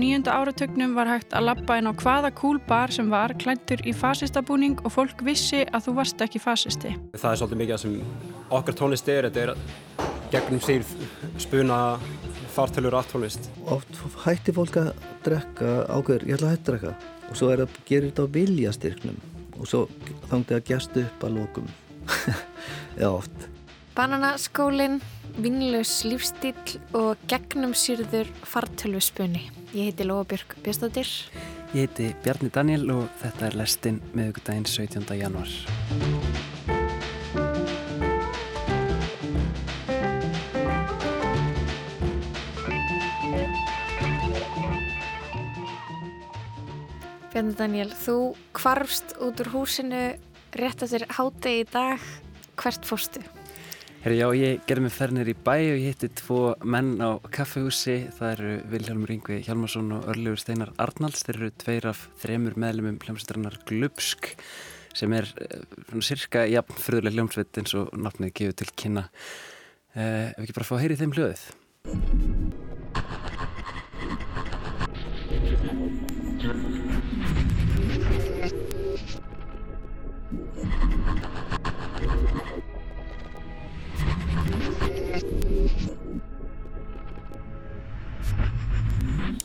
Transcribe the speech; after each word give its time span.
nýjunda 0.00 0.34
áratögnum 0.36 0.94
var 0.96 1.08
hægt 1.10 1.34
að 1.36 1.48
lappa 1.48 1.78
inn 1.80 1.88
á 1.88 1.92
hvaða 1.96 2.30
cool 2.38 2.60
bar 2.68 2.92
sem 2.94 3.08
var 3.10 3.34
klæntur 3.40 3.82
í 3.86 3.94
fasistabúning 3.96 4.78
og 4.84 4.92
fólk 4.94 5.24
vissi 5.26 5.64
að 5.66 5.88
þú 5.88 5.96
varst 5.98 6.22
ekki 6.24 6.42
fasisti. 6.42 6.94
Það 7.16 7.30
er 7.30 7.40
svolítið 7.40 7.60
mikið 7.62 7.82
sem 7.82 7.96
okkar 8.58 8.78
tónlist 8.78 9.10
er, 9.12 9.28
þetta 9.28 9.44
er 9.44 9.54
gegnum 10.32 10.62
sír 10.64 10.84
spuna 11.42 11.80
fartölur 12.56 12.96
aftónlist. 12.98 13.50
Oft 13.68 13.98
hætti 14.24 14.54
fólk 14.56 14.78
að 14.80 14.92
drekka 15.26 15.72
ákveður, 15.90 16.28
ég 16.28 16.38
ætla 16.38 16.52
að 16.52 16.54
hætti 16.56 16.70
drekka 16.70 16.94
og 17.26 17.40
svo 17.40 17.50
er 17.52 17.64
að 17.66 17.80
gera 17.88 18.10
þetta 18.10 18.24
á 18.24 18.34
viljastyrknum 18.36 19.18
og 19.56 19.68
svo 19.68 19.82
þándi 20.30 20.56
að 20.56 20.64
gæstu 20.70 21.04
upp 21.04 21.26
að 21.26 21.36
lókum. 21.40 21.68
Já, 23.00 23.10
oft. 23.10 23.46
Bananaskólinn, 23.96 25.00
vinnlaus 25.36 26.00
lífstíl 26.06 26.54
og 26.96 27.20
gegnumsýrður 27.30 28.30
fartölvuspunni. 28.46 29.42
Ég 29.76 29.90
heiti 29.90 30.06
Lóabjörg 30.06 30.56
Björnstóttir. 30.64 31.10
Ég 31.74 31.86
heiti 31.86 32.12
Bjarni 32.24 32.50
Daniel 32.54 32.88
og 32.94 33.08
þetta 33.20 33.48
er 33.48 33.56
lestinn 33.60 34.00
meðugdægin 34.16 34.64
17. 34.64 35.04
januar. 35.18 35.50
Bjarni 47.32 47.56
Daniel, 47.58 47.90
þú 47.92 48.18
kvarfst 48.56 49.18
út 49.20 49.42
úr 49.44 49.52
húsinu 49.52 50.04
rétt 50.56 50.80
að 50.80 50.94
þér 50.94 51.08
hátegi 51.18 51.64
í 51.66 51.66
dag. 51.68 52.12
Hvert 52.56 52.88
fórstu? 52.88 53.20
Herri, 54.06 54.20
já, 54.20 54.28
ég 54.38 54.60
gerði 54.70 54.82
mig 54.84 54.92
fernir 54.94 55.26
í 55.26 55.32
bæ 55.34 55.56
og 55.56 55.80
ég 55.80 55.88
hitti 55.88 56.06
tvo 56.14 56.54
menn 56.62 56.92
á 57.02 57.18
kaffehúsi. 57.26 58.06
Það 58.14 58.28
eru 58.36 58.52
Vilhelmur 58.70 59.10
Yngvi 59.10 59.42
Hjalmarsson 59.42 59.88
og 59.96 60.06
Örlegur 60.12 60.38
Steinar 60.38 60.70
Arnalds. 60.78 61.24
Þeir 61.26 61.40
eru 61.40 61.48
tveir 61.58 61.88
af 61.90 62.04
þremur 62.22 62.54
meðlumum 62.54 63.02
hljómsveitrannar 63.02 63.58
Glubsk 63.66 64.30
sem 64.94 65.10
er 65.10 65.26
eh, 65.42 65.66
svona 65.88 66.06
cirka 66.06 66.46
jafn 66.46 66.78
fröðuleg 66.86 67.18
hljómsveit 67.18 67.58
eins 67.58 67.74
og 67.82 67.90
nafnið 67.98 68.30
gefur 68.38 68.56
til 68.62 68.70
kynna. 68.78 69.10
Eh, 69.98 70.30
ef 70.36 70.38
ekki 70.44 70.54
bara 70.60 70.70
fá 70.70 70.78
að 70.78 70.82
heyri 70.84 71.02
þeim 71.02 71.18
hljóðið. 71.18 71.42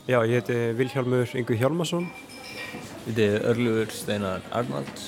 Já, 0.02 0.18
ég 0.26 0.32
heiti 0.34 0.54
Vilhjálmur 0.74 1.30
Yngvi 1.30 1.56
Hjálmarsson. 1.56 2.08
Ég 3.06 3.14
heiti 3.14 3.44
Örlugur 3.46 3.86
Steinar 3.94 4.42
Arnalds. 4.50 5.04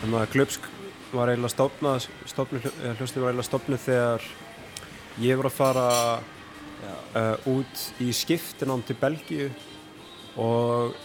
Þannig 0.00 0.20
að 0.22 0.32
Glöpsk 0.32 0.72
var 1.12 1.28
eiginlega 1.28 1.52
stofnað, 1.52 2.10
hljóðstíð 2.32 3.22
var 3.26 3.34
eiginlega 3.34 3.50
stofnuð 3.52 3.88
þegar 3.90 4.28
ég 5.20 5.36
var 5.36 5.52
að 5.52 5.58
fara 5.60 5.88
uh, 6.16 7.50
út 7.58 7.90
í 8.00 8.14
skiptinám 8.16 8.88
til 8.88 8.96
Belgíu 8.96 9.52
og 10.36 10.96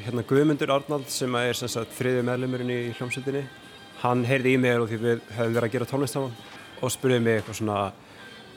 hérna 0.00 0.24
Guðmundur 0.26 0.72
Arnald 0.74 1.10
sem 1.12 1.34
er 1.36 1.58
sem 1.58 1.68
sagt 1.68 1.92
þriði 1.98 2.24
meðlumurinn 2.26 2.72
í 2.72 2.80
hljómsveitinni 2.96 3.44
hann 4.00 4.24
heyrði 4.24 4.54
í 4.56 4.60
mig 4.60 4.80
og 4.80 4.88
því 4.88 5.00
við 5.02 5.26
hefðum 5.36 5.56
verið 5.58 5.68
að 5.68 5.74
gera 5.74 5.90
tónlist 5.90 6.16
á 6.16 6.20
hann 6.24 6.38
og 6.80 6.94
spurði 6.94 7.20
mig 7.20 7.40
eitthvað 7.40 7.60
svona 7.60 7.80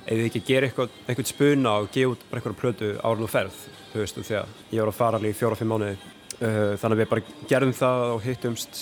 ef 0.03 0.17
við 0.19 0.25
ekki 0.29 0.43
gera 0.47 0.67
eitthvað, 0.67 0.97
eitthvað 1.07 1.29
spuna 1.29 1.77
og 1.81 1.91
gefa 1.93 2.13
út 2.13 2.25
bara 2.29 2.41
eitthvað 2.41 2.59
plötu 2.59 2.91
árun 3.03 3.27
og 3.27 3.31
ferð? 3.31 3.61
Þú 3.91 4.01
veist 4.01 4.17
þú 4.17 4.25
þegar 4.29 4.53
ég 4.71 4.81
var 4.81 4.91
að 4.91 4.99
fara 4.99 5.19
alveg 5.19 5.35
í 5.35 5.37
fjóra-fimm 5.37 5.71
mánuði. 5.73 5.97
Uh, 6.33 6.73
þannig 6.81 6.95
að 6.95 7.01
við 7.01 7.09
bara 7.11 7.25
gerðum 7.51 7.75
það 7.77 8.03
og 8.09 8.23
hittumst 8.25 8.79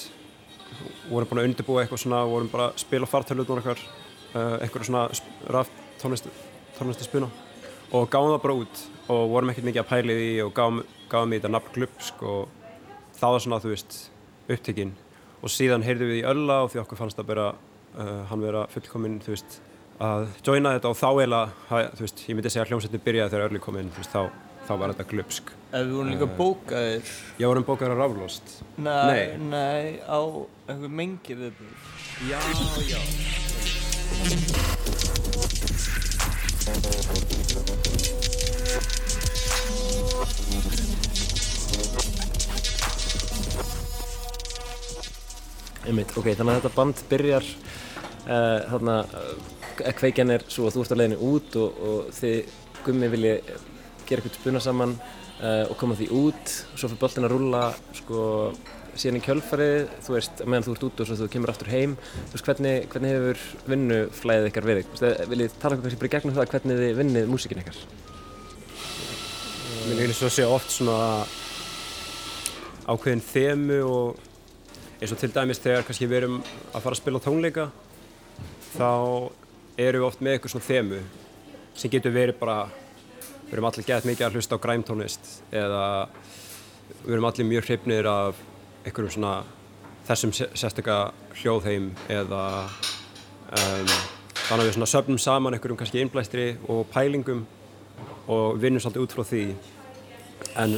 vorum 1.10 1.30
bara 1.30 1.44
að 1.44 1.50
undirbúa 1.50 1.84
eitthvað 1.84 2.04
svona 2.06 2.22
vorum 2.30 2.50
bara 2.52 2.70
að 2.70 2.80
spila 2.82 3.10
fartöluðnur 3.10 3.62
eitthvað 3.62 3.84
uh, 3.84 4.56
eitthvað 4.64 4.88
svona 4.88 5.04
raf 5.52 5.72
tónlistu 6.02 7.06
spuna 7.06 7.28
og 7.92 8.08
gáðum 8.10 8.34
það 8.38 8.44
bara 8.46 8.58
út 8.64 8.84
og 9.12 9.24
vorum 9.34 9.52
ekkert 9.52 9.68
mikið 9.68 9.84
að 9.84 9.90
pæli 9.92 10.18
því 10.18 10.32
og 10.46 10.54
gáðum, 10.58 10.82
gáðum 11.12 11.34
í 11.34 11.40
þetta 11.40 11.52
nafn 11.56 11.74
Glupsk 11.76 12.24
og 12.24 12.42
það 13.20 13.34
var 13.36 13.44
svona, 13.46 13.60
þú 13.64 13.70
veist, 13.74 13.92
upptekinn 14.52 14.94
og 15.42 15.50
síðan 15.52 15.86
heyrðum 15.86 16.12
við 16.12 16.22
í 16.22 16.28
ölla 16.32 16.56
og 16.66 16.72
því 16.72 16.82
okkur 16.84 17.00
fannst 17.02 17.20
að 17.22 17.30
bara 17.32 17.48
uh, 17.52 18.22
hann 18.30 18.44
vera 18.46 18.62
fullkominn, 18.72 19.18
þú 19.26 19.36
veist, 19.36 19.52
að 20.02 20.28
joina 20.46 20.76
þetta 20.78 20.92
og 20.92 20.98
þá 20.98 21.10
eiginlega, 21.10 21.48
þú 21.98 22.02
veist, 22.06 22.24
ég 22.28 22.34
myndi 22.38 22.52
segja 22.54 22.64
að 22.66 22.72
hljómsveitin 22.72 23.06
byrjaði 23.08 23.34
þegar 23.36 23.48
öllu 23.50 23.62
kominn, 23.64 23.92
þú 23.96 24.00
veist, 24.04 24.14
þá, 24.16 24.22
þá 24.70 24.74
var 24.82 24.88
þetta 24.94 25.10
Glupsk. 25.14 25.46
Ef 25.72 25.80
við 25.86 25.94
vorum 25.98 26.12
líka 26.14 26.28
bókaðir? 26.40 27.04
Já, 27.38 27.46
vorum 27.48 27.68
bókaðir 27.68 27.94
á 27.96 27.98
Ráflost. 28.02 28.48
Nei, 28.78 28.92
nei, 29.06 29.28
nei, 29.52 29.86
á 30.06 30.20
einhver 30.68 30.92
mengi 31.02 31.34
viðbúr. 31.42 31.74
Já, 32.30 32.40
já. 32.90 33.02
Einmitt, 45.82 46.12
ok, 46.14 46.28
þannig 46.38 46.54
að 46.54 46.60
þetta 46.60 46.76
band 46.76 47.00
byrjar 47.10 47.48
uh, 47.48 48.60
þarna, 48.70 48.98
uh, 49.18 49.88
kveikjan 49.98 50.34
er 50.36 50.46
svo 50.52 50.68
að 50.68 50.76
þú 50.76 50.84
ert 50.84 50.94
á 50.94 51.00
leiðinu 51.00 51.18
út 51.32 51.58
og, 51.58 51.82
og 51.82 52.12
þið 52.20 52.52
gummi 52.86 53.10
vilja 53.16 53.40
gera 54.06 54.22
eitthvað 54.22 54.38
spuna 54.38 54.62
saman 54.62 54.94
uh, 55.00 55.66
og 55.72 55.74
koma 55.82 55.98
því 55.98 56.12
út 56.20 56.54
og 56.54 56.78
svo 56.78 56.92
fyrir 56.92 57.02
boltin 57.02 57.26
að 57.26 57.34
rulla 57.34 57.64
sko 57.98 58.28
síðan 58.92 59.18
í 59.22 59.24
kjölfarið, 59.26 59.92
þú 60.06 60.16
veist, 60.18 60.46
meðan 60.46 60.66
þú 60.68 60.74
ert 60.76 60.88
út 60.88 61.02
og 61.02 61.10
svo 61.10 61.20
þú 61.22 61.28
kemur 61.34 61.54
aftur 61.54 61.72
heim, 61.72 61.98
þú 62.30 62.36
veist, 62.36 62.48
hvernig, 62.50 62.88
hvernig 62.92 63.14
hefur 63.16 63.44
vinnuflæðið 63.72 64.50
ykkar 64.52 64.68
verið? 64.68 65.06
Viljið 65.32 65.60
tala 65.62 65.78
um 65.78 65.86
kannski 65.86 66.02
bara 66.02 66.16
gegnum 66.18 66.36
það 66.38 66.52
hvernig 66.54 66.82
þið 66.82 66.98
vinnið 67.00 67.30
músikinn 67.32 67.62
ykkar? 67.64 67.86
Mér 69.88 70.04
finnst 70.04 70.22
það 70.22 70.28
að 70.28 70.36
segja 70.36 70.58
oft 70.60 70.76
svona 70.76 70.98
ákveðin 72.92 73.24
þemu 73.32 73.80
og 73.88 74.28
eins 75.02 75.14
og 75.16 75.18
til 75.18 75.32
dæmis 75.34 75.62
þegar 75.62 75.88
kannski 75.88 76.08
við 76.10 76.22
erum 76.22 76.38
að 76.44 76.84
fara 76.84 76.94
að 76.94 77.00
spila 77.02 77.22
tónleika 77.24 77.70
þá 78.76 78.92
erum 79.82 80.04
við 80.04 80.08
oft 80.08 80.22
með 80.22 80.38
eitthvað 80.38 80.54
svona 80.54 80.68
þemu 80.68 81.02
sem 81.82 81.94
getur 81.94 82.14
verið 82.14 82.38
bara 82.42 82.60
við 83.48 83.56
erum 83.56 83.68
allir 83.72 83.88
gett 83.88 84.06
mikið 84.08 84.28
að 84.28 84.38
hlusta 84.38 84.60
á 84.60 84.64
græmtónlist 84.64 85.34
eða 85.50 85.84
við 87.02 87.16
erum 87.16 87.28
allir 87.32 87.50
mjög 87.50 87.68
hrifnir 87.68 88.10
af 88.12 88.46
einhverjum 88.86 89.16
svona 89.18 89.34
þessum 90.08 90.34
sérstaklega 90.36 91.12
hljóðheim 91.42 91.92
eða 92.12 92.46
um, 93.58 93.92
þannig 94.48 94.64
að 94.64 94.68
við 94.68 94.76
svona 94.78 94.92
söfnum 94.94 95.22
saman 95.22 95.58
einhverjum 95.58 95.80
kannski 95.80 96.02
innblæstri 96.02 96.48
og 96.72 96.86
pælingum 96.94 97.46
og 98.32 98.60
vinnum 98.62 98.82
svolítið 98.82 99.06
út 99.06 99.16
frá 99.16 99.26
því. 99.28 99.46
En 100.62 100.76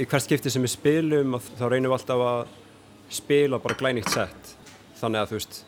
í 0.00 0.06
hvert 0.08 0.24
skipti 0.24 0.52
sem 0.52 0.64
við 0.64 0.74
spilum 0.74 1.38
þá 1.40 1.64
reynum 1.68 1.90
við 1.90 1.96
alltaf 1.98 2.24
að 2.28 2.52
spila 3.12 3.58
bara 3.62 3.76
glænýtt 3.78 4.10
sett 4.12 4.54
þannig 5.00 5.20
að 5.20 5.30
þú 5.30 5.38
veist 5.38 5.60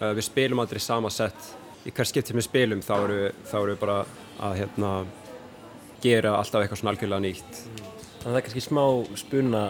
uh, 0.00 0.12
við 0.12 0.24
spilum 0.26 0.62
aldrei 0.62 0.80
sama 0.82 1.10
sett 1.12 1.50
í 1.86 1.90
hvert 1.90 2.10
skipti 2.10 2.32
sem 2.32 2.38
við 2.38 2.48
spilum 2.48 2.84
þá 2.84 2.94
eru 2.98 3.18
við, 3.18 3.42
þá 3.50 3.56
eru 3.62 3.74
við 3.74 3.80
bara 3.82 3.98
að 4.42 4.56
hérna 4.60 4.92
gera 6.02 6.36
alltaf 6.38 6.62
eitthvað 6.62 6.80
svona 6.80 6.94
algjörlega 6.94 7.24
nýtt. 7.24 7.58
Þannig 8.22 8.22
að 8.22 8.28
það 8.28 8.38
er 8.38 8.46
kannski 8.46 8.64
smá 8.64 8.84
spuna 9.18 9.62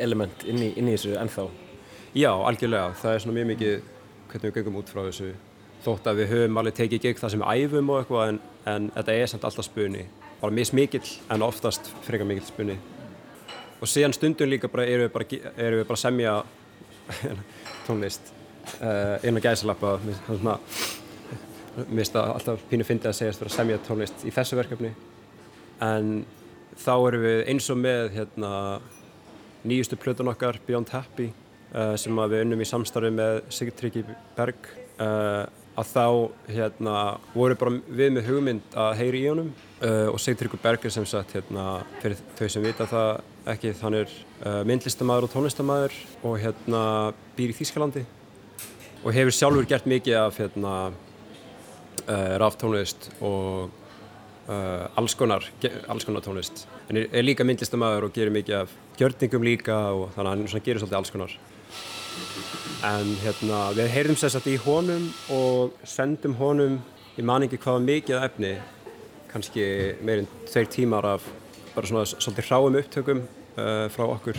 element 0.00 0.44
inn 0.48 0.62
í, 0.64 0.70
inn 0.80 0.88
í 0.88 0.94
þessu 0.96 1.16
ennþá. 1.20 1.46
Já, 2.14 2.30
algjörlega, 2.32 2.94
það 3.00 3.14
er 3.16 3.24
svona 3.24 3.36
mjög 3.38 3.50
mikið 3.52 3.74
hvernig 4.30 4.48
við 4.48 4.58
göngum 4.58 4.80
út 4.80 4.92
frá 4.92 5.02
þessu. 5.06 5.30
Þótt 5.84 6.08
að 6.08 6.20
við 6.22 6.32
höfum 6.32 6.60
alveg 6.60 6.78
tekið 6.80 7.04
gegn 7.04 7.20
það 7.20 7.34
sem 7.34 7.44
við 7.44 7.68
æfum 7.68 7.92
og 7.92 8.00
eitthvað 8.00 8.32
en, 8.32 8.42
en 8.72 8.90
þetta 8.96 9.16
er 9.20 9.32
samt 9.32 9.48
alltaf 9.48 9.68
spuni. 9.68 10.08
Bara 10.40 10.56
mismikill 10.56 11.06
en 11.32 11.44
oftast 11.44 11.92
frekar 12.04 12.28
mikill 12.28 12.48
spuni 12.48 12.78
og 13.84 13.90
síðan 13.90 14.16
stundum 14.16 14.48
líka 14.50 14.70
bara 14.72 14.86
erum 14.88 15.06
við 15.06 15.14
bara, 15.14 15.40
erum 15.56 15.82
við 15.82 15.88
bara 15.90 15.98
að 15.98 16.04
semja 16.04 16.34
tónlist 17.86 18.30
uh, 18.80 19.16
inn 19.26 19.36
á 19.36 19.44
gæsalappa 19.44 19.98
mér 21.74 21.98
finnst 21.98 22.14
það 22.14 22.32
alltaf 22.36 22.64
pínu 22.70 22.86
fyndið 22.86 23.10
að 23.10 23.18
fyrir 23.38 23.50
að 23.50 23.56
semja 23.56 23.78
tónlist 23.86 24.24
í 24.24 24.32
þessu 24.34 24.58
verkefni. 24.58 24.92
En 25.82 26.12
þá 26.78 26.92
erum 26.94 27.24
við 27.24 27.40
eins 27.50 27.70
og 27.72 27.80
með 27.80 28.12
hérna, 28.14 28.52
nýjustu 29.66 29.98
plötun 29.98 30.30
okkar 30.30 30.60
Beyond 30.66 30.92
Happy 30.94 31.30
uh, 31.74 31.94
sem 32.00 32.22
við 32.30 32.44
unnum 32.44 32.62
í 32.62 32.68
samstarfi 32.68 33.10
með 33.14 33.40
Sigtryggi 33.54 34.04
Berg 34.36 34.70
uh, 35.02 35.44
að 35.74 35.90
þá 35.90 36.06
hérna, 36.54 36.96
voru 37.34 37.56
bara 37.58 37.78
við 37.88 38.12
með 38.14 38.28
hugmynd 38.28 38.76
að 38.78 38.98
heyri 39.00 39.22
í 39.24 39.30
honum 39.30 39.50
uh, 39.82 40.10
og 40.12 40.20
Sigtryggur 40.22 40.60
Berger 40.62 40.92
sem 40.94 41.06
sagt 41.08 41.34
hérna, 41.34 41.82
fyrir 42.02 42.20
þau 42.38 42.48
sem 42.52 42.64
vita 42.64 42.86
það 42.90 43.10
ekki 43.54 43.72
hann 43.80 43.98
er 43.98 44.12
uh, 44.44 44.60
myndlistamæður 44.68 45.26
og 45.26 45.32
tónlistamæður 45.34 45.96
og 46.22 46.36
hérna 46.42 46.82
býr 47.36 47.52
í 47.52 47.56
Þýskalandi 47.58 48.04
og 49.04 49.10
hefur 49.16 49.36
sjálfur 49.36 49.66
gert 49.68 49.88
mikið 49.90 50.20
af 50.22 50.38
hérna 50.40 50.74
uh, 50.90 52.34
ráftónlist 52.40 53.10
og 53.18 53.74
uh, 54.46 54.86
alls, 54.94 55.16
konar, 55.18 55.44
alls 55.90 56.06
konar 56.06 56.24
tónlist. 56.24 56.68
En 56.88 57.02
er, 57.02 57.10
er 57.10 57.26
líka 57.26 57.46
myndlistamæður 57.46 58.08
og 58.08 58.14
gerir 58.14 58.34
mikið 58.34 58.62
af 58.62 58.78
gjörningum 59.00 59.44
líka 59.44 59.80
og 59.90 60.14
þannig 60.14 60.30
að 60.30 60.54
hann 60.54 60.68
gerir 60.68 60.84
svolítið 60.84 61.00
alls 61.02 61.14
konar 61.14 62.63
en 62.84 63.14
hérna 63.22 63.60
við 63.76 63.88
heyrðum 63.94 64.18
sérstaklega 64.20 64.58
í 64.58 64.64
honum 64.64 65.06
og 65.32 65.76
sendum 65.88 66.34
honum 66.36 66.76
ég 67.16 67.24
man 67.24 67.46
ekki 67.46 67.60
hvað 67.62 67.86
mikið 67.86 68.26
efni 68.26 68.50
kannski 69.32 69.64
meirinn 70.04 70.28
tveir 70.50 70.68
tímar 70.70 71.06
af 71.14 71.24
bara 71.74 71.88
svona 71.88 72.04
svolítið 72.06 72.50
hráum 72.50 72.76
upptökum 72.78 73.22
uh, 73.24 73.86
frá 73.90 74.04
okkur. 74.04 74.38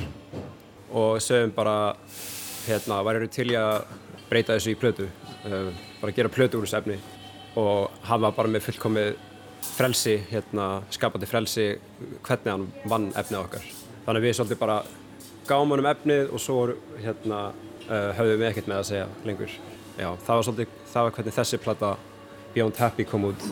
Og 0.96 1.18
sögum 1.20 1.52
bara 1.56 1.96
hérna 2.68 3.02
væri 3.04 3.28
til 3.28 3.50
ég 3.52 3.60
að 3.60 3.90
breyta 4.30 4.56
þessu 4.56 4.76
í 4.76 4.80
plötu? 4.80 5.10
Uh, 5.44 5.74
bara 6.02 6.16
gera 6.16 6.32
plötu 6.32 6.62
úr 6.62 6.68
þessu 6.68 6.80
efni 6.80 7.00
og 7.60 7.92
var 8.06 8.36
bara 8.36 8.52
með 8.52 8.68
fullkomið 8.68 9.14
frelsi, 9.76 10.20
hérna, 10.30 10.84
skapandi 10.94 11.28
frelsi 11.28 11.70
hvernig 12.24 12.52
hann 12.52 12.66
vann 12.92 13.12
efnið 13.18 13.42
okkar. 13.42 13.70
Þannig 14.06 14.20
að 14.22 14.28
við 14.28 14.36
svolítið 14.38 14.62
bara 14.62 14.82
gáum 15.48 15.72
hann 15.74 15.84
um 15.84 15.90
efnið 15.90 16.32
og 16.32 16.44
svo 16.44 16.60
hérna, 17.02 17.40
uh, 17.90 18.12
höfðum 18.18 18.42
við 18.42 18.50
ekkert 18.50 18.70
með 18.72 18.82
að 18.82 18.88
segja 18.92 19.08
lengur. 19.28 19.58
Já, 19.96 20.10
það 20.26 20.36
var 20.36 20.46
svolítið, 20.48 20.78
það 20.92 21.08
var 21.08 21.18
hvernig 21.18 21.38
þessi 21.40 21.62
platta 21.64 21.92
Beyond 22.56 22.80
Happy 22.80 23.06
kom 23.08 23.30
út 23.32 23.50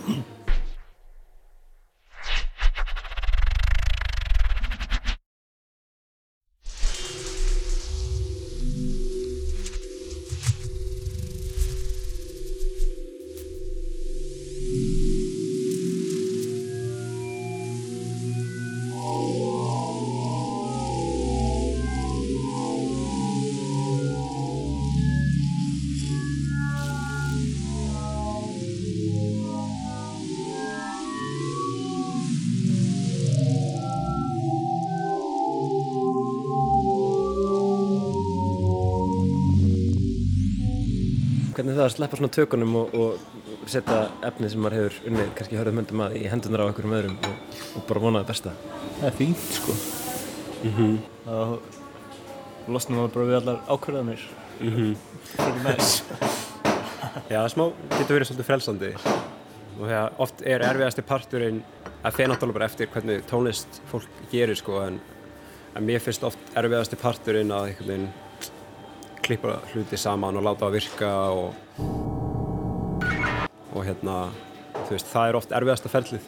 Hvernig 41.53 41.75
það 41.77 41.85
að 41.85 41.91
sleppa 41.93 42.17
svona 42.17 42.33
tökunum 42.33 42.77
og, 42.79 42.93
og 42.97 43.65
setja 43.69 43.97
efnið 44.25 44.53
sem 44.53 44.63
maður 44.63 44.77
hefur 44.79 45.09
unnið 45.09 45.27
kannski 45.37 45.57
hörðum 45.59 45.81
höndum 45.81 45.99
að 46.01 46.15
í 46.17 46.21
hendunar 46.31 46.63
á 46.63 46.67
einhverjum 46.67 46.95
öðrum 46.97 47.17
og, 47.29 47.59
og 47.77 47.83
bara 47.89 48.01
vona 48.01 48.21
það 48.23 48.31
besta? 48.31 48.53
Það 48.99 49.09
er 49.09 49.17
fínt 49.19 49.43
sko. 49.59 49.75
Mm 50.63 50.73
-hmm. 50.77 50.95
þá 51.27 52.71
losnum 52.73 52.97
maður 52.97 53.13
bara 53.13 53.29
við 53.29 53.37
allar 53.41 53.61
ákvörðanir 53.67 54.23
Mm 54.59 54.73
-hmm. 54.73 54.95
fyrir 55.37 55.63
næs 55.63 56.03
Já, 57.33 57.49
smá 57.49 57.71
getur 57.89 58.15
verið 58.15 58.27
svolítið 58.27 58.45
frelsandi. 58.45 58.91
Og 59.79 59.87
þegar 59.87 60.13
oft 60.17 60.41
er 60.41 60.61
erfiðasti 60.61 61.01
parturinn 61.01 61.63
að 62.03 62.15
þeir 62.15 62.27
náttúrulega 62.29 62.53
bara 62.53 62.65
eftir 62.65 62.87
hvernig 62.87 63.23
tónlist 63.29 63.81
fólk 63.91 64.09
gerir 64.31 64.55
sko 64.55 64.81
en, 64.81 64.99
en 65.75 65.85
mér 65.85 65.99
finnst 65.99 66.23
oft 66.23 66.39
erfiðasti 66.55 66.95
parturinn 66.95 67.51
að 67.51 67.67
einhvern 67.67 67.87
veginn 67.87 68.09
klippa 69.23 69.59
hluti 69.73 69.99
saman 69.99 70.37
og 70.39 70.45
láta 70.45 70.67
það 70.67 70.75
virka 70.77 71.11
og 71.31 71.53
og 73.73 73.85
hérna 73.87 74.17
þú 74.83 74.91
veist, 74.93 75.09
það 75.09 75.29
er 75.29 75.37
oft 75.39 75.55
erfiðasta 75.57 75.91
ferlið. 75.91 76.27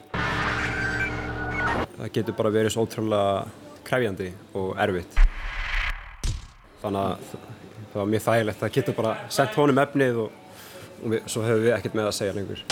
Það 1.95 2.09
getur 2.17 2.37
bara 2.37 2.53
verið 2.53 2.73
svo 2.73 2.85
ótrúlega 2.85 3.45
krefjandi 3.85 4.31
og 4.57 4.73
erfitt. 4.81 5.19
Þannig 6.81 7.01
að 7.01 7.29
það 7.91 7.99
var 7.99 8.09
mjög 8.13 8.25
þægilegt. 8.25 8.61
Það 8.63 8.73
getur 8.79 8.97
bara 8.97 9.13
sendt 9.37 9.59
honum 9.59 9.81
efnið 9.85 10.19
og, 10.25 10.41
og 11.03 11.13
við, 11.13 11.29
svo 11.31 11.45
hefur 11.45 11.63
við 11.63 11.77
ekkert 11.77 11.97
með 11.99 12.09
að 12.09 12.17
segja 12.19 12.35
lengur. 12.35 12.65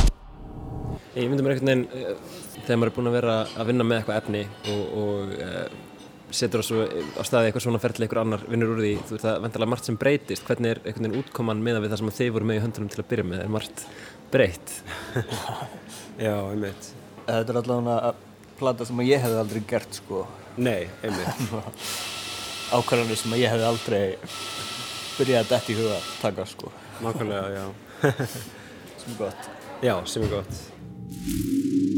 Ég 1.14 1.30
myndi 1.30 1.46
mér 1.46 1.56
einhvern 1.56 1.70
veginn 1.70 1.86
eh, 1.94 2.38
þegar 2.64 2.80
maður 2.80 2.92
er 2.92 2.96
búinn 2.98 3.12
að 3.12 3.18
vera 3.20 3.40
að 3.46 3.70
vinna 3.70 3.86
með 3.88 4.00
eitthvað 4.00 4.22
efni 4.22 4.44
og, 4.74 4.84
og 5.04 5.34
uh, 5.38 5.66
setur 6.36 6.62
það 6.62 6.68
svo 6.68 6.84
á 7.18 7.22
staði 7.28 7.50
eitthvað 7.50 7.66
svona 7.66 7.82
ferli 7.84 8.06
eitthvað 8.06 8.24
annar 8.24 8.44
vinnur 8.50 8.74
úr 8.74 8.82
því, 8.84 8.94
þú 9.08 9.16
veist 9.16 9.26
það 9.26 9.40
vendalega 9.46 9.72
margt 9.74 9.90
sem 9.90 10.00
breytist. 10.02 10.46
Hvernig 10.48 10.74
er 10.74 10.82
einhvern 10.84 11.08
veginn 11.08 11.22
útkoman 11.22 11.64
meðan 11.66 11.84
við 11.84 11.94
það 11.94 12.02
sem 12.02 12.12
þið 12.18 12.32
voru 12.36 12.50
með 12.50 12.60
í 12.60 12.64
höndunum 12.64 12.92
til 12.94 13.02
að 13.04 13.10
byrja 13.12 13.28
með? 13.30 13.44
Er 13.44 13.54
margt 13.54 13.86
breytt? 14.34 14.76
Já, 16.26 16.36
einmitt. 16.38 16.90
Þetta 17.28 17.54
er 17.54 17.62
allavega 17.62 17.98
að 18.10 18.26
plata 18.60 18.90
sem 18.90 19.06
ég 19.08 19.24
hefði 19.24 19.40
aldrei 19.44 19.64
gert 19.74 20.02
sko. 20.02 20.26
Nei, 20.58 20.90
einmitt. 21.06 21.56
Ákvarðanir 22.78 23.20
sem 23.22 23.38
ég 23.40 23.54
hefði 23.54 23.70
aldrei 23.70 24.04
byrjað 25.18 25.42
að 25.44 25.56
detti 25.56 25.76
í 25.76 25.80
huga 25.82 25.98
að 26.00 26.12
taka 26.24 26.48
sko. 26.50 26.74
Nákvæmlega, 27.04 27.50
já. 27.54 27.66
Sem 29.04 29.12
er 29.14 29.20
gott. 29.20 29.50
Já, 29.84 29.98
sem 30.08 30.24
er 30.24 30.38
gott 30.38 31.93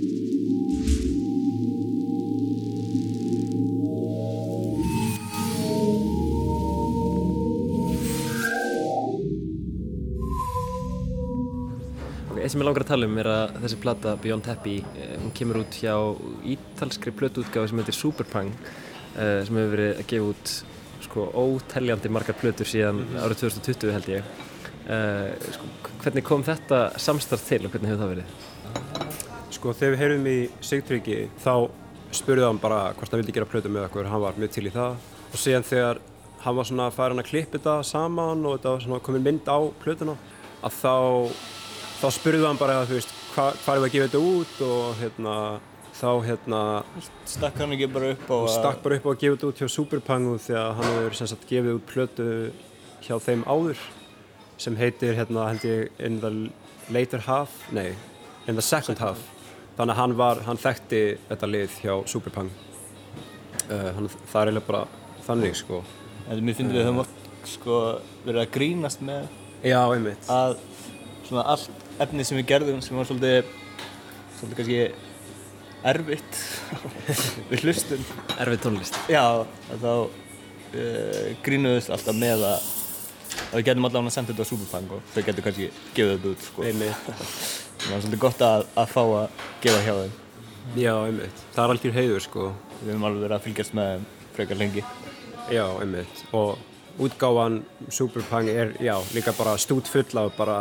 eitt 12.45 12.53
sem 12.53 12.61
ég 12.61 12.67
langar 12.67 12.83
að 12.85 12.91
tala 12.91 13.07
um 13.09 13.15
er 13.17 13.27
að 13.31 13.55
þessi 13.63 13.77
plata 13.81 14.11
Beyond 14.21 14.45
Happy, 14.45 14.75
eh, 15.01 15.15
hún 15.17 15.31
kemur 15.33 15.63
út 15.63 15.77
hjá 15.81 15.95
ítalskri 16.45 17.13
plötuútgáfi 17.17 17.71
sem 17.71 17.79
heitir 17.81 17.97
Superpang 17.97 18.51
eh, 18.53 19.41
sem 19.47 19.57
hefur 19.57 19.71
verið 19.73 20.01
að 20.03 20.09
gefa 20.11 20.27
út 20.29 20.51
sko 21.07 21.25
óteljandi 21.33 22.11
margar 22.13 22.37
plötur 22.37 22.69
síðan 22.69 23.01
árið 23.17 23.47
2020 23.47 23.95
held 23.95 24.11
ég. 24.13 24.29
Eh, 24.85 25.49
sko, 25.57 25.71
hvernig 26.03 26.27
kom 26.27 26.45
þetta 26.45 26.83
samstarf 27.01 27.47
til 27.49 27.63
og 27.65 27.73
hvernig 27.73 27.95
hefur 27.95 28.03
það 28.03 28.13
verið? 28.13 28.37
Sko, 29.57 29.73
þegar 29.73 29.95
við 29.95 30.03
heyrðum 30.03 30.29
í 30.29 30.37
Sigtryggi 30.69 31.19
þá 31.41 31.53
spurði 32.13 32.45
hann 32.45 32.61
bara 32.61 32.91
hvort 32.93 33.09
hann 33.09 33.23
vildi 33.23 33.39
gera 33.39 33.49
plötu 33.49 33.73
með 33.73 33.87
okkur, 33.89 34.11
hann 34.13 34.21
var 34.21 34.37
mjög 34.37 34.53
til 34.53 34.67
í 34.69 34.75
það. 34.75 35.01
Og 35.31 35.41
síðan 35.41 35.65
þegar 35.65 36.05
hann 36.45 36.61
var 36.61 36.69
svona 36.69 36.93
farin 36.93 37.25
að 37.25 37.31
klippa 37.33 37.57
þetta 37.57 37.79
saman 37.89 38.45
og 38.45 38.59
þetta 38.59 38.75
var 38.75 38.85
svona 38.85 39.05
komin 39.09 39.25
mynd 39.25 39.49
á 39.49 39.57
plötuna 39.81 40.19
að 40.65 40.77
þá, 40.77 40.93
þá 42.01 42.07
spurði 42.13 42.45
hann 42.45 42.59
bara, 42.59 42.81
þú 42.87 42.97
veist, 42.97 43.13
hva, 43.35 43.47
hvað 43.63 43.75
er 43.75 43.81
við 43.81 43.87
að 43.87 43.95
gefa 43.95 44.07
þetta 44.07 44.23
út 44.31 44.61
og 44.67 44.99
hérna, 45.01 45.35
þá 45.95 46.09
hérna 46.27 46.61
Stakk 47.29 47.61
hann 47.63 47.75
ekki 47.75 47.87
bara 47.91 48.13
upp 48.15 48.25
á 48.31 48.35
og 48.35 48.49
stakk 48.51 48.81
bara 48.83 48.97
upp 48.99 49.05
á 49.07 49.11
að 49.13 49.21
gefa 49.23 49.37
þetta 49.37 49.51
út 49.51 49.61
hjá 49.63 49.69
Superpangu 49.75 50.33
því 50.43 50.57
að 50.59 50.71
hann 50.79 50.91
hefur 50.97 51.17
sem 51.19 51.31
sagt 51.31 51.47
gefið 51.49 51.77
út 51.77 51.87
plötu 51.91 52.27
hjá 53.05 53.15
þeim 53.27 53.45
áður 53.47 53.85
sem 54.61 54.75
heitir 54.79 55.15
hérna 55.17 55.49
held 55.51 55.65
ég 55.67 56.03
In 56.03 56.19
the 56.23 56.31
Later 56.93 57.23
Half, 57.25 57.55
nei 57.75 57.93
In 58.45 58.55
the 58.59 58.61
Second 58.63 58.99
Half. 59.01 59.23
Þannig 59.75 59.95
að 59.95 59.99
hann 59.99 60.13
var, 60.19 60.39
hann 60.45 60.59
þekkti 60.61 60.99
þetta 61.27 61.47
lið 61.49 61.79
hjá 61.81 61.93
Superpang 62.07 62.51
uh, 63.71 63.89
hann, 63.97 64.07
það 64.29 64.41
er 64.41 64.51
eiginlega 64.51 64.67
bara 64.69 64.83
þannig 65.25 65.57
sko. 65.59 65.81
En 66.29 66.43
mér 66.45 66.55
finnst 66.59 66.75
við 66.75 66.83
að 66.83 66.87
það 66.91 66.97
mátt 66.99 67.25
sko 67.49 67.79
verið 68.25 68.41
að 68.43 68.53
grínast 68.55 69.03
með 69.05 69.25
Já, 69.65 69.79
einmitt. 69.91 70.29
að 70.31 70.55
svona 71.25 71.43
allt 71.55 71.84
efni 72.03 72.25
sem 72.27 72.39
við 72.39 72.49
gerðum 72.51 72.81
sem 72.83 72.97
var 72.97 73.07
svolítið 73.09 73.51
svolítið 74.35 74.57
kannski 74.59 74.79
erfitt. 75.85 76.39
Við 77.51 77.65
hlustum. 77.67 78.07
Erfið 78.41 78.63
tónlist. 78.63 78.97
Já, 79.11 79.45
þá 79.69 79.91
uh, 79.93 81.29
grínuðust 81.45 81.93
alltaf 81.93 82.17
með 82.17 82.47
að 82.49 82.73
að 83.35 83.59
við 83.59 83.65
getum 83.67 83.87
allavega 83.87 84.09
að 84.11 84.15
senda 84.15 84.33
þetta 84.33 84.45
á 84.45 84.49
Superpang 84.49 84.93
og 84.95 85.09
þau 85.13 85.23
getur 85.27 85.45
kannski 85.45 85.65
gefið 85.95 86.11
þetta 86.13 86.31
út 86.31 86.45
sko. 86.45 86.65
Einmitt. 86.65 87.09
Það 87.85 87.91
var 87.91 88.03
svolítið 88.05 88.21
gott 88.23 88.43
að, 88.45 88.67
að 88.81 88.93
fá 88.93 89.01
að 89.03 89.41
gefa 89.65 89.81
hjá 89.85 89.93
þeim. 89.99 90.13
Já, 90.79 90.93
einmitt. 91.05 91.43
Það 91.53 91.63
er 91.65 91.73
algjör 91.75 91.97
heiður 91.99 92.23
sko. 92.25 92.45
Við 92.79 92.91
höfum 92.91 93.07
alveg 93.09 93.25
verið 93.25 93.37
að 93.37 93.45
fylgjast 93.45 93.75
með 93.77 93.91
þeim 93.91 94.07
frekar 94.37 94.59
lengi. 94.61 94.85
Já, 95.53 95.65
einmitt. 95.83 96.23
Og 96.35 97.05
útgáfan 97.05 97.59
Superpang 97.93 98.49
er, 98.49 98.73
já, 98.81 98.95
líka 99.13 99.35
bara 99.37 99.57
stút 99.61 99.91
full 99.91 100.07
af 100.23 100.33
bara 100.39 100.59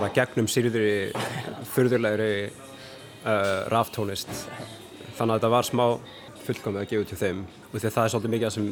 bara 0.00 0.14
gegnum 0.16 0.46
sýrðri 0.48 0.92
fyrðurlegri 1.74 2.32
uh, 2.48 3.66
raftónist 3.68 4.30
þannig 5.18 5.34
að 5.34 5.34
þetta 5.34 5.50
var 5.52 5.66
smá 5.68 5.84
fullkomið 6.40 6.80
að 6.80 6.86
gefa 6.92 7.10
hjá 7.10 7.20
þeim. 7.20 7.42
Og 7.70 7.74
því 7.74 7.88
að 7.88 7.96
það 7.96 8.06
er 8.06 8.12
svolítið 8.14 8.34
mikið 8.34 8.46
það 8.46 8.54
sem 8.54 8.70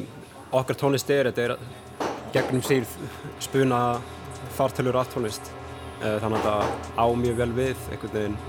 okkar 0.59 0.79
tónlist 0.81 1.11
er 1.13 1.29
þetta 1.29 1.45
er 1.45 1.53
gegnum 2.33 2.65
sýrð 2.65 2.95
spuna 3.45 3.81
fartölur 4.57 4.97
raftónist 4.97 5.51
uh, 6.01 6.17
þannig 6.23 6.39
að 6.39 6.47
það 6.49 6.97
á 6.97 7.05
mjög 7.21 7.39
vel 7.43 7.51
við 7.59 7.85
einhvern 7.91 8.17
veginn 8.17 8.39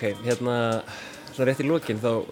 Ok, 0.00 0.14
hérna, 0.24 0.52
svona 1.28 1.50
rétt 1.50 1.58
í 1.60 1.64
lókinn 1.68 1.98
þá 2.00 2.22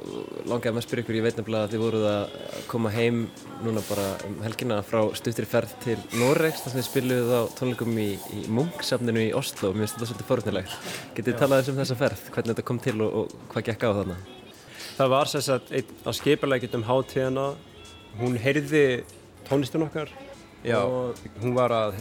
langaði 0.48 0.70
maður 0.72 0.78
að 0.80 0.84
spyrja 0.86 1.02
ykkur, 1.04 1.16
ég 1.18 1.24
veit 1.26 1.36
nefnilega 1.36 1.66
að 1.66 1.74
þið 1.74 1.82
voruð 1.82 2.06
að 2.08 2.30
koma 2.70 2.92
heim 2.94 3.18
núna 3.60 3.82
bara 3.84 4.06
um 4.24 4.38
helgina 4.40 4.78
frá 4.88 5.02
stuttri 5.20 5.44
ferð 5.44 5.74
til 5.82 5.98
Noregs 6.16 6.62
þar 6.64 6.72
sem 6.72 6.78
þið 6.78 6.86
spiluðuð 6.86 7.34
á 7.36 7.42
tónleikum 7.58 8.00
í, 8.00 8.06
í 8.38 8.46
Munksafninu 8.56 9.26
í 9.26 9.34
Oslo, 9.36 9.74
mér 9.74 9.84
finnst 9.84 9.98
þetta 9.98 10.08
svolítið 10.14 10.30
forunilegt. 10.30 10.88
Getið 11.12 11.28
þið 11.28 11.38
talað 11.42 11.70
um 11.74 11.78
þessa 11.82 11.98
ferð, 12.00 12.24
hvernig 12.38 12.54
þetta 12.54 12.66
kom 12.72 12.80
til 12.88 12.96
og, 13.04 13.20
og 13.20 13.36
hvað 13.52 13.68
gekk 13.68 13.84
á 13.84 13.90
þarna? 14.00 14.18
Það 14.88 15.14
var 15.18 15.34
sagt 15.36 15.76
einn 15.76 15.94
á 16.08 16.10
skipulegjum 16.22 16.88
hátíðana, 16.88 17.46
hún 18.22 18.40
heyrði 18.48 18.84
tónlistun 19.44 19.84
okkar 19.90 20.16
Já, 20.64 20.80
og 20.80 21.20
hún 21.44 21.52
var 21.60 21.76
að, 21.84 22.00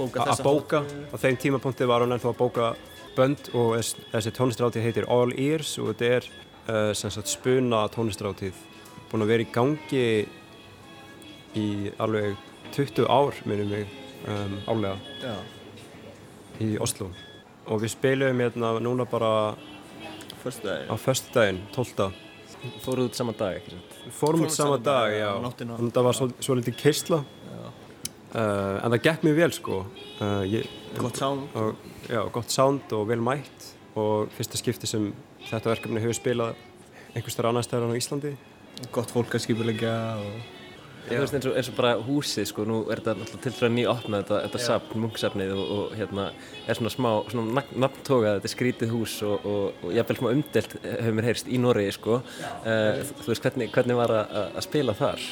Bóka 0.00 0.24
að 0.32 0.38
bóka, 0.40 0.78
á 1.12 1.16
þeim 1.20 1.36
tímapunkti 1.36 1.84
var 1.84 2.00
hún 2.00 2.14
ennþá 2.16 2.30
að 2.32 2.38
bóka 2.38 2.68
bönd 3.16 3.50
og 3.54 3.74
þess- 3.78 3.96
þessi 4.12 4.32
tónlistaráttíð 4.38 4.86
heitir 4.86 5.08
All 5.10 5.32
Ears 5.36 5.74
og 5.82 5.90
þetta 5.92 6.10
er 6.18 6.28
uh, 6.30 6.92
sem 6.96 7.10
sagt 7.10 7.28
spuna 7.32 7.84
tónlistaráttíð 7.94 8.54
búin 9.10 9.24
að 9.24 9.32
vera 9.34 9.42
í 9.46 9.50
gangi 9.54 10.04
í 11.58 11.66
alveg 11.98 12.36
20 12.76 13.08
ár 13.10 13.34
minnum 13.50 13.72
mig 13.74 13.86
um, 14.30 14.54
álega 14.70 14.96
Já. 15.24 15.34
í 16.62 16.68
Oslo 16.82 17.10
og 17.70 17.82
við 17.82 17.92
spilum 17.96 18.38
hérna 18.42 18.76
núna 18.82 19.04
bara 19.10 19.32
á 20.88 20.94
föstudaginn, 20.96 21.60
12. 21.74 22.10
Fóruð 22.84 23.10
út 23.10 23.16
saman 23.18 23.34
dag, 23.36 23.58
ekki 23.58 23.74
sant? 23.74 23.96
Fórum 24.16 24.42
út 24.46 24.52
sama 24.52 24.76
dag, 24.80 25.12
já. 25.12 25.28
Nóttina. 25.40 25.76
Þannig 25.76 25.90
að 25.92 25.96
það 25.98 26.06
var 26.06 26.16
svo, 26.16 26.26
svo 26.44 26.56
litið 26.58 26.76
keisla. 26.80 27.18
Uh, 28.30 28.78
en 28.84 28.92
það 28.94 29.02
gekk 29.08 29.26
mjög 29.26 29.38
vel, 29.40 29.50
sko. 29.56 29.80
Uh, 30.20 30.42
ég, 30.46 30.70
Gott 30.98 31.18
sound. 31.18 31.48
Og, 31.58 31.74
já, 32.06 32.20
gott 32.30 32.54
sound 32.54 32.94
og 32.94 33.08
vel 33.10 33.22
mætt. 33.24 33.72
Og 33.98 34.30
fyrsta 34.36 34.60
skipti 34.60 34.86
sem 34.86 35.10
þetta 35.48 35.72
verkefni 35.72 36.02
hefur 36.02 36.14
spilað 36.20 36.54
einhvers 37.10 37.34
þar 37.34 37.50
annars 37.50 37.66
stæðar 37.66 37.90
á 37.90 37.98
Íslandi. 37.98 38.36
Gott 38.94 39.10
fólk 39.10 39.34
að 39.34 39.42
skipulegja 39.48 39.94
og... 40.22 40.56
Þú 41.10 41.16
veist 41.18 41.34
eins 41.34 41.46
og, 41.48 41.54
eins 41.58 41.68
og 41.72 41.74
bara 41.74 41.90
húsið 42.06 42.44
sko, 42.46 42.62
nú 42.68 42.76
er 42.92 43.00
þetta 43.00 43.16
náttúrulega 43.18 43.42
til 43.42 43.52
fyrir 43.56 43.66
að 43.66 43.72
nýja 43.74 43.94
þetta, 44.04 44.36
þetta 44.44 44.60
safn, 44.62 45.00
munksafnið 45.02 45.52
og, 45.56 45.70
og 45.74 45.94
hérna 45.98 46.26
er 46.68 46.78
svona 46.78 46.92
smá, 46.92 47.08
svona 47.32 47.56
nafn- 47.56 47.80
nafntógað, 47.82 48.36
þetta 48.36 48.46
er 48.50 48.52
skrítið 48.52 48.92
hús 48.94 49.14
og, 49.26 49.48
og, 49.48 49.80
og 49.82 49.94
jafnvel 49.96 50.18
smá 50.20 50.28
umdelt 50.30 50.76
hefur 50.84 51.16
mér 51.16 51.28
heyrst 51.32 51.50
í 51.50 51.58
Noregi 51.58 51.96
sko. 51.96 52.20
Uh, 52.62 53.00
þú 53.24 53.32
veist 53.32 53.48
hvernig, 53.48 53.72
hvernig 53.74 53.98
var 53.98 54.14
að 54.20 54.60
spila 54.68 54.94
þar? 55.00 55.24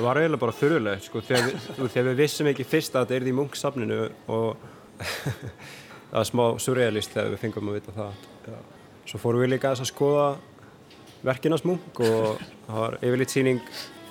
Það 0.00 0.06
var 0.06 0.16
eiginlega 0.16 0.40
bara 0.40 0.56
þurrulegt, 0.56 1.04
sko, 1.04 1.20
þegar 1.20 1.88
þegar 1.92 2.06
við 2.06 2.20
vissum 2.22 2.46
ekki 2.48 2.64
fyrst 2.64 2.94
að 2.96 3.02
þetta 3.02 3.16
er 3.18 3.26
í 3.28 3.34
munksafninu 3.36 3.98
og 4.32 4.62
það 6.08 6.14
var 6.14 6.28
smá 6.30 6.44
surrealist 6.64 7.12
þegar 7.12 7.34
við 7.34 7.42
fengum 7.42 7.68
að 7.68 7.76
vita 7.76 7.92
það. 7.98 8.22
Svo 9.10 9.20
fórum 9.20 9.44
við 9.44 9.50
líka 9.52 9.74
að 9.74 9.84
skoða 9.90 10.24
verkinans 11.20 11.66
munk 11.68 12.00
og 12.00 12.40
það 12.40 12.78
var 12.78 12.96
yfirleitt 13.02 13.34
síning 13.34 13.60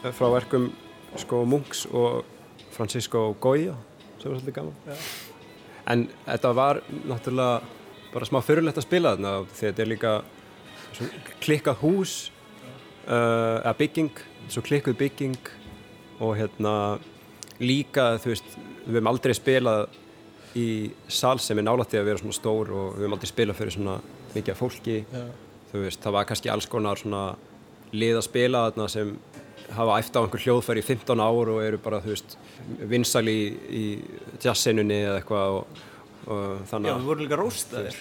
frá 0.03 0.29
verkum 0.36 0.69
sko 1.17 1.41
munks 1.50 1.88
og 1.89 2.22
Francisco 2.75 3.25
Goya 3.41 3.74
sem 4.22 4.29
var 4.29 4.43
svolítið 4.43 4.60
gaman. 4.60 4.98
En 5.89 6.05
þetta 6.27 6.55
var 6.62 6.84
náttúrulega 7.01 7.63
bara 8.13 8.29
smá 8.29 8.43
fyrirlegt 8.46 8.77
að 8.77 8.86
spila 8.91 9.15
þarna 9.15 9.34
því 9.55 9.72
þetta 9.72 9.88
er 9.88 9.96
líka 9.96 10.17
klikkað 11.41 11.81
hús 11.81 12.19
uh, 13.08 13.58
eða 13.63 13.79
bygging, 13.81 14.27
svo 14.53 14.62
klikkuð 14.69 15.01
bygging 15.01 15.58
og 16.20 16.36
hérna 16.38 16.74
líka 17.60 18.14
þú 18.24 18.34
veist, 18.34 18.56
við 18.86 18.98
hefum 19.00 19.12
aldrei 19.12 19.36
spilað 19.36 19.88
í 20.58 20.68
sal 21.12 21.38
sem 21.42 21.60
er 21.60 21.68
nálætti 21.68 22.00
að 22.00 22.10
vera 22.10 22.22
svona 22.22 22.38
stór 22.38 22.72
og 22.74 22.88
við 22.96 23.06
hefum 23.06 23.18
aldrei 23.18 23.32
spilað 23.32 23.60
fyrir 23.60 23.76
svona 23.76 23.98
mikið 24.34 24.54
af 24.54 24.62
fólki 24.64 24.98
Já. 25.04 25.26
þú 25.72 25.84
veist, 25.84 26.02
það 26.04 26.16
var 26.18 26.30
kannski 26.30 26.52
alls 26.54 26.70
konar 26.70 27.02
svona 27.02 27.24
lið 27.92 28.20
að 28.20 28.26
spila 28.28 28.64
þarna 28.70 28.88
sem 28.92 29.14
hafa 29.76 30.00
æft 30.02 30.18
á 30.18 30.22
einhver 30.24 30.42
hljóðfæri 30.46 30.82
í 30.82 30.88
15 30.88 31.22
ár 31.22 31.52
og 31.54 31.60
eru 31.62 31.80
bara, 31.82 32.00
þú 32.02 32.14
veist, 32.16 32.38
vinsali 32.90 33.36
í, 33.36 33.52
í 33.70 33.84
jazzsenunni 34.42 34.98
eða 35.04 35.20
eitthvað 35.20 35.60
og, 35.60 35.84
og 36.26 36.42
Já, 36.42 36.66
þannig 36.72 36.96
við 36.96 37.12
vorum 37.12 37.24
líka 37.26 37.40
róstaðir. 37.40 38.00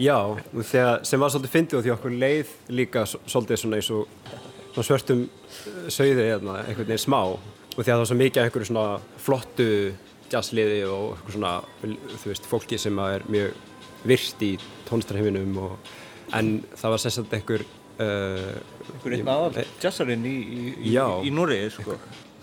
Já, 0.00 0.16
þegar, 0.54 1.02
sem 1.04 1.20
var 1.20 1.32
svolítið 1.34 1.54
fyndið 1.56 1.78
og 1.78 1.84
því 1.84 1.92
okkur 1.96 2.14
leið 2.22 2.52
líka 2.72 3.02
svolítið 3.10 3.60
svona 3.60 3.80
eins 3.80 3.90
og 3.92 4.30
svörtum 4.76 5.24
sögði 5.90 6.28
hérna, 6.30 6.60
einhvern 6.64 6.86
veginn 6.86 7.02
smá. 7.02 7.20
Og 7.30 7.78
því 7.78 7.86
að 7.86 7.92
það 7.92 8.02
var 8.02 8.10
svo 8.10 8.18
mikið 8.20 8.40
af 8.40 8.48
einhverju 8.48 8.68
svona 8.68 9.18
flottu 9.22 9.68
jazzliði 10.30 10.80
og 10.90 11.16
eitthvað 11.16 11.36
svona, 11.36 11.52
þú 12.22 12.30
veist, 12.30 12.48
fólki 12.50 12.78
sem 12.80 12.98
er 13.02 13.26
mjög 13.30 13.58
virt 14.06 14.44
í 14.46 14.54
tónlistarheiminum 14.88 15.58
og 15.60 15.92
en 16.36 16.60
það 16.78 16.94
var 16.94 17.02
sérstænt 17.02 17.36
einhver 17.36 17.64
uh, 18.00 18.52
Einhver 18.90 19.16
einn 19.16 19.30
aðal 19.30 19.64
jazzarinn 19.82 20.26
í, 20.26 20.36
í, 20.40 20.60
í, 20.90 20.94
í 20.94 21.32
Noregi, 21.34 21.72
sko. 21.74 21.96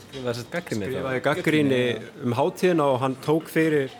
Skrifaði 0.08 0.46
gaggrinni 0.54 0.90
skrifaði 0.92 1.24
gaggríni 1.26 1.82
um 2.26 2.36
hátíðina 2.38 2.90
og 2.94 3.02
hann 3.04 3.18
tók 3.26 3.50
fyrir 3.52 3.92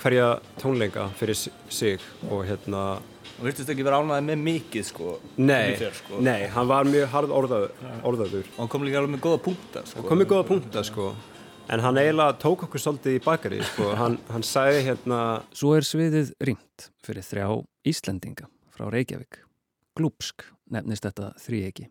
hverja 0.00 0.32
tónleika 0.60 1.08
fyrir 1.18 1.38
sig 1.68 2.00
og 2.30 2.46
hérna 2.48 3.00
Og 3.40 3.46
virtist 3.48 3.70
ekki 3.72 3.84
vera 3.86 3.98
ánæðið 4.02 4.26
með 4.28 4.40
mikið, 4.44 4.82
sko. 4.84 5.14
Nei, 5.40 5.72
fyrir, 5.80 5.94
sko. 5.96 6.18
nei, 6.20 6.42
hann 6.52 6.66
var 6.68 6.88
mjög 6.88 7.06
harð 7.14 7.30
orðaður, 7.38 7.70
orðaður. 8.10 8.50
Og 8.52 8.58
hann 8.60 8.70
kom 8.74 8.84
líka 8.84 9.00
alveg 9.00 9.14
með 9.14 9.22
góða 9.24 9.38
punkta, 9.46 9.82
sko. 9.88 10.02
Hann 10.02 10.08
kom 10.10 10.20
með 10.20 10.28
góða 10.34 10.46
punkta, 10.50 10.82
sko. 10.84 11.06
En 11.72 11.80
hann 11.80 12.00
eiginlega 12.02 12.36
tók 12.42 12.66
okkur 12.66 12.82
svolítið 12.84 13.16
í 13.16 13.22
bakari, 13.24 13.62
sko. 13.64 13.94
Hann, 13.96 14.18
hann 14.28 14.44
sagði 14.44 14.82
hérna, 14.90 15.20
Svo 15.56 15.72
er 15.78 15.88
sviðið 15.88 16.34
rýmt 16.50 16.90
fyrir 17.06 17.24
þrjá 17.24 17.46
Íslendinga 17.88 18.50
frá 18.76 18.90
Reykjavík. 18.92 19.40
Glúpsk 19.96 20.44
nefnist 20.68 21.08
þetta 21.08 21.32
þríegi. 21.40 21.88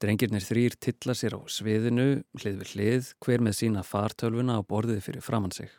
Drengirnir 0.00 0.44
þrýr 0.44 0.76
tilla 0.80 1.16
sér 1.16 1.36
á 1.36 1.40
sviðinu, 1.48 2.10
hlið 2.40 2.60
við 2.60 2.74
hlið, 2.74 3.14
hver 3.24 3.42
með 3.44 3.56
sína 3.62 3.80
fartölvuna 3.84 4.56
á 4.56 4.64
borðið 4.64 5.06
fyrir 5.08 5.24
framann 5.24 5.56
sig. 5.56 5.72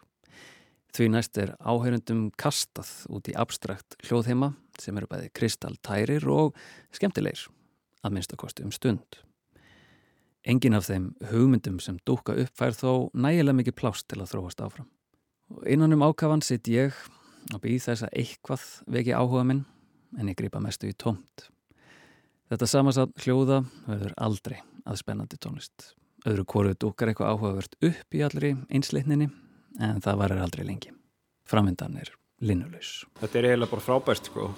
Því 0.91 1.07
næst 1.13 1.37
er 1.39 1.53
áheyrundum 1.63 2.25
kastað 2.39 2.89
út 3.15 3.29
í 3.31 3.35
abstrakt 3.39 3.95
hljóðheima 4.03 4.51
sem 4.81 4.97
eru 4.99 5.07
bæði 5.07 5.29
kristaltærir 5.37 6.25
og 6.27 6.57
skemmtilegir, 6.91 7.45
að 8.03 8.15
minnstakosti 8.17 8.65
um 8.67 8.73
stund. 8.75 9.21
Engin 10.43 10.75
af 10.75 10.89
þeim 10.89 11.11
hugmyndum 11.29 11.77
sem 11.79 11.99
dúka 12.07 12.35
upp 12.43 12.51
fær 12.57 12.75
þó 12.75 12.91
nægilega 13.13 13.59
mikið 13.59 13.77
plást 13.77 14.07
til 14.11 14.19
að 14.19 14.33
þróast 14.33 14.63
áfram. 14.65 14.89
Og 15.53 15.63
innan 15.69 15.95
um 15.95 16.03
ákafan 16.03 16.43
sitt 16.43 16.67
ég 16.67 16.97
og 17.53 17.61
býð 17.63 17.85
þess 17.85 18.07
að 18.07 18.17
eitthvað 18.23 18.65
veki 18.91 19.15
áhuga 19.15 19.45
minn 19.47 19.63
en 20.17 20.31
ég 20.31 20.39
gripa 20.39 20.59
mestu 20.59 20.89
í 20.89 20.97
tómt. 20.97 21.47
Þetta 22.51 22.67
samansat 22.67 23.13
hljóða 23.23 23.61
verður 23.85 24.17
aldrei 24.19 24.57
að 24.83 24.99
spennandi 24.99 25.39
tónlist. 25.39 25.93
Öðru 26.27 26.43
kóru 26.49 26.75
dúkar 26.75 27.11
eitthvað 27.11 27.37
áhugavert 27.37 27.77
upp 27.79 28.17
í 28.17 28.25
allri 28.25 28.51
einsleitninni 28.73 29.29
en 29.79 30.01
það 30.03 30.19
varir 30.23 30.41
aldrei 30.43 30.65
lengi. 30.67 30.91
Framvindan 31.47 31.97
er 32.01 32.11
linnulaus. 32.41 33.05
þetta 33.19 33.37
er 33.39 33.47
eiginlega 33.51 33.71
bara 33.71 33.85
frábært, 33.85 34.29
sko. 34.31 34.49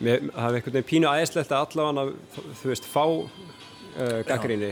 Mér 0.00 0.30
hafði 0.32 0.60
einhvern 0.60 0.76
veginn 0.78 0.88
pínu 0.88 1.10
æðislegt 1.10 1.52
að 1.52 1.66
allavega, 1.66 2.14
þú 2.62 2.70
veist, 2.70 2.86
fá 2.88 3.04
uh, 3.04 4.20
gaggríni. 4.28 4.70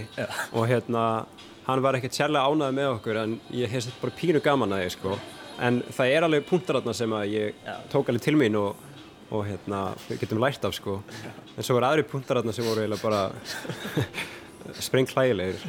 Og 0.57 0.65
hérna, 0.71 1.03
hann 1.67 1.83
var 1.85 1.99
ekkert 1.99 2.17
sérlega 2.17 2.49
ánægð 2.49 2.79
með 2.79 2.93
okkur 2.95 3.21
en 3.21 3.35
ég 3.53 3.69
hef 3.73 3.85
sett 3.85 4.01
bara 4.01 4.17
pínu 4.17 4.41
gaman 4.45 4.73
að 4.73 4.87
því, 4.87 4.95
sko. 4.97 5.19
En 5.61 5.83
það 5.93 6.15
er 6.15 6.25
alveg 6.29 6.49
punktar 6.49 6.79
þarna 6.79 6.95
sem 6.97 7.17
að 7.19 7.35
ég 7.35 7.69
tók 7.93 8.09
alveg 8.09 8.25
til 8.25 8.37
mín 8.41 8.57
og, 8.57 8.81
og 9.35 9.45
hérna, 9.49 9.83
við 10.07 10.23
getum 10.25 10.41
lært 10.41 10.65
af, 10.65 10.79
sko. 10.79 11.01
En 11.57 11.67
svo 11.67 11.77
var 11.77 11.91
aðri 11.91 12.07
punktar 12.09 12.41
þarna 12.41 12.57
sem 12.57 12.65
voru 12.69 12.87
eiginlega 12.87 13.05
bara 13.05 13.27
sprengklægilegir. 14.89 15.61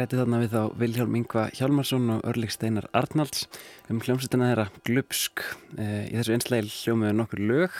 Ræti 0.00 0.16
þarna 0.16 0.38
við 0.40 0.54
þá 0.54 0.76
Viljálm 0.80 1.16
Ingva 1.18 1.42
Hjálmarsson 1.52 2.12
og 2.14 2.22
Örlik 2.30 2.54
Steinar 2.54 2.86
Arnalds 2.96 3.42
um 3.92 3.98
hljómsveitina 4.00 4.46
þeirra 4.48 4.64
Glupsk. 4.88 5.42
Eh, 5.76 6.06
í 6.08 6.14
þessu 6.16 6.32
einslægil 6.38 6.70
hljómiðu 6.72 7.16
nokkur 7.18 7.42
lög. 7.50 7.76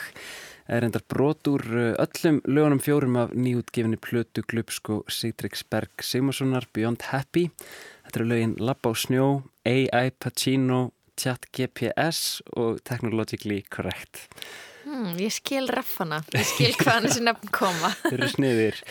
Það 0.67 0.77
er 0.77 0.85
endar 0.85 1.05
brot 1.09 1.49
úr 1.49 1.65
eh, 1.71 1.95
öllum 2.03 2.37
lögunum 2.45 2.83
fjórum 2.85 3.17
af 3.23 3.33
nýjútgefinni 3.33 3.97
Plötu 4.05 4.45
Glupsk 4.45 4.91
og 4.93 5.09
Sigdriks 5.09 5.65
Berg 5.65 6.05
Sigmarssonar 6.05 6.69
Beyond 6.77 7.07
Happy. 7.09 7.47
Þetta 8.05 8.21
eru 8.21 8.29
lögin 8.35 8.57
Labba 8.61 8.93
á 8.93 9.01
snjó, 9.01 9.29
AI 9.65 10.13
Pacino, 10.13 10.91
Chat 11.17 11.49
GPS 11.57 12.43
og 12.53 12.83
Technologically 12.85 13.63
Correct. 13.73 14.27
Hmm, 14.91 15.13
ég 15.23 15.31
skil 15.31 15.69
raffana, 15.71 16.17
ég 16.35 16.43
skil 16.49 16.73
hvaðan 16.75 17.05
þessi 17.07 17.23
nefn 17.23 17.51
koma. 17.55 17.93
Þeir 18.01 18.17
eru 18.17 18.29
sniðir. 18.33 18.81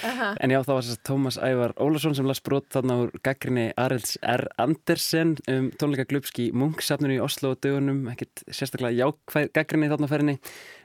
En 0.40 0.54
já, 0.54 0.58
þá 0.64 0.70
var 0.72 0.86
þess 0.86 0.96
að 0.96 1.02
Tómas 1.10 1.38
Ævar 1.44 1.74
Ólason 1.76 2.16
sem 2.16 2.28
las 2.30 2.40
brot 2.46 2.70
þarna 2.72 2.96
úr 3.02 3.12
gaggrinni 3.26 3.66
Arels 3.80 4.16
R. 4.24 4.46
Andersen 4.64 5.36
um 5.52 5.68
tónleika 5.76 6.08
glupski 6.08 6.48
munksafninu 6.56 7.18
í 7.18 7.22
Oslo 7.24 7.52
og 7.52 7.60
dögunum. 7.60 8.06
Ekkert 8.14 8.46
sérstaklega 8.48 8.96
jákvæð 9.02 9.52
gaggrinni 9.60 9.92
þarna 9.92 10.10
ferinni 10.10 10.38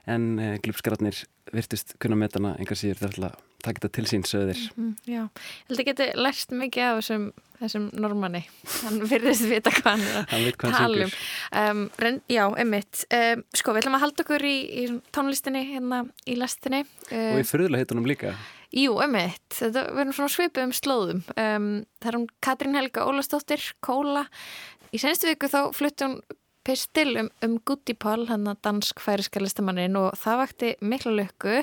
en 0.04 0.30
uh, 0.36 0.54
glupskararnir 0.60 1.24
virtust 1.56 1.96
kunna 2.02 2.20
metana 2.20 2.58
engar 2.60 2.76
síður 2.76 3.06
þar 3.06 3.16
til 3.16 3.28
að 3.30 3.45
taka 3.64 3.82
þetta 3.82 3.92
til 3.96 4.06
sín 4.10 4.24
söðir. 4.28 4.60
Mm, 4.76 4.94
já, 5.08 5.22
ég 5.24 5.70
held 5.70 5.82
að 5.82 5.88
geti 5.90 6.08
lært 6.18 6.54
mikið 6.60 6.86
af 6.86 7.00
þessum, 7.00 7.24
þessum 7.60 7.86
normanni. 8.04 8.42
Hann 8.82 9.00
virðist 9.10 9.46
vita 9.50 9.72
hvað 9.78 10.04
hann 10.32 10.46
er 10.50 10.58
tala 10.60 11.06
um. 11.06 11.14
um 11.62 11.82
ren, 12.02 12.20
já, 12.32 12.44
emitt. 12.62 13.06
Um, 13.08 13.46
sko, 13.56 13.74
við 13.74 13.84
ætlum 13.84 13.98
að 13.98 14.04
halda 14.06 14.26
okkur 14.26 14.46
í, 14.46 14.56
í 14.84 14.86
tónlistinni 15.16 15.64
hérna 15.72 16.04
í 16.26 16.38
lastinni. 16.40 16.84
Uh, 17.10 17.34
og 17.34 17.42
í 17.42 17.48
fröðulega 17.48 17.86
heitunum 17.86 18.08
líka. 18.08 18.36
Jú, 18.76 18.96
emitt. 19.04 19.44
Þetta 19.54 19.86
verður 19.96 20.18
svona 20.18 20.34
svipið 20.34 20.66
um 20.66 20.74
slóðum. 20.76 21.20
Um, 21.38 21.68
það 22.02 22.10
er 22.10 22.18
hún 22.18 22.26
Katrín 22.44 22.76
Helga 22.76 23.06
Ólastóttir, 23.08 23.62
Kóla. 23.84 24.26
Í 24.94 25.00
senstu 25.02 25.30
viku 25.30 25.48
þá 25.50 25.60
flutti 25.76 26.06
hún 26.06 26.20
pistil 26.66 27.14
um, 27.20 27.30
um 27.46 27.56
Gutti 27.66 27.94
Pál, 27.94 28.26
hann 28.26 28.48
að 28.50 28.60
dansk 28.66 29.00
færiska 29.02 29.40
listamannin 29.42 29.96
og 30.00 30.16
það 30.18 30.40
vakti 30.42 30.74
miklu 30.82 31.14
lukku. 31.14 31.62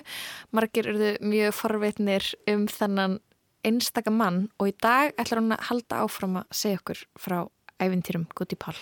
Margir 0.55 0.87
eruðu 0.87 1.13
mjög 1.27 1.55
forveitnir 1.59 2.29
um 2.53 2.65
þennan 2.71 3.19
einstaka 3.67 4.11
mann 4.11 4.47
og 4.59 4.71
í 4.71 4.75
dag 4.83 5.13
ætlar 5.19 5.41
hann 5.41 5.55
að 5.55 5.69
halda 5.69 6.03
áfram 6.03 6.41
að 6.41 6.51
segja 6.55 6.81
okkur 6.81 7.05
frá 7.19 7.39
æfintýrum 7.83 8.27
Gutti 8.35 8.59
Pál. 8.59 8.77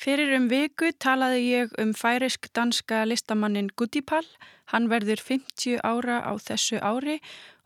Fyrir 0.00 0.32
um 0.32 0.46
viku 0.48 0.94
talaði 0.96 1.40
ég 1.44 1.74
um 1.80 1.90
færisk 1.92 2.48
danska 2.56 3.02
listamannin 3.04 3.68
Gutti 3.76 4.00
Pál. 4.00 4.24
Hann 4.72 4.88
verður 4.88 5.20
50 5.20 5.82
ára 5.84 6.22
á 6.24 6.32
þessu 6.40 6.80
ári 6.80 7.18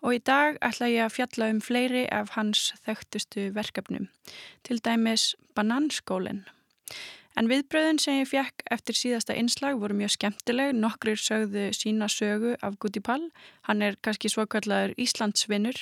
og 0.02 0.16
í 0.16 0.20
dag 0.26 0.58
ætla 0.58 0.90
ég 0.90 1.06
að 1.06 1.14
fjalla 1.20 1.52
um 1.54 1.62
fleiri 1.62 2.02
af 2.10 2.34
hans 2.34 2.72
þekktustu 2.82 3.52
verkefnum, 3.54 4.10
til 4.66 4.82
dæmis 4.82 5.32
Bananskólinn. 5.54 6.42
En 7.34 7.48
viðbröðin 7.50 7.98
sem 7.98 8.20
ég 8.20 8.28
fjekk 8.30 8.62
eftir 8.74 8.94
síðasta 8.94 9.34
einslag 9.34 9.80
voru 9.82 9.96
mjög 9.98 10.12
skemmtileg. 10.14 10.76
Nokkrir 10.78 11.18
sögðu 11.18 11.66
sína 11.74 12.06
sögu 12.12 12.54
af 12.62 12.78
Guti 12.78 13.02
Pall. 13.02 13.26
Hann 13.66 13.82
er 13.82 13.98
kannski 13.98 14.30
svokallar 14.30 14.94
Íslandsvinnur. 14.94 15.80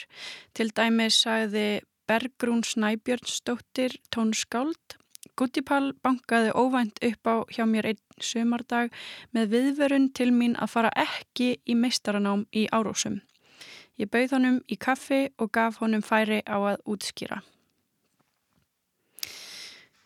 Til 0.57 0.73
dæmis 0.73 1.21
sagði 1.27 1.83
Bergrún 2.09 2.65
Snæbjörnsdóttir 2.65 3.99
tónskáld. 4.15 4.97
Guti 5.37 5.63
Pall 5.63 5.93
bankaði 6.03 6.51
óvænt 6.57 6.99
upp 7.05 7.29
á 7.29 7.37
hjá 7.53 7.65
mér 7.69 7.93
einn 7.93 8.03
sömardag 8.21 8.91
með 9.37 9.53
viðverun 9.53 10.09
til 10.17 10.33
mín 10.33 10.57
að 10.57 10.73
fara 10.75 10.91
ekki 10.99 11.55
í 11.63 11.77
meistaranám 11.79 12.47
í 12.53 12.67
árósum. 12.73 13.21
Ég 14.01 14.11
bauð 14.11 14.35
honum 14.39 14.61
í 14.73 14.77
kaffi 14.81 15.27
og 15.39 15.53
gaf 15.53 15.79
honum 15.85 16.03
færi 16.03 16.41
á 16.49 16.57
að 16.57 16.81
útskýra. 16.89 17.43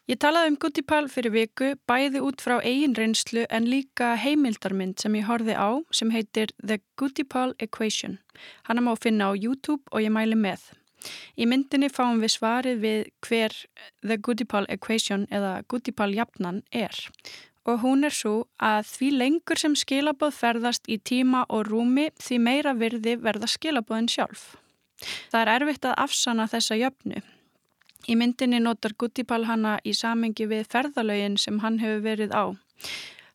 Ég 0.07 0.21
talaði 0.23 0.53
um 0.53 0.57
Guttipal 0.63 1.09
fyrir 1.11 1.33
viku 1.35 1.73
bæði 1.91 2.21
út 2.23 2.39
frá 2.39 2.61
eigin 2.61 2.93
reynslu 2.95 3.43
en 3.51 3.65
líka 3.67 4.13
heimildarmynd 4.23 5.03
sem 5.03 5.17
ég 5.19 5.27
horfi 5.27 5.57
á 5.59 5.83
sem 5.91 6.13
heitir 6.15 6.53
The 6.63 6.79
Guttipal 6.95 7.57
Equation. 7.59 8.21
Hanna 8.71 8.85
má 8.87 8.93
finna 8.95 9.27
á 9.27 9.35
YouTube 9.35 9.83
og 9.91 10.07
ég 10.07 10.15
mæli 10.15 10.39
með. 10.39 10.63
Í 11.35 11.51
myndinni 11.51 11.91
fáum 11.91 12.23
við 12.23 12.37
svarið 12.37 12.79
við 12.87 13.03
hver 13.27 13.59
The 14.07 14.21
Guttipal 14.23 14.71
Equation 14.71 15.27
eða 15.27 15.65
Guttipal 15.67 16.13
jafnan 16.15 16.63
er. 16.71 16.95
Og 17.67 17.83
hún 17.83 18.07
er 18.07 18.15
svo 18.15 18.47
að 18.63 18.87
því 18.87 19.13
lengur 19.19 19.59
sem 19.59 19.75
skilabóð 19.75 20.39
ferðast 20.39 20.87
í 20.87 21.01
tíma 21.03 21.49
og 21.51 21.67
rúmi 21.67 22.13
því 22.23 22.45
meira 22.47 22.79
virði 22.79 23.19
verða 23.27 23.51
skilabóðin 23.51 24.07
sjálf. 24.07 24.53
Það 25.35 25.41
er 25.43 25.57
erfitt 25.59 25.91
að 25.91 25.99
afsana 26.07 26.47
þessa 26.47 26.79
jöfnu. 26.79 27.27
Í 28.07 28.15
myndinni 28.15 28.61
notar 28.63 28.95
Guttipal 28.95 29.45
hanna 29.49 29.77
í 29.83 29.93
samengi 29.97 30.47
við 30.47 30.69
ferðalögin 30.71 31.39
sem 31.43 31.59
hann 31.65 31.81
hefur 31.83 32.05
verið 32.05 32.35
á. 32.35 32.45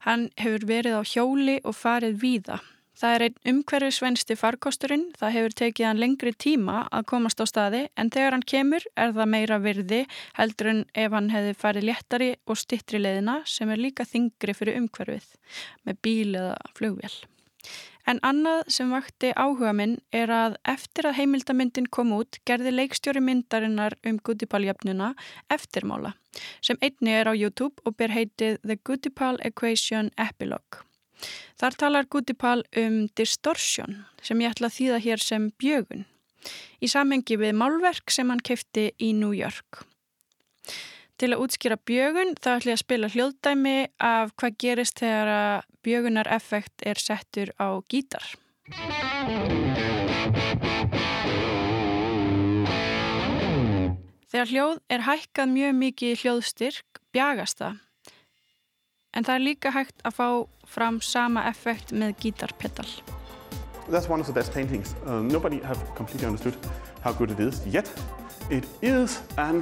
Hann 0.07 0.29
hefur 0.39 0.63
verið 0.69 0.95
á 0.95 1.03
hjóli 1.03 1.57
og 1.67 1.75
farið 1.75 2.21
víða. 2.21 2.61
Það 3.01 3.15
er 3.15 3.23
einn 3.25 3.49
umhverju 3.51 3.89
svensti 3.95 4.35
farkosturinn, 4.37 5.07
það 5.17 5.33
hefur 5.35 5.55
tekið 5.61 5.87
hann 5.87 6.01
lengri 6.01 6.33
tíma 6.37 6.83
að 6.93 7.07
komast 7.09 7.41
á 7.41 7.45
staði 7.49 7.81
en 7.97 8.11
þegar 8.13 8.35
hann 8.35 8.45
kemur 8.53 8.85
er 8.93 9.15
það 9.15 9.31
meira 9.33 9.57
virði 9.63 10.01
heldur 10.37 10.69
en 10.71 10.83
ef 10.93 11.15
hann 11.17 11.31
hefði 11.33 11.57
farið 11.63 11.87
léttari 11.89 12.29
og 12.45 12.61
stittri 12.61 13.01
leðina 13.01 13.39
sem 13.49 13.73
er 13.73 13.81
líka 13.81 14.05
þingri 14.05 14.55
fyrir 14.55 14.77
umhverfið 14.83 15.33
með 15.89 16.01
bíl 16.05 16.29
eða 16.35 16.55
flugvél. 16.77 17.15
En 18.09 18.19
annað 18.25 18.63
sem 18.73 18.89
vakti 18.91 19.31
áhuga 19.37 19.73
minn 19.77 19.97
er 20.15 20.31
að 20.33 20.57
eftir 20.67 21.07
að 21.07 21.17
heimildamyndin 21.19 21.89
kom 21.93 22.13
út 22.17 22.39
gerði 22.49 22.73
leikstjóri 22.73 23.21
myndarinnar 23.21 23.97
um 24.07 24.19
Goodipal-jöfnuna 24.19 25.13
eftirmála 25.53 26.15
sem 26.63 26.79
einni 26.81 27.13
er 27.13 27.29
á 27.29 27.33
YouTube 27.35 27.83
og 27.85 27.97
ber 27.99 28.13
heitið 28.15 28.61
The 28.63 28.77
Goodipal 28.87 29.37
Equation 29.45 30.09
Epilogue. 30.17 30.85
Þar 31.59 31.77
talar 31.77 32.07
Goodipal 32.09 32.63
um 32.77 33.03
distortion 33.17 34.05
sem 34.23 34.41
ég 34.41 34.55
ætla 34.55 34.71
að 34.71 34.77
þýða 34.79 35.03
hér 35.05 35.23
sem 35.25 35.51
bjögun 35.61 36.07
í 36.81 36.89
samengi 36.89 37.37
við 37.37 37.53
málverk 37.57 38.09
sem 38.13 38.29
hann 38.31 38.41
kefti 38.41 38.89
í 38.97 39.11
New 39.13 39.33
York. 39.35 39.83
Til 41.21 41.35
að 41.35 41.41
útskýra 41.43 41.75
bjögun 41.85 42.31
þá 42.41 42.47
ætlum 42.55 42.71
ég 42.71 42.77
að 42.79 42.79
spila 42.81 43.07
hljóðdæmi 43.13 43.73
af 44.01 44.31
hvað 44.41 44.55
gerist 44.63 44.95
þegar 44.97 45.29
að 45.29 45.67
bjögunar 45.85 46.29
effekt 46.33 46.81
er 46.81 46.97
settur 46.97 47.51
á 47.61 47.77
gítar. 47.85 48.25
Þegar 54.33 54.49
hljóð 54.49 54.81
er 54.89 55.05
hækkað 55.05 55.53
mjög 55.53 55.77
mikið 55.83 56.23
hljóðstyrk, 56.23 57.01
bjagast 57.13 57.61
það. 57.61 57.77
En 59.13 59.29
það 59.29 59.35
er 59.35 59.45
líka 59.45 59.75
hægt 59.77 60.01
að 60.01 60.17
fá 60.17 60.27
fram 60.73 60.97
sama 61.05 61.45
effekt 61.51 61.93
með 61.93 62.15
gítarpedal. 62.25 62.89
That's 63.93 64.09
one 64.09 64.21
of 64.21 64.25
the 64.25 64.33
best 64.33 64.57
paintings. 64.57 64.95
Um, 65.05 65.27
nobody 65.27 65.61
have 65.61 65.77
completely 65.93 66.25
understood 66.25 66.57
how 67.05 67.13
good 67.13 67.29
it 67.29 67.39
is 67.39 67.61
yet. 67.67 67.85
It 68.49 68.65
is 68.81 69.21
an 69.37 69.61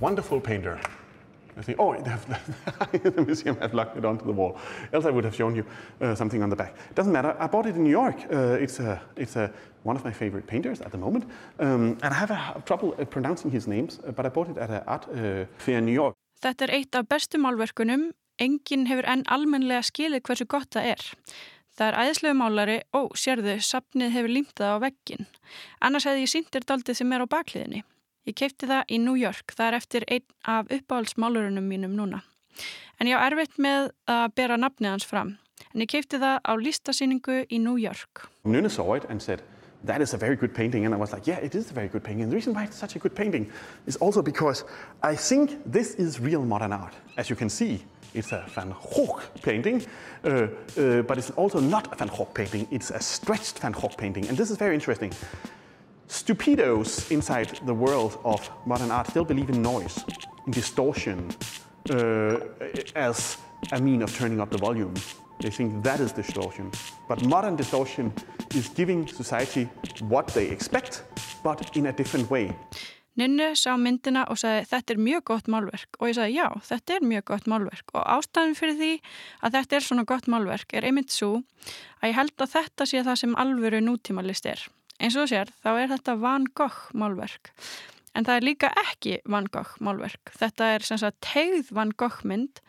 wonderful 0.00 0.40
painter. 0.40 0.80
I 1.56 1.62
think, 1.62 1.78
oh, 1.78 1.94
the 2.92 3.24
museum 3.26 3.56
has 3.56 3.74
locked 3.74 3.96
it 3.96 4.04
onto 4.04 4.24
the 4.24 4.32
wall. 4.32 4.56
Else 4.92 5.04
I 5.04 5.10
would 5.10 5.24
have 5.24 5.34
shown 5.34 5.54
you 5.54 5.64
uh, 6.00 6.14
something 6.14 6.42
on 6.42 6.50
the 6.50 6.56
back. 6.56 6.74
Doesn't 6.94 7.12
matter. 7.12 7.36
I 7.38 7.46
bought 7.46 7.66
it 7.66 7.76
in 7.76 7.84
New 7.84 7.90
York. 7.90 8.16
Uh, 8.32 8.56
it's 8.60 8.80
a, 8.80 9.00
it's 9.16 9.36
a, 9.36 9.52
one 9.82 9.96
of 9.96 10.04
my 10.04 10.12
favorite 10.12 10.46
painters 10.46 10.80
at 10.80 10.92
the 10.92 10.98
moment. 10.98 11.24
Um, 11.58 11.98
and 12.02 12.14
I 12.14 12.14
have 12.14 12.30
a, 12.30 12.62
trouble 12.64 12.94
uh, 12.98 13.04
pronouncing 13.04 13.50
his 13.50 13.66
names, 13.66 14.00
uh, 14.06 14.12
but 14.12 14.24
I 14.24 14.30
bought 14.30 14.48
it 14.48 14.56
at 14.56 14.70
an 14.70 14.82
art 14.86 15.06
uh, 15.08 15.44
fair 15.58 15.78
in 15.78 15.84
New 15.84 15.92
York. 15.92 16.16
Þetta 16.42 16.66
er 16.66 16.74
eitt 16.74 16.96
af 16.98 17.06
bestu 17.06 17.38
málverkunum. 17.38 18.10
Engin 18.40 18.88
hefur 18.88 19.06
enn 19.06 19.22
almenlega 19.30 19.84
skilið 19.86 20.24
hversu 20.26 20.48
gott 20.50 20.72
það 20.74 20.94
er. 20.96 21.04
Það 21.76 21.86
er 21.86 21.98
æðislegu 22.02 22.36
málari, 22.36 22.80
ó, 22.92 23.08
sérðu, 23.16 23.54
sapnið 23.62 24.16
hefur 24.16 24.32
límtað 24.32 24.74
á 24.74 24.76
veggin. 24.82 25.28
Annars 25.80 26.08
hefði 26.08 26.26
ég 26.26 26.32
síndir 26.32 26.66
daldið 26.68 26.98
sem 26.98 27.14
er 27.14 27.24
á 27.24 27.26
bakliðinni. 27.30 27.84
Ég 28.22 28.36
keipti 28.38 28.68
það 28.70 28.92
í 28.94 28.98
New 29.02 29.16
York, 29.18 29.54
það 29.56 29.68
er 29.68 29.76
eftir 29.80 30.04
einn 30.06 30.26
af 30.46 30.68
uppáhaldsmálurunum 30.70 31.64
mínum 31.66 31.96
núna. 31.98 32.20
En 33.00 33.08
ég 33.10 33.18
á 33.18 33.26
erfitt 33.26 33.56
með 33.58 33.90
að 34.06 34.28
bera 34.38 34.58
nafnið 34.60 34.94
hans 34.94 35.06
fram. 35.08 35.32
En 35.72 35.82
ég 35.82 35.90
keipti 35.90 36.20
það 36.22 36.38
á 36.46 36.52
listasýningu 36.54 37.40
í 37.50 37.58
New 37.58 37.80
York. 37.82 38.28
Nuna 38.44 38.70
saw 38.70 38.94
it 38.94 39.08
and 39.10 39.22
said, 39.22 39.42
that 39.84 40.00
is 40.00 40.14
a 40.14 40.16
very 40.16 40.36
good 40.36 40.54
painting. 40.54 40.84
And 40.86 40.94
I 40.94 40.98
was 40.98 41.12
like, 41.12 41.26
yeah, 41.26 41.38
it 41.38 41.54
is 41.54 41.70
a 41.70 41.74
very 41.74 41.88
good 41.88 42.04
painting. 42.04 42.22
And 42.22 42.30
the 42.30 42.36
reason 42.36 42.54
why 42.54 42.64
it's 42.64 42.76
such 42.76 42.94
a 42.94 43.00
good 43.00 43.14
painting 43.14 43.50
is 43.86 43.96
also 43.96 44.22
because 44.22 44.64
I 45.02 45.16
think 45.16 45.58
this 45.66 45.94
is 45.96 46.20
real 46.20 46.44
modern 46.44 46.72
art. 46.72 46.94
As 47.16 47.28
you 47.28 47.36
can 47.36 47.48
see, 47.48 47.82
it's 48.14 48.32
a 48.32 48.44
Van 48.54 48.74
Gogh 48.94 49.20
painting, 49.42 49.84
uh, 50.24 50.28
uh, 50.78 51.02
but 51.02 51.18
it's 51.18 51.30
also 51.30 51.58
not 51.58 51.92
a 51.92 51.96
Van 51.96 52.08
Gogh 52.08 52.30
painting. 52.34 52.68
It's 52.70 52.90
a 52.90 53.00
stretched 53.00 53.58
Van 53.58 53.72
Gogh 53.72 53.96
painting. 53.96 54.28
And 54.28 54.36
this 54.36 54.50
is 54.50 54.58
very 54.58 54.74
interesting. 54.74 55.12
Stupidos 56.08 57.10
inside 57.10 57.60
the 57.66 57.74
world 57.74 58.18
of 58.24 58.50
modern 58.66 58.90
art 58.90 59.08
still 59.08 59.24
believe 59.24 59.50
in 59.50 59.62
noise, 59.62 60.04
in 60.46 60.52
distortion, 60.52 61.30
uh, 61.90 62.38
as 62.94 63.38
a 63.72 63.80
mean 63.80 64.02
of 64.02 64.14
turning 64.16 64.40
up 64.40 64.50
the 64.50 64.58
volume. 64.58 64.94
They 65.40 65.50
think 65.50 65.82
that 65.84 66.00
is 66.00 66.12
distortion. 66.12 66.70
But 67.08 67.24
modern 67.24 67.56
distortion 67.56 68.12
is 68.54 68.68
giving 68.68 69.08
society 69.08 69.68
what 70.08 70.28
they 70.28 70.48
expect 70.48 71.02
but 71.42 71.76
in 71.76 71.86
a 71.86 71.92
different 71.92 72.30
way. 72.30 72.52
Ninnu 73.18 73.50
sá 73.60 73.74
myndina 73.76 74.22
og 74.32 74.38
sagði 74.40 74.62
þetta 74.70 74.94
er 74.94 75.00
mjög 75.04 75.24
gott 75.28 75.48
málverk 75.52 75.98
og 75.98 76.08
ég 76.08 76.14
sagði 76.16 76.38
já, 76.38 76.46
þetta 76.64 76.94
er 76.94 77.02
mjög 77.10 77.24
gott 77.28 77.48
málverk 77.52 77.92
og 77.92 78.06
ástæðin 78.08 78.56
fyrir 78.56 78.78
því 78.78 78.92
að 79.44 79.58
þetta 79.58 79.76
er 79.76 79.84
svona 79.84 80.04
gott 80.08 80.28
málverk 80.32 80.72
er 80.72 80.86
einmitt 80.88 81.12
svo 81.12 81.42
að 82.00 82.08
ég 82.08 82.16
held 82.16 82.32
að 82.38 82.54
þetta 82.54 82.86
sé 82.88 83.02
það 83.04 83.20
sem 83.20 83.34
alvöru 83.44 83.82
nútímalist 83.84 84.48
er. 84.48 84.64
Eins 85.02 85.18
og 85.18 85.30
sér 85.30 85.50
þá 85.64 85.70
er 85.74 85.88
þetta 85.90 86.18
Van 86.22 86.46
Gogh 86.54 86.92
málverk 86.94 87.52
en 88.14 88.26
það 88.28 88.38
er 88.38 88.46
líka 88.46 88.68
ekki 88.76 89.14
Van 89.28 89.48
Gogh 89.50 89.78
málverk. 89.80 90.34
Þetta 90.38 90.74
er 90.74 90.84
sem 90.86 91.00
sagt 91.00 91.22
tegð 91.24 91.72
Van 91.74 91.94
Gogh 91.96 92.20
mynd 92.28 92.60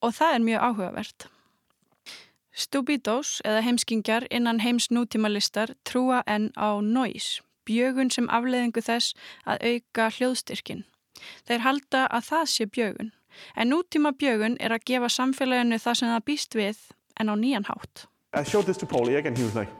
og 0.00 0.16
það 0.16 0.34
er 0.34 0.46
mjög 0.46 0.64
áhugavert. 0.66 1.28
Stubidos 2.50 3.38
eða 3.46 3.62
heimskingjar 3.62 4.26
innan 4.32 4.60
heims 4.64 4.88
nútímalistar 4.90 5.76
trúa 5.86 6.24
enn 6.26 6.50
á 6.58 6.80
noise 6.82 7.44
bjögun 7.68 8.10
sem 8.10 8.28
afleðingu 8.32 8.82
þess 8.82 9.14
að 9.46 9.64
auka 9.70 10.08
hljóðstyrkin. 10.16 10.84
Þeir 11.46 11.64
halda 11.66 12.06
að 12.08 12.30
það 12.30 12.46
sé 12.54 12.66
bjögun, 12.66 13.12
en 13.54 13.70
nútíma 13.70 14.12
bjögun 14.16 14.56
er 14.60 14.74
að 14.74 14.86
gefa 14.90 15.10
samfélaginu 15.12 15.78
það 15.78 15.98
sem 16.00 16.12
það 16.12 16.26
býst 16.30 16.56
við 16.58 16.80
en 17.20 17.30
á 17.30 17.34
nýjan 17.36 17.68
hátt. 17.68 18.06
I 18.32 18.42
showed 18.42 18.66
this 18.66 18.78
to 18.78 18.86
Erik 18.86 19.26
and 19.26 19.36
he 19.36 19.44
was 19.44 19.54
like, 19.54 19.70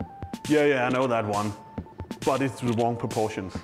yeah, 0.48 0.66
yeah, 0.66 0.86
I 0.86 0.90
know 0.90 1.06
that 1.08 1.24
one, 1.24 1.52
but 2.24 2.42
it's 2.42 2.60
the 2.60 2.72
wrong 2.74 2.96
proportions. 2.96 3.56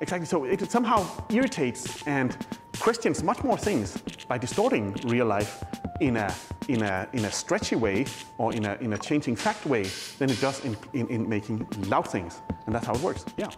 Exactly, 0.00 0.26
so 0.26 0.44
it 0.44 0.70
somehow 0.70 1.06
irritates 1.28 2.02
and 2.06 2.36
questions 2.78 3.22
much 3.22 3.44
more 3.44 3.58
things 3.58 3.98
by 4.28 4.38
distorting 4.38 4.92
real 5.04 5.26
life 5.26 5.62
in 6.00 6.16
a, 6.16 6.32
in 6.68 6.82
a, 6.82 7.06
in 7.12 7.24
a 7.26 7.30
stretchy 7.30 7.76
way 7.76 8.06
or 8.38 8.54
in 8.54 8.64
a, 8.64 8.76
in 8.80 8.94
a 8.94 8.98
changing 8.98 9.36
fact 9.36 9.66
way 9.66 9.84
than 10.18 10.30
it 10.30 10.40
does 10.40 10.64
in, 10.64 10.76
in, 10.94 11.06
in 11.08 11.28
making 11.28 11.66
loud 11.88 12.08
things. 12.08 12.40
And 12.66 12.74
that's 12.74 12.86
how 12.86 12.94
it 12.94 13.02
works, 13.02 13.24
yeah. 13.36 13.50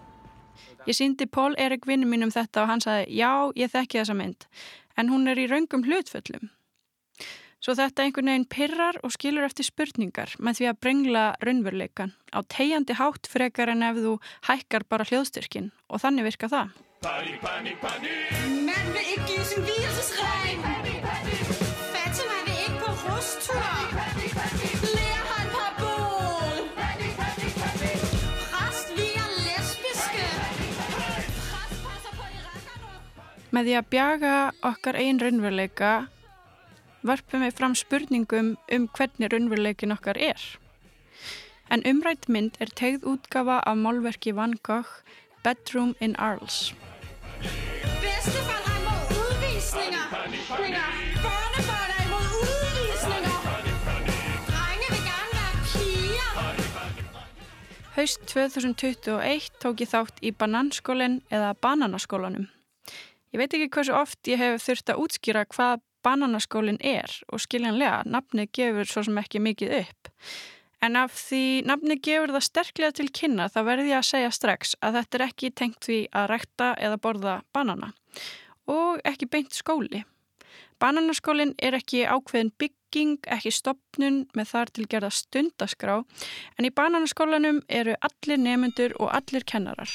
Ég 0.87 0.97
síndi 0.99 1.27
Pól 1.31 1.55
Erik 1.63 1.87
vinnu 1.87 2.09
mínum 2.11 2.33
þetta 2.35 2.65
og 2.65 2.71
hann 2.73 2.81
saði 2.83 3.05
já, 3.15 3.31
ég 3.55 3.71
þekki 3.71 4.01
þessa 4.01 4.17
mynd, 4.19 4.49
en 4.99 5.13
hún 5.13 5.31
er 5.31 5.39
í 5.39 5.47
raungum 5.47 5.85
hlutföllum. 5.87 6.51
Svo 7.63 7.77
þetta 7.79 8.03
einhvern 8.03 8.27
veginn 8.27 8.45
pirrar 8.51 8.97
og 9.07 9.13
skilur 9.15 9.45
eftir 9.47 9.63
spurningar 9.69 10.33
með 10.43 10.57
því 10.59 10.65
að 10.67 10.79
brengla 10.83 11.21
raunveruleikan 11.47 12.11
á 12.35 12.43
tegjandi 12.51 12.97
hátt 12.99 13.29
frekar 13.31 13.71
en 13.71 13.85
ef 13.87 14.01
þú 14.03 14.15
hækkar 14.49 14.83
bara 14.91 15.07
hljóðstyrkin 15.07 15.69
og 15.87 16.03
þannig 16.03 16.27
virka 16.27 16.49
það. 16.51 16.73
Panik, 17.07 17.37
panik, 17.39 17.79
panik! 17.79 18.35
Menn 18.67 18.89
vil 18.97 19.15
ekki! 19.15 19.37
Fatima 21.95 22.39
vil 22.49 22.59
ikke 22.65 22.81
på 22.81 22.91
rustur! 23.05 23.63
Lærer 24.97 25.29
han 25.31 25.47
på! 25.79 25.93
Præst 28.43 28.91
passer 31.85 32.13
på 32.17 32.27
Irakano! 32.41 32.91
Með 33.55 33.71
því 33.71 33.79
að 33.79 33.89
bjaga 33.95 34.35
okkar 34.73 34.99
einn 35.05 35.23
raunveruleika 35.23 35.93
varpum 37.07 37.43
við 37.45 37.57
fram 37.59 37.75
spurningum 37.79 38.55
um 38.73 38.89
hvernig 38.97 39.33
raunveruleikin 39.33 39.95
okkar 39.95 40.19
er. 40.19 40.41
En 41.73 41.83
umrætt 41.89 42.29
mynd 42.29 42.59
er 42.61 42.71
tegð 42.77 43.07
útgafa 43.09 43.61
af 43.67 43.77
málverki 43.77 44.35
Van 44.37 44.55
Gogh 44.63 45.03
Bedroom 45.45 45.95
in 46.01 46.17
Arles. 46.17 46.75
Bedstefar 48.03 48.61
er 48.63 48.77
imod 48.79 49.03
udvisninger. 49.19 50.05
Børnebørn 51.25 51.91
er 51.97 52.03
imod 52.07 52.29
udvisninger. 52.43 53.37
Drenge 54.51 54.89
vil 54.93 55.03
gerne 55.11 55.33
være 55.39 55.61
piger. 55.73 56.33
Haust 57.97 58.21
2021 58.27 59.51
tók 59.65 59.81
ég 59.81 59.91
þátt 59.95 60.21
í 60.23 60.31
bananskólinn 60.31 61.23
eða 61.31 61.55
bananaskólanum. 61.55 62.47
Ég 63.33 63.41
veit 63.41 63.55
ekki 63.57 63.73
hversu 63.73 63.97
oft 63.97 64.29
ég 64.29 64.39
hef 64.39 64.61
þurft 64.61 64.93
að 64.93 65.01
útskýra 65.07 65.47
hvað 65.49 65.81
bananaskólinn 66.05 66.81
er 66.81 67.13
og 67.33 67.43
skiljanlega 67.43 68.03
nafni 68.07 68.49
gefur 68.55 68.89
svo 68.89 69.05
sem 69.07 69.19
ekki 69.23 69.43
mikið 69.43 69.77
upp. 69.83 70.13
En 70.83 70.99
af 70.99 71.15
því 71.15 71.63
nafni 71.71 71.97
gefur 72.03 72.33
það 72.35 72.47
sterklega 72.49 72.97
til 72.99 73.11
kynna 73.15 73.49
þá 73.53 73.61
verði 73.69 73.93
ég 73.93 74.01
að 74.01 74.09
segja 74.09 74.31
strax 74.35 74.77
að 74.83 74.99
þetta 74.99 75.19
er 75.19 75.27
ekki 75.29 75.53
tengt 75.55 75.85
því 75.87 75.99
að 76.11 76.31
rekta 76.33 76.73
eða 76.75 77.03
borða 77.03 77.37
banana 77.55 77.93
og 78.71 79.03
ekki 79.09 79.29
beint 79.31 79.55
skóli. 79.55 80.03
Bananaskólinn 80.83 81.55
er 81.63 81.77
ekki 81.79 82.03
ákveðin 82.11 82.51
bygging, 82.59 83.21
ekki 83.31 83.53
stopnun 83.55 84.25
með 84.35 84.49
þar 84.51 84.73
til 84.75 84.89
gerða 84.91 85.13
stundaskrá 85.15 86.01
en 86.59 86.67
í 86.67 86.75
bananaskólanum 86.75 87.63
eru 87.69 87.95
allir 88.09 88.43
nemyndur 88.43 88.97
og 88.99 89.13
allir 89.15 89.47
kennarar. 89.47 89.91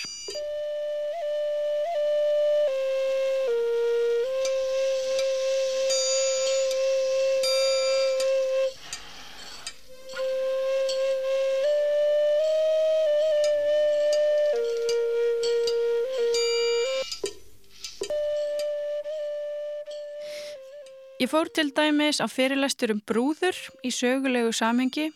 Ég 21.18 21.32
fór 21.32 21.50
til 21.50 21.72
dæmis 21.74 22.20
á 22.22 22.30
fyrirlæstur 22.30 22.92
um 22.94 23.00
brúður 23.10 23.58
í 23.82 23.90
sögulegu 23.90 24.52
samhengi, 24.54 25.08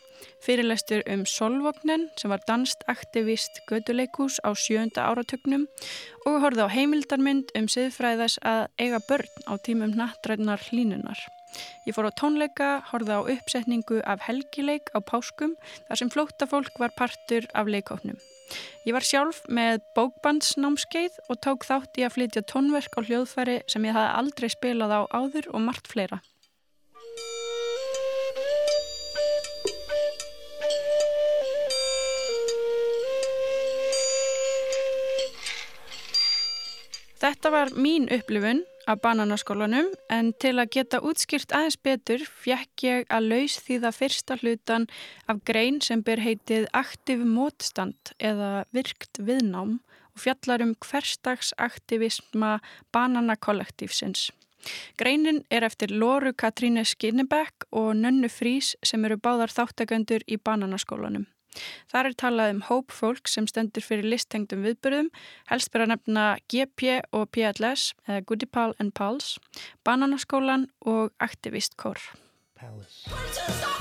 fyrirlæstur 0.42 1.04
um 1.14 1.28
solvognen 1.30 2.08
sem 2.18 2.34
var 2.34 2.42
danst 2.48 2.82
aktivist 2.90 3.62
göduleikús 3.70 4.40
á 4.42 4.50
sjönda 4.58 5.06
áratögnum 5.06 5.68
og 6.26 6.40
horfði 6.42 6.66
á 6.66 6.74
heimildarmynd 6.74 7.54
um 7.54 7.70
siðfræðas 7.70 8.40
að 8.42 8.64
eiga 8.82 9.04
börn 9.06 9.46
á 9.46 9.54
tímum 9.62 9.94
nattræðnar 9.94 10.66
hlínunar. 10.72 11.22
Ég 11.86 11.94
fór 11.94 12.10
á 12.10 12.18
tónleika, 12.18 12.74
horfði 12.90 13.22
á 13.22 13.30
uppsetningu 13.38 14.02
af 14.02 14.26
helgileik 14.26 14.90
á 14.98 15.06
páskum 15.06 15.54
þar 15.86 16.02
sem 16.02 16.10
flóttafólk 16.10 16.82
var 16.82 16.98
partur 16.98 17.46
af 17.54 17.70
leikofnum. 17.70 18.18
Ég 18.88 18.96
var 18.96 19.06
sjálf 19.06 19.44
með 19.46 19.84
bókbandsnámskeið 19.96 21.20
og 21.30 21.40
tók 21.46 21.68
þátt 21.68 22.02
í 22.02 22.06
að 22.08 22.16
flytja 22.18 22.42
tónverk 22.50 22.98
á 22.98 23.02
hljóðfæri 23.06 23.62
sem 23.70 23.86
ég 23.86 23.98
hafði 23.98 24.18
aldrei 24.22 24.50
spilað 24.50 24.96
á 24.98 25.02
áður 25.14 25.52
og 25.54 25.66
margt 25.68 25.92
fleira. 25.92 26.22
Þetta 37.22 37.52
var 37.54 37.70
mín 37.78 38.10
upplifun 38.10 38.64
af 38.92 39.00
bananaskólanum 39.04 39.88
en 40.12 40.32
til 40.42 40.58
að 40.60 40.72
geta 40.76 41.00
útskýrt 41.06 41.54
aðeins 41.56 41.78
betur 41.86 42.24
fjekk 42.44 42.84
ég 42.86 43.08
að 43.14 43.30
laus 43.32 43.56
því 43.64 43.78
það 43.86 43.98
fyrsta 44.00 44.38
hlutan 44.42 44.88
af 45.32 45.40
grein 45.48 45.80
sem 45.86 46.04
ber 46.04 46.20
heitið 46.20 46.68
aktiv 46.76 47.24
mótstand 47.24 48.14
eða 48.20 48.66
virkt 48.76 49.22
viðnám 49.22 49.78
og 50.12 50.24
fjallar 50.26 50.66
um 50.66 50.76
hverstagsaktivisma 50.84 52.58
bananakollektífsins. 52.92 54.30
Greinin 55.00 55.42
er 55.50 55.66
eftir 55.66 55.94
Lóru 55.96 56.34
Katríne 56.38 56.84
Skinnebæk 56.86 57.70
og 57.72 57.96
Nönnu 57.98 58.30
Frís 58.30 58.76
sem 58.84 59.06
eru 59.08 59.18
báðar 59.18 59.54
þáttaköndur 59.56 60.28
í 60.28 60.38
bananaskólanum. 60.38 61.26
Þar 61.92 62.10
er 62.12 62.18
talað 62.24 62.54
um 62.56 62.64
hóp 62.70 62.96
fólk 62.96 63.32
sem 63.32 63.48
stendur 63.50 63.86
fyrir 63.86 64.08
listtengdum 64.08 64.64
viðbyrðum, 64.68 65.12
helst 65.52 65.72
fyrir 65.74 65.88
að 65.88 65.94
nefna 65.96 66.26
GP 66.52 67.02
og 67.12 67.28
PLS, 67.36 67.92
eða 68.08 68.26
Goodipal 68.30 68.72
and 68.80 68.96
Pals, 68.98 69.36
Bananaskólan 69.88 70.70
og 70.86 71.12
Aktivistkór. 71.20 72.00
Palace. 72.60 73.81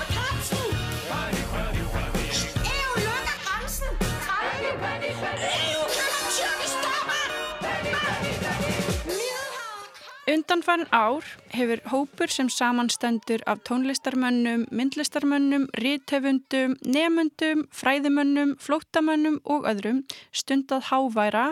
Undanfærin 10.31 10.87
ár 10.91 11.25
hefur 11.51 11.79
hópur 11.91 12.29
sem 12.31 12.49
samanstendur 12.49 13.41
af 13.47 13.57
tónlistarmönnum, 13.67 14.61
myndlistarmönnum, 14.71 15.65
rítefundum, 15.83 16.75
nefundum, 16.85 17.67
fræðimönnum, 17.79 18.55
flótamönnum 18.65 19.41
og 19.43 19.67
öðrum 19.71 19.99
stundað 20.31 20.87
háværa 20.87 21.45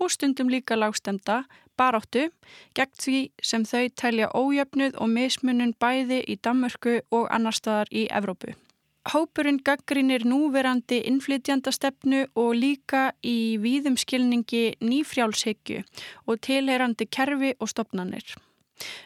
og 0.00 0.10
stundum 0.10 0.50
líka 0.50 0.74
lágstemda 0.74 1.44
baráttu 1.78 2.26
gegn 2.74 2.98
því 3.02 3.18
sem 3.42 3.62
þau 3.62 3.86
telja 4.02 4.32
ójöfnuð 4.34 4.98
og 4.98 5.12
mismunun 5.16 5.76
bæði 5.78 6.24
í 6.26 6.40
Danmörku 6.42 7.00
og 7.12 7.30
annar 7.30 7.54
staðar 7.54 7.92
í 7.92 8.08
Evrópu. 8.10 8.65
Hópurinn 9.06 9.60
gaggrinir 9.62 10.24
núverandi 10.26 10.96
innflytjandastefnu 11.06 12.24
og 12.42 12.56
líka 12.58 13.12
í 13.22 13.54
víðum 13.62 13.94
skilningi 14.02 14.80
nýfrjálshyggju 14.82 15.84
og 16.26 16.40
tilherandi 16.42 17.06
kerfi 17.06 17.52
og 17.60 17.70
stopnannir. 17.70 18.26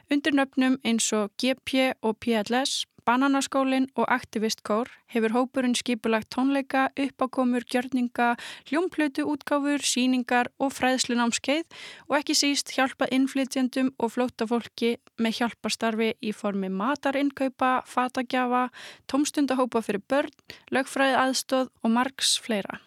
Undir 0.09 0.33
nöfnum 0.33 0.79
eins 0.89 1.11
og 1.13 1.35
GP 1.37 1.91
og 2.01 2.17
PLS, 2.17 2.87
Bananaskólinn 3.11 3.89
og 3.99 4.05
Aktivistkór 4.07 4.87
hefur 5.11 5.33
hópurinn 5.35 5.75
skipulagt 5.75 6.29
tónleika, 6.31 6.85
uppákomur, 6.95 7.65
gjörninga, 7.67 8.37
hljómplötu 8.71 9.25
útgáfur, 9.27 9.83
síningar 9.83 10.53
og 10.63 10.71
fræðslunámskeið 10.77 11.65
og 12.07 12.15
ekki 12.21 12.37
síst 12.39 12.71
hjálpað 12.77 13.11
innflytjandum 13.17 13.91
og 13.99 14.15
flótafólki 14.15 14.93
með 15.19 15.41
hjálpastarfi 15.41 16.13
í 16.23 16.31
formi 16.31 16.71
matarinkaupa, 16.71 17.73
fatagjafa, 17.83 18.69
tómstundahópa 19.11 19.83
fyrir 19.83 20.07
börn, 20.07 20.31
lögfræði 20.71 21.19
aðstóð 21.25 21.75
og 21.83 21.95
margs 21.99 22.37
fleira. 22.39 22.79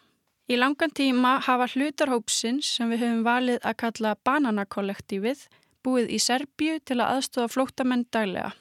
Í 0.48 0.56
langan 0.56 0.96
tíma 0.96 1.42
hafa 1.44 1.68
hlutarhópsins 1.76 2.78
sem 2.78 2.96
við 2.96 3.10
höfum 3.10 3.28
valið 3.28 3.60
að 3.60 3.80
kalla 3.84 4.16
bananakollektífið 4.24 5.48
búið 5.84 6.16
í 6.16 6.26
Serbíu 6.32 6.80
til 6.80 7.02
að 7.02 7.18
aðstóða 7.18 7.56
flótamenn 7.58 8.08
daglega. 8.08 8.54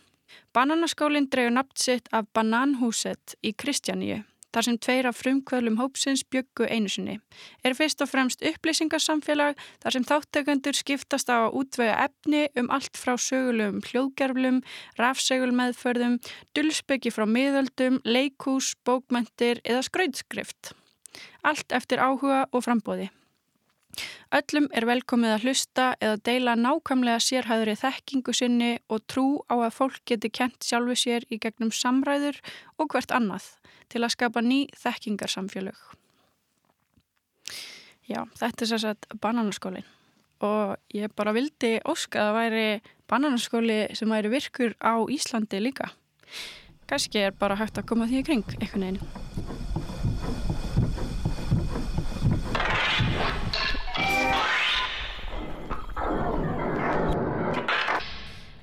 Bananaskólinn 0.53 1.31
dregur 1.33 1.55
napt 1.55 1.81
sitt 1.81 2.11
af 2.13 2.29
Bananhúset 2.37 3.37
í 3.43 3.55
Kristjaníu, 3.57 4.19
þar 4.53 4.67
sem 4.67 4.79
tveir 4.85 5.09
af 5.09 5.17
frumkvöðlum 5.21 5.79
hópsins 5.81 6.25
byggu 6.29 6.67
einu 6.69 6.91
sinni. 6.93 7.17
Er 7.65 7.77
fyrst 7.79 8.05
og 8.05 8.11
fremst 8.11 8.45
upplýsingarsamfélag 8.45 9.57
þar 9.85 9.97
sem 9.97 10.07
þáttekundur 10.11 10.77
skiptast 10.77 11.33
á 11.33 11.47
að 11.47 11.57
útvega 11.63 11.97
efni 12.09 12.45
um 12.61 12.69
allt 12.75 13.01
frá 13.01 13.15
sögulegum 13.17 13.81
hljóðgerflum, 13.89 14.61
rafsegulmeðförðum, 15.01 16.21
dulsbyggi 16.53 17.15
frá 17.15 17.25
miðöldum, 17.25 18.03
leikús, 18.05 18.75
bókmentir 18.85 19.65
eða 19.65 19.87
skrauðskrift. 19.89 20.75
Allt 21.43 21.73
eftir 21.73 22.01
áhuga 22.05 22.47
og 22.53 22.65
frambóði. 22.69 23.11
Öllum 24.33 24.69
er 24.73 24.87
velkomið 24.89 25.35
að 25.35 25.43
hlusta 25.47 25.87
eða 26.01 26.21
deila 26.25 26.55
nákvæmlega 26.57 27.21
sérhæðri 27.21 27.75
þekkingu 27.77 28.33
sinni 28.37 28.71
og 28.89 29.03
trú 29.11 29.25
á 29.53 29.61
að 29.61 29.75
fólk 29.77 30.01
geti 30.09 30.31
kent 30.33 30.65
sjálfu 30.65 30.97
sér 30.97 31.27
í 31.29 31.39
gegnum 31.43 31.73
samræður 31.77 32.39
og 32.81 32.95
hvert 32.95 33.13
annað 33.13 33.51
til 33.93 34.01
að 34.01 34.15
skapa 34.15 34.41
ný 34.41 34.65
þekkingarsamfélög. 34.81 35.77
Já, 38.09 38.25
þetta 38.41 38.65
er 38.65 38.71
sérsagt 38.73 39.11
bananaskólinn 39.21 39.89
og 40.43 40.75
ég 40.97 41.13
bara 41.15 41.35
vildi 41.37 41.77
óska 41.87 42.19
að 42.19 42.29
það 42.29 42.39
væri 42.41 42.65
bananaskóli 43.13 43.81
sem 43.95 44.11
væri 44.11 44.33
virkur 44.33 44.75
á 44.83 44.99
Íslandi 45.07 45.61
líka. 45.63 45.93
Kanski 46.91 47.29
er 47.29 47.37
bara 47.37 47.61
hægt 47.61 47.79
að 47.79 47.93
koma 47.93 48.09
því 48.11 48.25
í 48.25 48.27
kring 48.27 48.57
eitthvað 48.59 48.83
neina. 48.87 49.61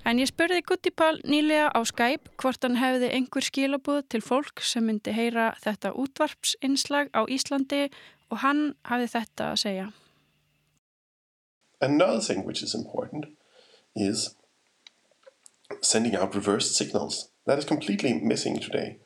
En 0.10 0.18
ég 0.18 0.26
spurði 0.26 0.64
Guttipal 0.66 1.20
nýlega 1.22 1.68
á 1.70 1.80
Skype 1.86 2.32
hvort 2.42 2.64
hann 2.66 2.80
hefði 2.82 3.12
einhver 3.14 3.46
skilabúð 3.46 4.08
til 4.10 4.24
fólk 4.26 4.64
sem 4.66 4.88
myndi 4.90 5.14
heyra 5.14 5.52
þetta 5.62 5.92
útvarpsinslag 6.02 7.12
á 7.14 7.30
Íslandi 7.30 7.84
og 8.34 8.42
hann 8.42 8.64
hafði 8.90 9.12
þetta 9.14 9.52
að 9.52 9.60
segja. 9.64 9.86
Another 11.80 12.20
thing 12.26 12.42
which 12.48 12.64
is 12.64 12.74
important 12.74 13.30
is 13.96 14.34
sending 15.82 16.16
out 16.16 16.34
reversed 16.34 16.74
signals. 16.74 17.30
That 17.46 17.60
is 17.60 17.66
completely 17.66 18.14
missing 18.14 18.58
today 18.60 18.98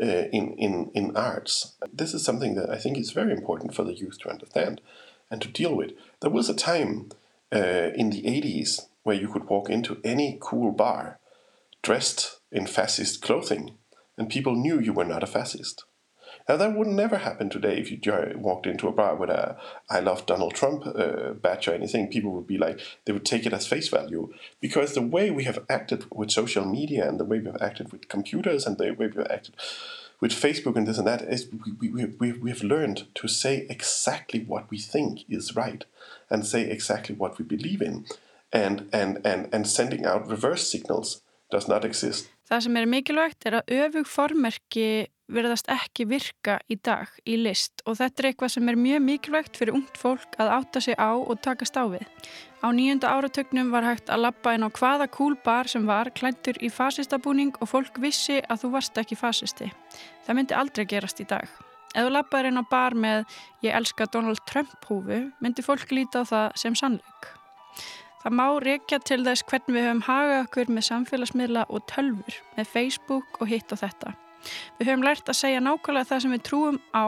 uh, 0.00 0.30
in, 0.30 0.54
in, 0.58 0.90
in 0.94 1.16
arts. 1.16 1.74
This 1.92 2.14
is 2.14 2.24
something 2.24 2.54
that 2.54 2.70
I 2.70 2.78
think 2.78 2.98
is 2.98 3.10
very 3.10 3.32
important 3.32 3.74
for 3.74 3.82
the 3.82 3.98
youth 3.98 4.20
to 4.20 4.30
understand 4.30 4.80
and 5.28 5.42
to 5.42 5.48
deal 5.48 5.74
with. 5.74 5.90
There 6.20 6.30
was 6.30 6.48
a 6.48 6.54
time 6.54 7.10
uh, 7.52 7.90
in 7.98 8.10
the 8.10 8.22
80s 8.22 8.86
where 9.06 9.16
you 9.16 9.28
could 9.28 9.48
walk 9.48 9.70
into 9.70 10.00
any 10.02 10.36
cool 10.40 10.72
bar 10.72 11.20
dressed 11.80 12.40
in 12.50 12.66
fascist 12.66 13.22
clothing 13.22 13.78
and 14.18 14.28
people 14.28 14.56
knew 14.56 14.80
you 14.80 14.92
were 14.92 15.04
not 15.04 15.22
a 15.22 15.28
fascist. 15.28 15.84
Now, 16.48 16.56
that 16.56 16.76
would 16.76 16.88
never 16.88 17.18
happen 17.18 17.48
today 17.48 17.78
if 17.78 17.90
you 17.92 18.00
walked 18.36 18.66
into 18.66 18.88
a 18.88 18.92
bar 18.92 19.14
with 19.14 19.30
a 19.30 19.56
I 19.88 20.00
love 20.00 20.26
Donald 20.26 20.54
Trump 20.54 20.84
uh, 20.86 21.34
badge 21.34 21.68
or 21.68 21.74
anything. 21.74 22.08
People 22.08 22.32
would 22.32 22.48
be 22.48 22.58
like, 22.58 22.80
they 23.04 23.12
would 23.12 23.24
take 23.24 23.46
it 23.46 23.52
as 23.52 23.66
face 23.66 23.88
value. 23.88 24.32
Because 24.60 24.94
the 24.94 25.02
way 25.02 25.30
we 25.30 25.44
have 25.44 25.64
acted 25.68 26.04
with 26.10 26.32
social 26.32 26.64
media 26.64 27.08
and 27.08 27.20
the 27.20 27.24
way 27.24 27.38
we 27.38 27.46
have 27.46 27.62
acted 27.62 27.92
with 27.92 28.08
computers 28.08 28.66
and 28.66 28.76
the 28.76 28.92
way 28.92 29.06
we 29.06 29.22
have 29.22 29.30
acted 29.30 29.54
with 30.20 30.32
Facebook 30.32 30.76
and 30.76 30.86
this 30.86 30.98
and 30.98 31.06
that 31.06 31.22
is 31.22 31.48
we, 31.80 31.88
we, 31.88 32.04
we, 32.06 32.32
we 32.32 32.50
have 32.50 32.62
learned 32.62 33.06
to 33.14 33.28
say 33.28 33.66
exactly 33.68 34.40
what 34.40 34.68
we 34.70 34.78
think 34.78 35.24
is 35.28 35.54
right 35.54 35.84
and 36.30 36.46
say 36.46 36.62
exactly 36.68 37.14
what 37.14 37.38
we 37.38 37.44
believe 37.44 37.82
in. 37.82 38.06
And, 38.52 38.88
and, 38.92 39.18
and, 39.26 39.48
and 39.52 39.66
sending 39.66 40.06
out 40.06 40.28
reverse 40.28 40.66
signals 40.70 41.22
does 41.50 41.68
not 41.68 41.84
exist. 41.84 42.30
Það 42.46 42.62
sem 42.62 42.76
er 42.78 42.86
mikilvægt 42.86 43.46
er 43.48 43.60
að 43.60 43.72
öfug 43.74 44.06
formerki 44.06 44.88
verðast 45.26 45.66
ekki 45.72 46.04
virka 46.06 46.60
í 46.70 46.76
dag 46.78 47.10
í 47.26 47.34
list 47.40 47.82
og 47.86 47.96
þetta 47.98 48.22
er 48.22 48.28
eitthvað 48.28 48.52
sem 48.54 48.68
er 48.70 48.78
mjög 48.78 49.00
mikilvægt 49.02 49.58
fyrir 49.58 49.74
ungt 49.74 49.98
fólk 49.98 50.36
að 50.38 50.52
átta 50.54 50.82
sig 50.84 50.94
á 50.94 51.10
og 51.18 51.40
takast 51.42 51.74
á 51.74 51.82
við. 51.90 52.04
Á 52.62 52.70
nýjunda 52.70 53.10
áratögnum 53.10 53.72
var 53.74 53.86
hægt 53.86 54.10
að 54.10 54.22
lappa 54.28 54.54
inn 54.54 54.66
á 54.66 54.70
hvaða 54.70 55.08
kúlbar 55.10 55.66
sem 55.70 55.86
var 55.86 56.12
klæntur 56.14 56.58
í 56.62 56.70
fasistabúning 56.70 57.54
og 57.60 57.70
fólk 57.72 57.98
vissi 58.02 58.38
að 58.46 58.62
þú 58.62 58.70
varst 58.76 59.02
ekki 59.02 59.18
fasisti. 59.18 59.72
Það 60.26 60.38
myndi 60.38 60.54
aldrei 60.54 60.86
gerast 60.86 61.22
í 61.22 61.26
dag. 61.26 61.50
Ef 61.96 62.06
þú 62.06 62.12
lappaður 62.14 62.50
inn 62.52 62.62
á 62.62 62.64
bar 62.70 62.94
með 62.94 63.26
ég 63.66 63.74
elska 63.74 64.06
Donald 64.12 64.42
Trump 64.46 64.86
húfu 64.86 65.24
myndi 65.42 65.66
fólk 65.66 65.90
líta 65.90 66.22
á 66.22 66.24
það 66.30 66.62
sem 66.62 66.78
sannleik. 66.78 67.30
Það 68.26 68.34
má 68.34 68.46
reykja 68.58 68.96
til 69.06 69.20
þess 69.22 69.44
hvernig 69.46 69.74
við 69.76 69.84
höfum 69.86 70.00
hagað 70.02 70.40
okkur 70.40 70.70
með 70.74 70.84
samfélagsmiðla 70.88 71.60
og 71.70 71.84
tölfur, 71.86 72.38
með 72.56 72.66
Facebook 72.72 73.36
og 73.38 73.46
hitt 73.52 73.70
og 73.70 73.78
þetta. 73.78 74.14
Við 74.80 74.88
höfum 74.88 75.04
lært 75.06 75.30
að 75.30 75.36
segja 75.38 75.60
nákvæmlega 75.62 76.08
það 76.08 76.22
sem 76.24 76.32
við 76.34 76.40
trúum 76.48 76.80
á 76.90 77.06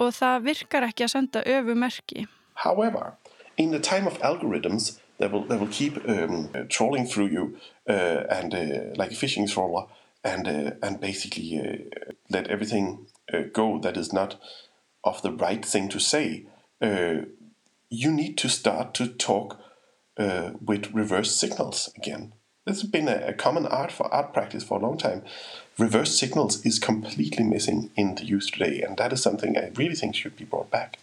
og 0.00 0.14
það 0.16 0.46
virkar 0.46 0.86
ekki 0.86 1.04
að 1.04 1.10
senda 1.12 1.42
öfu 1.44 1.74
merki. 1.76 2.24
However, 2.64 3.12
in 3.58 3.76
the 3.76 3.78
time 3.78 4.08
of 4.08 4.16
algorithms, 4.24 4.96
they 5.18 5.28
will, 5.28 5.44
they 5.44 5.58
will 5.60 5.68
keep 5.68 6.00
um, 6.08 6.48
trolling 6.70 7.04
through 7.04 7.28
you 7.28 7.58
uh, 7.86 8.24
and 8.32 8.54
uh, 8.54 8.96
like 8.96 9.12
a 9.12 9.14
fishing 9.14 9.46
trawler 9.46 9.84
and, 10.24 10.48
uh, 10.48 10.70
and 10.80 10.98
basically 10.98 11.60
uh, 11.60 11.76
let 12.30 12.48
everything 12.48 13.04
uh, 13.34 13.42
go 13.52 13.78
that 13.80 13.98
is 13.98 14.14
not 14.14 14.40
of 15.04 15.20
the 15.20 15.32
right 15.32 15.62
thing 15.62 15.90
to 15.90 16.00
say. 16.00 16.46
Uh, 16.80 17.28
you 17.90 18.10
need 18.10 18.38
to 18.38 18.48
start 18.48 18.94
to 18.94 19.08
talk 19.08 19.58
uh, 20.18 20.50
with 20.60 20.92
reverse 20.92 21.34
signals 21.34 21.90
again. 21.96 22.32
This 22.66 22.80
has 22.80 22.90
been 22.90 23.08
a, 23.08 23.16
a, 23.26 23.32
common 23.32 23.66
art 23.66 23.90
for 23.90 24.06
art 24.14 24.32
practice 24.32 24.62
for 24.62 24.78
a 24.78 24.82
long 24.82 24.96
time. 24.96 25.22
Reverse 25.78 26.16
signals 26.16 26.64
is 26.64 26.78
completely 26.78 27.44
missing 27.44 27.90
in 27.96 28.14
the 28.14 28.24
use 28.24 28.50
today 28.50 28.82
and 28.82 28.96
that 28.98 29.12
is 29.12 29.20
something 29.20 29.56
I 29.56 29.72
really 29.76 29.96
think 29.96 30.14
should 30.14 30.36
be 30.36 30.44
brought 30.44 30.70
back. 30.70 30.98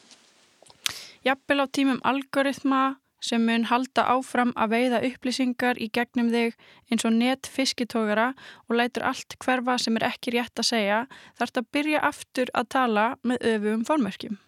Jafnvel 1.25 1.59
á 1.59 1.67
tímum 1.67 1.99
algoritma 2.07 2.95
sem 3.19 3.43
mun 3.45 3.65
halda 3.67 4.05
áfram 4.07 4.53
að 4.55 4.71
veiða 4.73 5.01
upplýsingar 5.09 5.79
í 5.83 5.89
gegnum 5.91 6.29
þig 6.31 6.55
eins 6.87 7.03
og 7.03 7.17
net 7.19 7.49
fiskitógara 7.51 8.29
og 8.69 8.77
lætur 8.79 9.03
allt 9.09 9.35
hverfa 9.43 9.75
sem 9.83 9.99
er 9.99 10.07
ekki 10.13 10.37
rétt 10.37 10.63
að 10.63 10.69
segja 10.71 10.99
þarf 11.11 11.49
þetta 11.49 11.65
að 11.65 11.71
byrja 11.75 12.05
aftur 12.11 12.53
að 12.53 12.69
tala 12.77 13.07
með 13.27 13.49
öfum 13.53 13.83
formörkjum. 13.89 14.39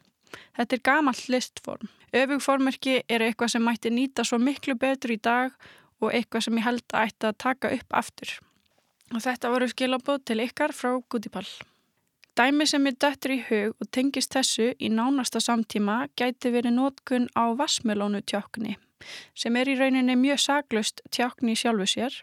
Þetta 0.58 0.78
er 0.78 0.84
gamalt 0.84 1.28
listform. 1.32 1.90
Öfugformerki 2.12 3.02
eru 3.08 3.28
eitthvað 3.28 3.54
sem 3.56 3.66
mætti 3.66 3.92
nýta 3.94 4.26
svo 4.28 4.40
miklu 4.42 4.76
betur 4.80 5.16
í 5.16 5.20
dag 5.24 5.56
og 6.02 6.14
eitthvað 6.14 6.48
sem 6.48 6.60
ég 6.60 6.68
held 6.68 6.86
að 6.92 7.08
ætti 7.08 7.30
að 7.30 7.42
taka 7.46 7.74
upp 7.78 7.98
aftur. 8.02 8.38
Og 9.12 9.24
þetta 9.24 9.52
voru 9.52 9.68
skilabóð 9.72 10.24
til 10.26 10.40
ykkar 10.44 10.76
frá 10.76 10.96
Gutipall. 11.10 11.50
Dæmi 12.38 12.66
sem 12.68 12.88
er 12.88 12.96
döttur 12.96 13.34
í 13.36 13.42
hug 13.50 13.76
og 13.84 13.90
tengist 13.92 14.32
þessu 14.36 14.72
í 14.80 14.92
nánasta 14.92 15.42
samtíma 15.44 16.06
gæti 16.16 16.54
verið 16.54 16.78
nótkun 16.78 17.28
á 17.36 17.52
Vasmelónu 17.60 18.24
tjákni 18.24 18.78
sem 19.36 19.56
er 19.58 19.70
í 19.72 19.78
rauninni 19.80 20.16
mjög 20.16 20.40
saglust 20.46 21.02
tjákni 21.12 21.56
sjálfu 21.58 21.88
sér 21.90 22.18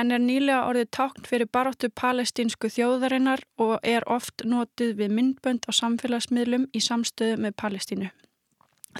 en 0.00 0.14
er 0.14 0.22
nýlega 0.22 0.64
orðið 0.68 0.88
tákn 0.96 1.26
fyrir 1.28 1.48
baróttu 1.52 1.90
palestínsku 2.00 2.70
þjóðarinnar 2.72 3.42
og 3.60 3.76
er 3.84 4.06
oft 4.08 4.44
notið 4.48 4.96
við 5.00 5.14
myndbönd 5.18 5.68
á 5.68 5.72
samfélagsmiðlum 5.76 6.66
í 6.72 6.80
samstöðu 6.84 7.36
með 7.44 7.56
Palestínu. 7.60 8.10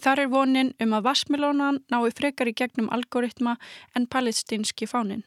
Þar 0.01 0.23
er 0.25 0.31
vonin 0.31 0.73
um 0.83 0.93
að 0.95 1.07
Vasmilónan 1.09 1.81
nái 1.91 2.13
frekar 2.15 2.51
í 2.51 2.55
gegnum 2.55 2.91
algoritma 2.95 3.57
en 3.97 4.07
palestínski 4.07 4.87
fánin. 4.87 5.25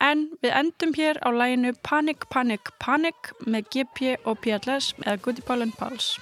En 0.00 0.28
við 0.44 0.54
endum 0.56 0.94
hér 0.96 1.18
á 1.26 1.28
læginu 1.34 1.74
Panic, 1.82 2.28
Panic, 2.30 2.70
Panic 2.78 3.32
með 3.46 3.66
GP 3.74 4.14
og 4.24 4.38
PLS 4.44 4.94
eða 5.02 5.18
Goody 5.24 5.44
Pollen 5.44 5.74
Pals. 5.76 6.14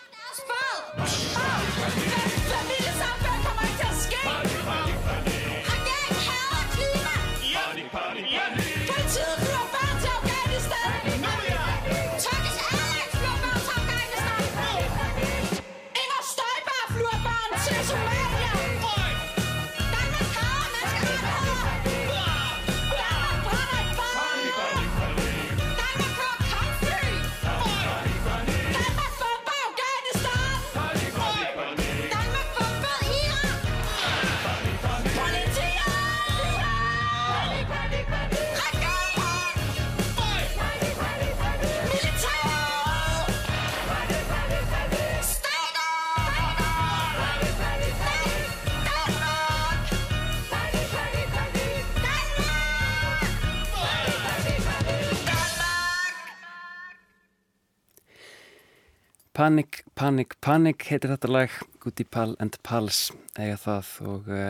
Panic, 59.39 59.85
Panic, 59.95 60.35
Panic 60.43 60.83
heitir 60.91 61.13
þetta 61.13 61.29
lag. 61.31 61.53
Goody 61.79 62.03
Pal 62.03 62.33
and 62.43 62.57
Pals 62.67 63.13
eiga 63.39 63.55
það 63.63 63.91
og 64.11 64.25
uh, 64.35 64.49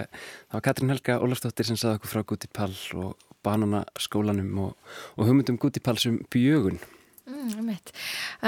það 0.48 0.54
var 0.54 0.62
Katrín 0.64 0.92
Helga 0.94 1.18
Ólafsdóttir 1.20 1.68
sem 1.68 1.76
saði 1.76 1.98
okkur 1.98 2.12
frá 2.14 2.22
Goody 2.30 2.48
Pal 2.56 2.72
og 2.96 3.26
bananaskólanum 3.44 4.62
og, 4.64 4.94
og 5.20 5.28
hugmyndum 5.28 5.58
Goody 5.60 5.82
Pals 5.84 6.08
um 6.08 6.16
bjögun 6.32 6.80
Mm, 7.28 7.76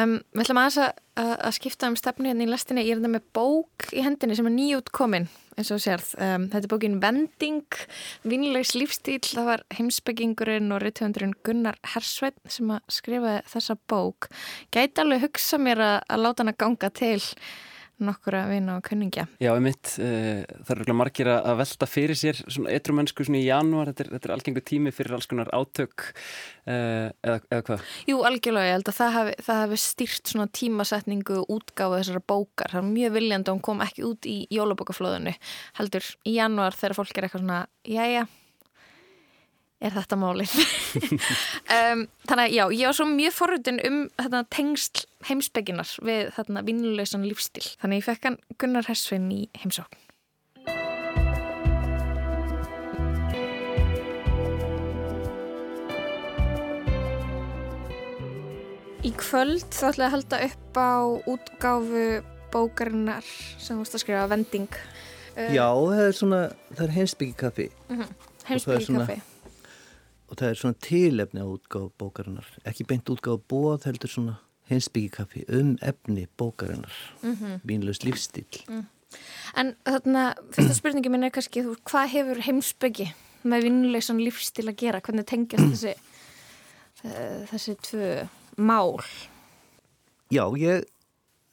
um, 0.01 0.13
við 0.33 0.43
ætlum 0.43 0.59
aðeins 0.63 0.79
að, 0.81 1.01
að 1.21 1.55
skipta 1.59 1.91
um 1.91 1.97
stefnu 2.01 2.31
hérna 2.31 2.47
í 2.47 2.49
lestinni. 2.49 2.85
Ég 2.87 2.97
er 2.97 3.03
þetta 3.03 3.13
með 3.13 3.27
bók 3.37 3.89
í 3.93 4.05
hendinni 4.07 4.37
sem 4.39 4.49
er 4.49 4.55
nýjútkomin 4.55 5.29
eins 5.61 5.73
og 5.75 5.83
sérð. 5.85 6.15
Um, 6.17 6.47
þetta 6.49 6.65
er 6.65 6.73
bókin 6.73 6.99
Vending, 7.03 7.81
Vínlegs 8.25 8.73
lífstíl. 8.79 9.21
Það 9.27 9.51
var 9.51 9.65
heimsbyggingurinn 9.77 10.73
og 10.73 10.81
reytöfundurinn 10.85 11.37
Gunnar 11.45 11.77
Hersveit 11.93 12.39
sem 12.49 12.73
að 12.73 12.81
skrifa 12.97 13.41
þessa 13.53 13.77
bók. 13.91 14.31
Gæti 14.73 15.05
alveg 15.05 15.27
hugsa 15.27 15.61
mér 15.61 15.85
að, 15.85 15.99
að 16.09 16.25
láta 16.25 16.45
hann 16.45 16.55
að 16.55 16.63
ganga 16.65 16.93
til 17.03 17.19
nokkura 18.05 18.45
vina 18.51 18.79
og 18.79 18.85
kunningja. 18.87 19.27
Já, 19.43 19.51
ég 19.53 19.63
mitt, 19.65 19.93
uh, 20.03 20.43
það 20.67 20.83
eru 20.85 20.97
margir 20.99 21.31
að 21.33 21.61
velta 21.61 21.89
fyrir 21.91 22.19
sér 22.19 22.41
svona 22.47 22.73
etrumennsku 22.75 23.27
svona 23.27 23.41
í 23.41 23.47
janúar, 23.47 23.91
þetta 23.91 24.07
er, 24.07 24.13
þetta 24.17 24.31
er 24.31 24.35
algengu 24.37 24.65
tími 24.73 24.95
fyrir 24.95 25.17
alls 25.19 25.31
konar 25.31 25.53
átök 25.57 26.09
uh, 26.11 27.09
eða, 27.11 27.39
eða 27.51 27.63
hvað? 27.69 27.87
Jú, 28.11 28.19
algjörlega, 28.31 28.71
ég 28.71 28.79
held 28.79 28.93
að 28.93 28.99
það 29.01 29.15
hafi, 29.19 29.37
það 29.49 29.63
hafi 29.65 29.81
stýrt 29.85 30.35
svona 30.35 30.51
tímasetningu 30.61 31.41
útgáðu 31.47 32.01
þessara 32.01 32.25
bókar, 32.35 32.75
það 32.75 32.83
er 32.83 32.91
mjög 32.91 33.17
viljandi 33.19 33.53
og 33.53 33.59
hún 33.59 33.65
kom 33.71 33.87
ekki 33.87 34.07
út 34.09 34.31
í 34.31 34.37
jólabókaflóðinu 34.55 35.37
heldur 35.81 36.13
í 36.27 36.37
janúar 36.37 36.77
þegar 36.77 36.99
fólk 37.01 37.17
er 37.17 37.29
eitthvað 37.29 37.45
svona, 37.45 37.65
já, 37.87 38.05
já 38.11 38.23
er 39.81 39.97
þetta 39.97 40.19
málið? 40.21 40.53
Um, 41.71 42.01
þannig 42.27 42.49
að 42.49 42.55
já, 42.57 42.63
ég 42.75 42.89
var 42.89 42.97
svo 42.99 43.05
mjög 43.07 43.35
forrutin 43.37 43.77
um 43.87 43.99
þetta, 44.19 44.41
tengsl 44.51 45.05
heimsbygginar 45.29 45.93
við 46.03 46.33
þarna 46.35 46.65
vinnuleysan 46.67 47.23
lífstil 47.23 47.63
þannig 47.79 48.01
ég 48.01 48.07
fekk 48.09 48.27
hann 48.27 48.39
Gunnar 48.59 48.89
Hersvinn 48.91 49.29
í 49.31 49.45
heimsókn. 49.63 50.01
Í 59.07 59.15
kvöld 59.17 59.71
þá 59.71 59.87
ætla 59.93 60.05
ég 60.05 60.11
að 60.11 60.15
halda 60.17 60.43
upp 60.51 60.83
á 60.83 60.93
útgáfu 61.37 62.05
bókarinnar 62.51 63.33
sem 63.63 63.79
þú 63.79 63.85
veist 63.85 63.97
að 63.97 64.05
skrifa 64.09 64.29
vending. 64.35 64.81
Já, 65.55 65.69
það 65.71 66.07
er 66.11 66.17
svona 66.19 66.45
það 66.75 66.87
er 66.89 66.97
heimsbyggikaffi 66.99 67.71
uh 67.71 67.95
mhm, 67.95 68.03
-huh. 68.03 68.33
Heimsbyggikaffi 68.51 69.23
og 70.31 70.39
það 70.39 70.49
er 70.49 70.61
svona 70.61 70.79
tilefni 70.85 71.43
á 71.43 71.47
útgáð 71.51 71.91
bókarinnar. 71.99 72.47
Ekki 72.65 72.87
beint 72.87 73.11
útgáð 73.11 73.43
bóð 73.51 73.89
heldur 73.89 74.13
svona 74.13 74.37
hensbyggikaffi 74.71 75.45
um 75.59 75.77
efni 75.83 76.29
bókarinnar. 76.39 76.95
Mm 77.23 77.35
-hmm. 77.35 77.61
vínlaus 77.67 78.05
lífstíl 78.05 78.65
mm. 78.69 78.87
En 79.57 79.75
þarna, 79.85 80.35
fyrsta 80.55 80.75
spurningi 80.75 81.11
minn 81.11 81.27
er 81.27 81.33
kannski 81.35 81.65
þú, 81.65 81.75
hvað 81.83 82.13
hefur 82.13 82.41
heimsbyggi 82.47 83.09
með 83.43 83.67
vínlausan 83.67 84.23
lífstíl 84.23 84.69
að 84.69 84.77
gera? 84.77 85.01
Hvernig 85.01 85.27
tengjast 85.27 85.67
þessi 85.73 85.95
þessi 87.51 87.75
tvö 87.83 88.29
mál? 88.57 89.01
Já, 90.31 90.45
ég 90.57 90.85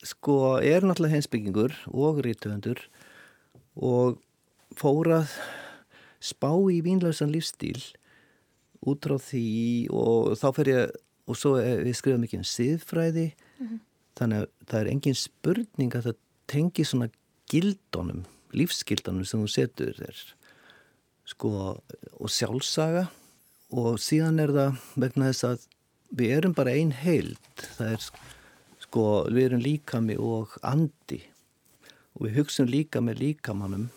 sko 0.06 0.60
er 0.62 0.86
náttúrulega 0.86 1.18
hensbyggingur 1.18 1.74
og 1.90 2.20
rítuðendur 2.26 2.84
og 3.76 4.20
fórað 4.78 5.32
spá 6.22 6.52
í 6.70 6.82
vínlausan 6.86 7.32
lífstíl 7.34 7.80
út 8.82 9.08
frá 9.08 9.18
því 9.22 9.48
og 9.96 10.34
þá 10.40 10.48
fer 10.56 10.72
ég 10.72 10.96
og 11.28 11.38
svo 11.38 11.58
við 11.60 11.96
skrifum 11.98 12.26
ekki 12.28 12.40
um 12.40 12.48
siðfræði. 12.48 13.28
Mm 13.58 13.68
-hmm. 13.68 13.80
þannig 14.18 14.38
að 14.42 14.48
það 14.68 14.80
er 14.80 14.92
engin 14.92 15.16
spurning 15.16 15.96
að 15.96 16.06
það 16.08 16.18
tengi 16.48 16.84
svona 16.86 17.10
gildónum, 17.52 18.26
lífsgildónum 18.52 19.26
sem 19.26 19.42
þú 19.42 19.48
setur 19.48 19.94
þér 19.98 20.18
sko 21.26 21.50
og 22.20 22.30
sjálfsaga. 22.30 23.10
Og 23.72 24.00
síðan 24.00 24.40
er 24.40 24.52
það 24.56 24.80
vegna 24.96 25.32
þess 25.32 25.44
að 25.44 25.68
við 26.16 26.38
erum 26.38 26.54
bara 26.54 26.72
ein 26.72 26.92
heild. 26.92 27.56
Það 27.78 27.92
er 27.92 28.02
sko 28.80 29.04
við 29.28 29.44
erum 29.46 29.60
líkami 29.60 30.16
og 30.18 30.58
andi. 30.64 31.22
Og 32.16 32.26
við 32.26 32.38
hugsun 32.40 32.72
líka 32.72 33.02
með 33.02 33.20
líkamannum 33.20 33.90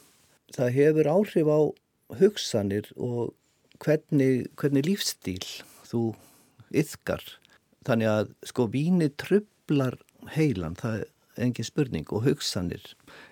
það 0.54 0.74
hefur 0.76 1.10
áhrif 1.10 1.50
á 1.50 1.60
hugsanir 2.20 2.90
og 2.96 3.34
hvernig, 3.84 4.48
hvernig 4.60 4.86
lífstíl 4.86 5.44
þú 5.88 6.10
yfkar. 6.70 7.22
Þannig 7.88 8.10
að 8.10 8.32
sko 8.46 8.66
víni 8.70 9.08
trublar 9.18 9.96
heilan, 10.34 10.76
það 10.78 11.02
er 11.02 11.44
engin 11.46 11.66
spurning 11.66 12.08
og 12.12 12.26
hugsanir. 12.26 12.82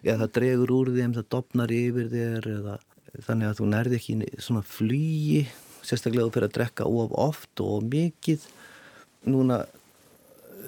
Eða 0.03 0.24
það 0.24 0.34
dregur 0.38 0.74
úr 0.78 0.92
þeim, 0.96 1.16
það 1.16 1.30
dopnar 1.34 1.74
yfir 1.74 2.12
þér 2.12 2.49
eða 2.55 2.76
þannig 3.26 3.49
að 3.49 3.59
þú 3.59 3.68
nærði 3.72 3.99
ekki 3.99 4.16
svona 4.44 4.64
flýi, 4.66 5.42
sérstaklega 5.86 6.32
fyrir 6.32 6.49
að 6.49 6.57
drekka 6.57 6.88
of 6.88 7.12
oft 7.18 7.62
og 7.64 7.84
mikið. 7.88 8.46
Núna 9.28 9.62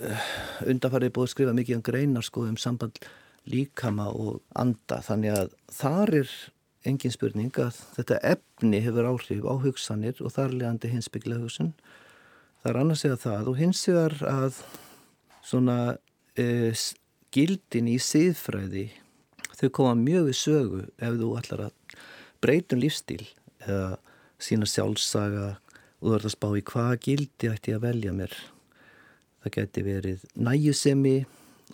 eh, 0.04 0.28
undanfarið 0.68 1.14
búið 1.16 1.28
að 1.28 1.34
skrifa 1.34 1.56
mikið 1.56 1.78
um 1.78 1.84
greinar 1.86 2.26
sko 2.26 2.46
um 2.48 2.58
samband 2.60 3.00
líkama 3.50 4.10
og 4.12 4.40
anda 4.58 5.00
þannig 5.04 5.36
að 5.36 5.54
þar 5.72 6.14
er 6.22 6.32
engin 6.88 7.12
spurning 7.12 7.52
að 7.60 7.78
þetta 7.96 8.20
efni 8.24 8.80
hefur 8.84 9.08
áhrif 9.10 9.44
á 9.44 9.54
hugsanir 9.60 10.20
og 10.24 10.32
þar 10.36 10.54
leðandi 10.54 10.92
hinsbygglega 10.94 11.44
hugsun. 11.44 11.74
Það 12.62 12.70
er 12.72 12.80
annars 12.80 13.04
eða 13.08 13.20
það 13.24 13.50
og 13.52 13.60
hins 13.60 13.82
vegar 13.88 14.16
að 14.28 14.60
svona 15.44 15.78
e, 16.36 16.72
gildin 17.32 17.90
í 17.90 17.98
siðfræði 18.00 18.86
þau 19.60 19.68
koma 19.76 19.96
mjög 19.98 20.30
við 20.30 20.38
sögu 20.40 20.84
ef 20.96 21.18
þú 21.20 21.32
ætlar 21.40 21.66
að 21.68 21.98
breytum 22.40 22.80
lífstíl 22.80 23.26
eða 23.66 23.98
sína 24.40 24.68
sjálfsaga 24.68 25.48
og 26.00 26.06
þú 26.06 26.14
ert 26.16 26.28
að 26.30 26.36
spá 26.36 26.48
í 26.56 26.64
hvaða 26.70 27.00
gildi 27.04 27.50
ætti 27.52 27.76
að 27.76 27.84
velja 27.84 28.14
mér. 28.16 28.32
Það 29.40 29.56
geti 29.56 29.84
verið 29.84 30.24
næjusemi, 30.36 31.16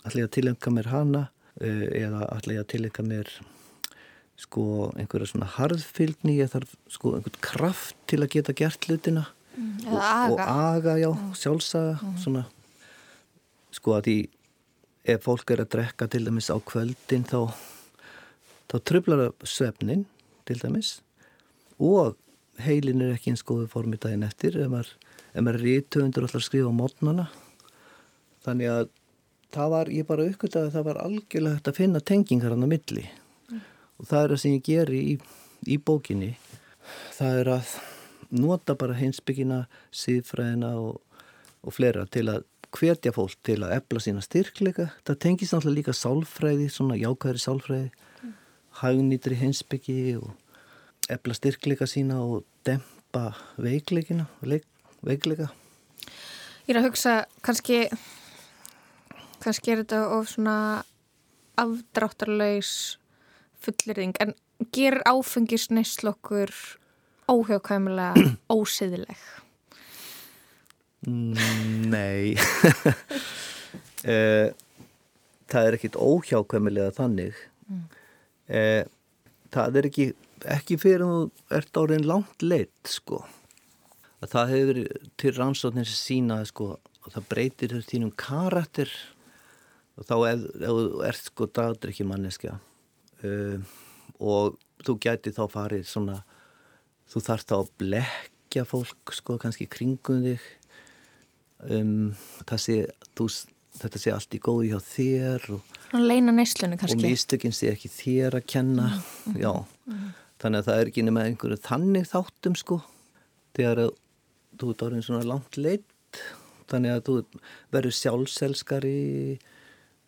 ætla 0.03 0.23
ég 0.23 0.27
að 0.27 0.35
tilengja 0.35 0.73
mér 0.75 0.89
hana 0.91 1.23
e, 1.59 1.71
eða 2.03 2.27
ætla 2.35 2.57
ég 2.57 2.65
að 2.65 2.71
tilengja 2.75 3.07
mér 3.07 3.31
sko 4.37 4.91
einhverja 4.93 5.31
svona 5.31 5.49
harðfylgni 5.55 6.37
ég 6.37 6.51
þarf 6.51 6.75
sko 6.93 7.15
einhvern 7.17 7.39
kraft 7.41 7.97
til 8.09 8.21
að 8.21 8.35
geta 8.35 8.53
gert 8.57 8.85
hlutina 8.85 9.25
mm, 9.55 9.87
og, 9.89 9.97
aga. 9.97 10.27
og 10.27 10.41
aga, 10.43 10.97
já, 11.01 11.09
mm. 11.09 11.31
sjálfsaga 11.41 11.95
mm. 11.97 12.19
svona 12.21 12.43
sko 13.73 13.97
að 13.97 14.05
því 14.09 14.17
ef 15.07 15.25
fólk 15.25 15.55
er 15.55 15.63
að 15.63 15.73
drekka 15.73 16.09
til 16.11 16.23
dæmis 16.27 16.51
á 16.53 16.57
kvöldin 16.61 17.25
þá 17.27 17.49
þá 18.67 18.77
tröflar 18.83 19.25
það 19.25 19.51
svefnin 19.55 20.05
til 20.47 20.59
dæmis 20.61 20.97
og 21.81 22.17
heilin 22.61 23.03
er 23.05 23.15
ekki 23.15 23.33
eins 23.33 23.45
góðu 23.45 23.67
formi 23.71 23.99
daginn 24.01 24.25
eftir 24.27 24.57
ef 24.61 24.69
maður, 24.71 24.93
maður 25.37 25.59
er 25.59 25.65
rítöfundur 25.65 26.25
alltaf 26.27 26.41
að 26.41 26.47
skrifa 26.49 26.73
á 26.73 26.79
mótnana 26.79 27.27
þannig 28.45 28.73
að 28.73 28.89
það 29.53 29.71
var, 29.73 29.91
ég 29.93 30.07
bara 30.07 30.25
uppgöttaði 30.27 30.69
að 30.69 30.75
það 30.75 30.87
var 30.89 30.99
algjörlega 31.05 31.57
hægt 31.57 31.71
að 31.71 31.79
finna 31.79 32.03
tengingar 32.03 32.53
hann 32.53 32.67
á 32.67 32.69
milli 32.69 33.05
og 33.97 34.09
það 34.09 34.23
er 34.23 34.33
það 34.33 34.41
sem 34.43 34.55
ég 34.55 34.65
geri 34.67 35.01
í, 35.13 35.15
í 35.67 35.77
bókinni. 35.77 36.33
Það 37.17 37.41
er 37.41 37.51
að 37.57 37.73
nota 38.37 38.75
bara 38.77 38.97
heimsbyggina 38.97 39.63
síðfræðina 39.95 40.73
og, 40.81 41.01
og 41.63 41.75
flera 41.75 42.05
til 42.11 42.27
að 42.31 42.45
hvetja 42.77 43.13
fólk 43.15 43.37
til 43.47 43.61
að 43.63 43.77
ebla 43.77 44.01
sína 44.03 44.23
styrkleika. 44.23 44.89
Það 45.07 45.21
tengis 45.23 45.53
náttúrulega 45.53 45.79
líka 45.79 45.95
sálfræði 45.95 46.67
svona 46.71 46.97
jákvæðri 46.99 47.43
sálfræði 47.43 47.87
mm. 47.87 48.35
hagnýtri 48.81 49.39
heimsbyggi 49.39 50.01
og 50.19 50.33
ebla 51.09 51.37
styrkleika 51.37 51.87
sína 51.89 52.19
og 52.23 52.43
dempa 52.67 53.31
veikleikina 53.61 54.27
veikleika. 54.43 55.49
Ég 56.67 56.75
er 56.75 56.81
að 56.81 56.89
hugsa 56.89 57.17
kannski 57.45 57.85
kannski 59.39 59.71
er 59.71 59.83
þetta 59.85 60.03
of 60.17 60.27
svona 60.33 60.57
afdráttarlaus 61.57 62.97
fullirðing 63.63 64.17
en 64.23 64.35
ger 64.73 64.99
áfengis 65.07 65.69
neslokkur 65.73 66.53
óhjákvæmulega 67.31 68.13
ósiðileg? 68.57 69.25
Mm, 71.07 71.89
nei 71.91 72.35
eh, 74.11 74.53
það 75.47 75.67
er 75.67 75.77
ekkit 75.77 75.99
óhjákvæmulega 75.99 76.95
þannig 76.97 77.37
mm. 77.69 77.83
eh, 78.51 78.83
það 79.53 79.81
er 79.81 79.89
ekki 79.91 80.07
ekki 80.45 80.77
fyrir 80.77 81.05
að 81.05 81.13
þú 81.17 81.57
ert 81.57 81.79
áriðin 81.81 82.07
langt 82.09 82.43
leitt 82.45 82.91
sko 82.91 83.23
að 84.21 84.31
það 84.33 84.53
hefur 84.53 84.81
til 85.21 85.33
rannsóknir 85.37 85.89
sína 85.89 86.41
sko 86.49 86.75
og 86.77 87.13
það 87.13 87.29
breytir 87.31 87.75
þínum 87.87 88.13
karakter 88.19 88.91
og 89.97 90.07
þá 90.09 90.15
ef 90.31 90.45
þú 90.61 90.77
ert 91.07 91.29
sko 91.29 91.49
dagdrykki 91.59 92.07
manneskja 92.07 92.57
uh, 93.25 93.57
og 94.19 94.57
þú 94.85 94.97
gæti 95.03 95.33
þá 95.35 95.43
farið 95.51 95.85
svona 95.89 96.21
þú 97.07 97.23
þarfst 97.23 97.51
þá 97.51 97.57
að 97.57 97.73
blekja 97.81 98.65
fólk 98.67 99.13
sko 99.15 99.37
kannski 99.41 99.67
kringum 99.71 100.25
þig. 100.25 100.47
Um, 101.67 102.11
það 102.45 102.63
sé 102.63 102.75
þú 103.17 103.29
þetta 103.77 104.01
sé 104.01 104.13
allt 104.13 104.35
í 104.37 104.41
góði 104.41 104.71
hjá 104.71 104.79
þér 104.83 105.47
og, 105.55 105.73
og 105.95 107.01
mistökinn 107.01 107.55
sé 107.55 107.71
ekki 107.73 107.91
þér 107.93 108.39
að 108.39 108.47
kenna. 108.53 108.89
Já, 109.37 109.51
þannig 110.41 110.61
að 110.61 110.69
það 110.69 110.81
er 110.81 110.91
ekki 110.91 111.05
nema 111.05 111.25
einhverju 111.27 111.59
þannig 111.65 112.09
þáttum 112.09 112.57
sko. 112.57 112.81
Þegar 113.57 113.83
að 113.87 113.93
þú 114.57 114.73
ert 114.73 114.85
orðin 114.87 115.05
svona 115.05 115.27
langt 115.27 115.57
leitt 115.59 116.21
þannig 116.67 116.95
að 116.95 117.03
þú 117.07 117.17
verður 117.73 117.95
sjálfselskari 117.95 118.97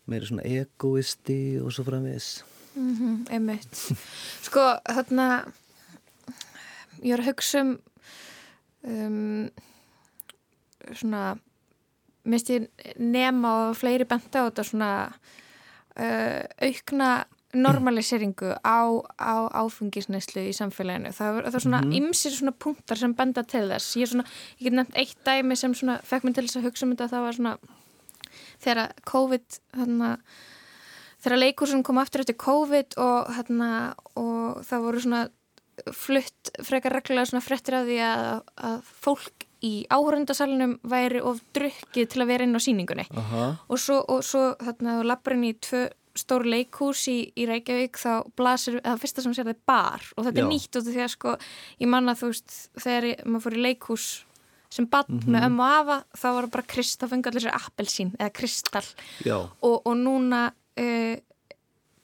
meira 0.10 0.28
svona 0.28 0.48
egoisti 0.48 1.60
og 1.62 1.74
svo 1.74 1.86
framvis 1.88 2.40
mm 2.80 3.26
einmitt 3.36 3.82
sko 4.46 4.66
þarna 4.88 5.28
ég 7.04 7.14
var 7.14 7.24
að 7.24 7.30
hugsa 7.32 7.64
um 7.66 7.76
um 8.88 9.50
svona 10.96 11.38
minnst 12.30 12.50
ég 12.54 12.70
nema 12.98 13.52
og 13.70 13.78
fleiri 13.78 14.08
benda 14.08 14.46
á 14.46 14.48
þetta 14.48 14.66
svona 14.68 14.92
uh, 16.00 16.44
aukna 16.66 17.10
normaliseringu 17.54 18.52
á, 18.62 18.82
á 19.18 19.36
áfengisneislu 19.58 20.44
í 20.46 20.54
samfélaginu. 20.54 21.10
Það, 21.18 21.40
það 21.48 21.58
er 21.58 21.64
svona 21.66 21.80
ymsir 21.98 22.36
svona 22.36 22.54
punktar 22.54 23.00
sem 23.02 23.16
benda 23.18 23.42
til 23.42 23.66
þess. 23.72 23.96
Ég, 23.98 24.06
er 24.06 24.12
svona, 24.12 24.26
ég 24.60 24.70
get 24.70 24.78
nefnt 24.78 25.00
eitt 25.02 25.24
dæmi 25.26 25.58
sem 25.58 25.74
svona 25.78 25.98
fekk 26.06 26.28
mér 26.28 26.38
til 26.38 26.46
þess 26.46 26.60
að 26.60 26.68
hugsa 26.70 26.86
um 26.86 26.94
þetta 26.94 27.10
það 27.16 27.26
var 27.26 27.40
svona 27.40 27.56
þegar 28.60 28.94
COVID 29.10 29.60
þarna 29.80 30.12
þegar 31.24 31.44
leikursum 31.44 31.84
kom 31.86 32.00
aftur 32.02 32.24
eftir 32.24 32.40
COVID 32.40 32.98
og, 33.02 33.30
þarna, 33.38 33.74
og 34.20 34.64
það 34.68 34.88
voru 34.88 35.04
svona 35.04 35.28
flutt 35.96 36.52
frekar 36.66 36.98
reglulega 36.98 37.30
svona 37.30 37.44
frettir 37.44 37.78
af 37.78 37.88
því 37.88 38.00
að, 38.04 38.42
að 38.70 38.92
fólk 39.06 39.46
í 39.66 39.74
áhörundasalunum 39.92 40.78
væri 40.88 41.22
of 41.24 41.42
drukkið 41.56 42.12
til 42.14 42.24
að 42.24 42.30
vera 42.32 42.48
inn 42.48 42.56
á 42.56 42.62
síningunni 42.64 43.06
Aha. 43.12 43.48
og 43.68 43.82
svo, 43.82 44.00
og 44.08 44.24
svo 44.24 44.54
þarna 44.60 45.02
lappurinn 45.08 45.50
í 45.50 45.56
tvö 45.60 45.88
stóru 46.20 46.50
leikhús 46.52 47.04
í, 47.12 47.18
í 47.38 47.46
Reykjavík 47.48 48.00
þá 48.00 48.12
blasir, 48.40 48.80
eða 48.82 48.98
fyrsta 49.00 49.24
sem 49.24 49.36
sér 49.36 49.48
það 49.48 49.54
er 49.54 49.62
bar 49.70 50.08
og 50.16 50.26
þetta 50.26 50.42
Já. 50.42 50.44
er 50.44 50.50
nýtt 50.50 50.80
út 50.80 50.82
af 50.82 50.90
því 50.90 51.04
að 51.04 51.14
sko 51.16 51.36
ég 51.84 51.92
manna 51.92 52.16
þú 52.18 52.32
veist, 52.32 52.58
þegar 52.80 53.08
ég, 53.12 53.22
maður 53.28 53.46
fór 53.46 53.58
í 53.58 53.64
leikhús 53.68 54.08
sem 54.70 54.86
bann 54.90 55.22
með 55.26 55.48
ömmu 55.48 55.66
og 55.66 55.76
afa 55.80 55.96
þá 56.14 56.26
var 56.28 56.46
það 56.46 56.52
bara 56.56 56.70
krist, 56.74 57.00
þá 57.02 57.12
fengi 57.14 57.32
allir 57.32 57.46
sér 57.46 57.56
appelsín 57.58 58.12
eða 58.20 58.34
kristall 58.38 58.90
og, 59.66 59.76
og 59.80 59.96
núna 59.98 60.42
uh, 60.80 61.50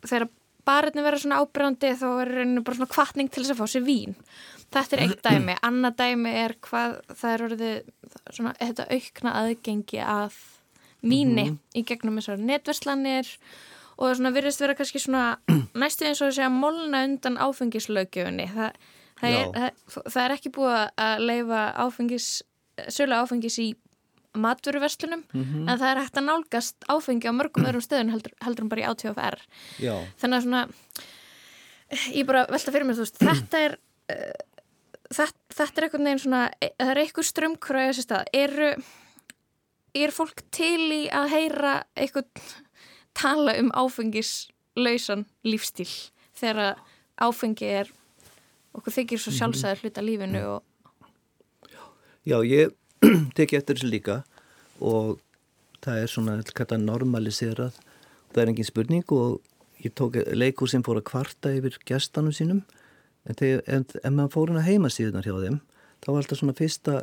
þegar 0.06 0.28
barirni 0.66 1.06
verða 1.06 1.22
svona 1.22 1.40
ábyrjandi 1.44 1.94
þá 2.00 2.08
er 2.10 2.34
reyninu 2.40 2.66
bara 2.66 2.80
svona 2.80 2.92
kvartning 2.92 3.30
til 3.32 3.44
þess 3.44 3.54
að 3.54 3.62
fá 3.62 3.72
sér 3.72 3.86
vín. 3.86 4.18
Þetta 4.74 4.98
er 4.98 5.04
eitt 5.06 5.22
dæmi, 5.26 5.56
annað 5.68 5.98
dæmi 6.02 6.34
er 6.42 6.56
hvað 6.66 6.98
það 7.14 7.32
er 7.32 7.46
orðið 7.50 7.78
svona 8.32 8.56
þetta 8.60 8.90
aukna 8.98 9.38
aðgengi 9.44 10.02
að 10.02 10.42
víni 11.06 11.48
í 11.78 11.86
gegnum 11.86 12.18
þessar 12.20 12.42
netverslanir 12.42 13.30
og 13.96 14.10
það 14.10 14.18
svona 14.20 14.34
virðist 14.36 14.64
vera 14.64 14.76
kannski 14.78 15.02
svona 15.04 15.26
næstu 15.82 16.08
eins 16.08 16.22
og 16.24 16.32
að 16.32 16.38
segja 16.40 16.52
molna 16.54 17.04
undan 17.08 17.40
áfengislaugjöfunni 17.46 18.50
það, 18.56 18.80
það, 19.22 19.38
er, 19.40 19.72
það, 19.86 20.10
það 20.10 20.22
er 20.24 20.36
ekki 20.36 20.54
búið 20.58 20.78
að 20.82 21.26
leifa 21.30 21.64
áfengis 21.86 22.30
sölu 22.92 23.20
áfengis 23.22 23.60
í 23.62 23.70
matvöruverslunum 24.44 25.24
en 25.34 25.72
það 25.74 25.88
er 25.90 26.02
hægt 26.04 26.20
að 26.20 26.28
nálgast 26.30 26.88
áfengi 26.92 27.32
á 27.32 27.34
mörgum 27.36 27.68
öðrum 27.68 27.84
stöðun 27.84 28.14
heldur, 28.14 28.34
heldur 28.44 28.66
um 28.66 28.72
bara 28.72 28.82
í 28.84 29.86
já, 29.86 29.96
þannig 30.22 30.38
að 30.38 30.46
svona 30.48 30.66
ég 32.16 32.28
bara 32.28 32.46
velta 32.50 32.74
fyrir 32.74 32.88
mér 32.88 32.98
þú 32.98 33.06
veist 33.06 33.22
þetta 33.22 33.64
er 33.68 33.78
uh, 34.12 34.44
þetta, 35.14 35.42
þetta 35.54 35.82
er 35.82 35.88
einhvern 35.88 36.08
veginn 36.10 36.24
svona 36.24 36.44
það 36.62 36.92
er 36.92 37.02
einhver 37.04 37.28
strömmkvæði 37.30 37.90
þessi 37.90 38.06
stað. 38.06 38.30
Eru 38.36 38.70
er 39.96 40.14
fólk 40.16 40.44
til 40.56 40.92
í 40.92 41.02
að 41.14 41.32
heyra 41.34 41.76
einhvern 41.96 42.48
tala 43.16 43.56
um 43.62 43.72
áfengislausan 43.72 45.26
lífstíl 45.48 45.90
þegar 46.36 46.82
áfengi 47.22 47.70
er 47.82 47.92
okkur 48.76 48.98
þykir 48.98 49.22
svo 49.22 49.36
sjálfsæður 49.36 49.86
hluta 49.86 50.04
lífinu 50.04 50.42
og 50.58 50.64
já, 52.28 52.42
ég 52.44 52.74
teki 53.38 53.60
eftir 53.60 53.78
þessu 53.78 53.92
líka. 53.92 54.22
Og 54.84 55.20
það 55.86 56.02
er 56.02 56.12
svona 56.12 56.38
þetta 56.46 56.80
normaliserað. 56.82 57.78
Það 58.34 58.42
er 58.44 58.52
engin 58.52 58.68
spurning 58.68 59.14
og 59.16 59.40
ég 59.84 59.94
tók 59.96 60.18
leikur 60.36 60.72
sem 60.72 60.84
fór 60.86 61.00
að 61.00 61.10
kvarta 61.12 61.54
yfir 61.56 61.78
gestanum 61.88 62.36
sínum. 62.36 62.64
En, 63.26 63.38
þegar, 63.38 63.64
en 63.68 63.86
ef 63.86 64.12
maður 64.14 64.34
fór 64.36 64.52
hann 64.52 64.62
að 64.62 64.70
heima 64.70 64.92
síðunar 64.94 65.26
hjá 65.26 65.38
þeim 65.42 65.62
þá 66.04 66.10
var 66.12 66.20
alltaf 66.20 66.38
svona 66.38 66.58
fyrsta 66.58 66.96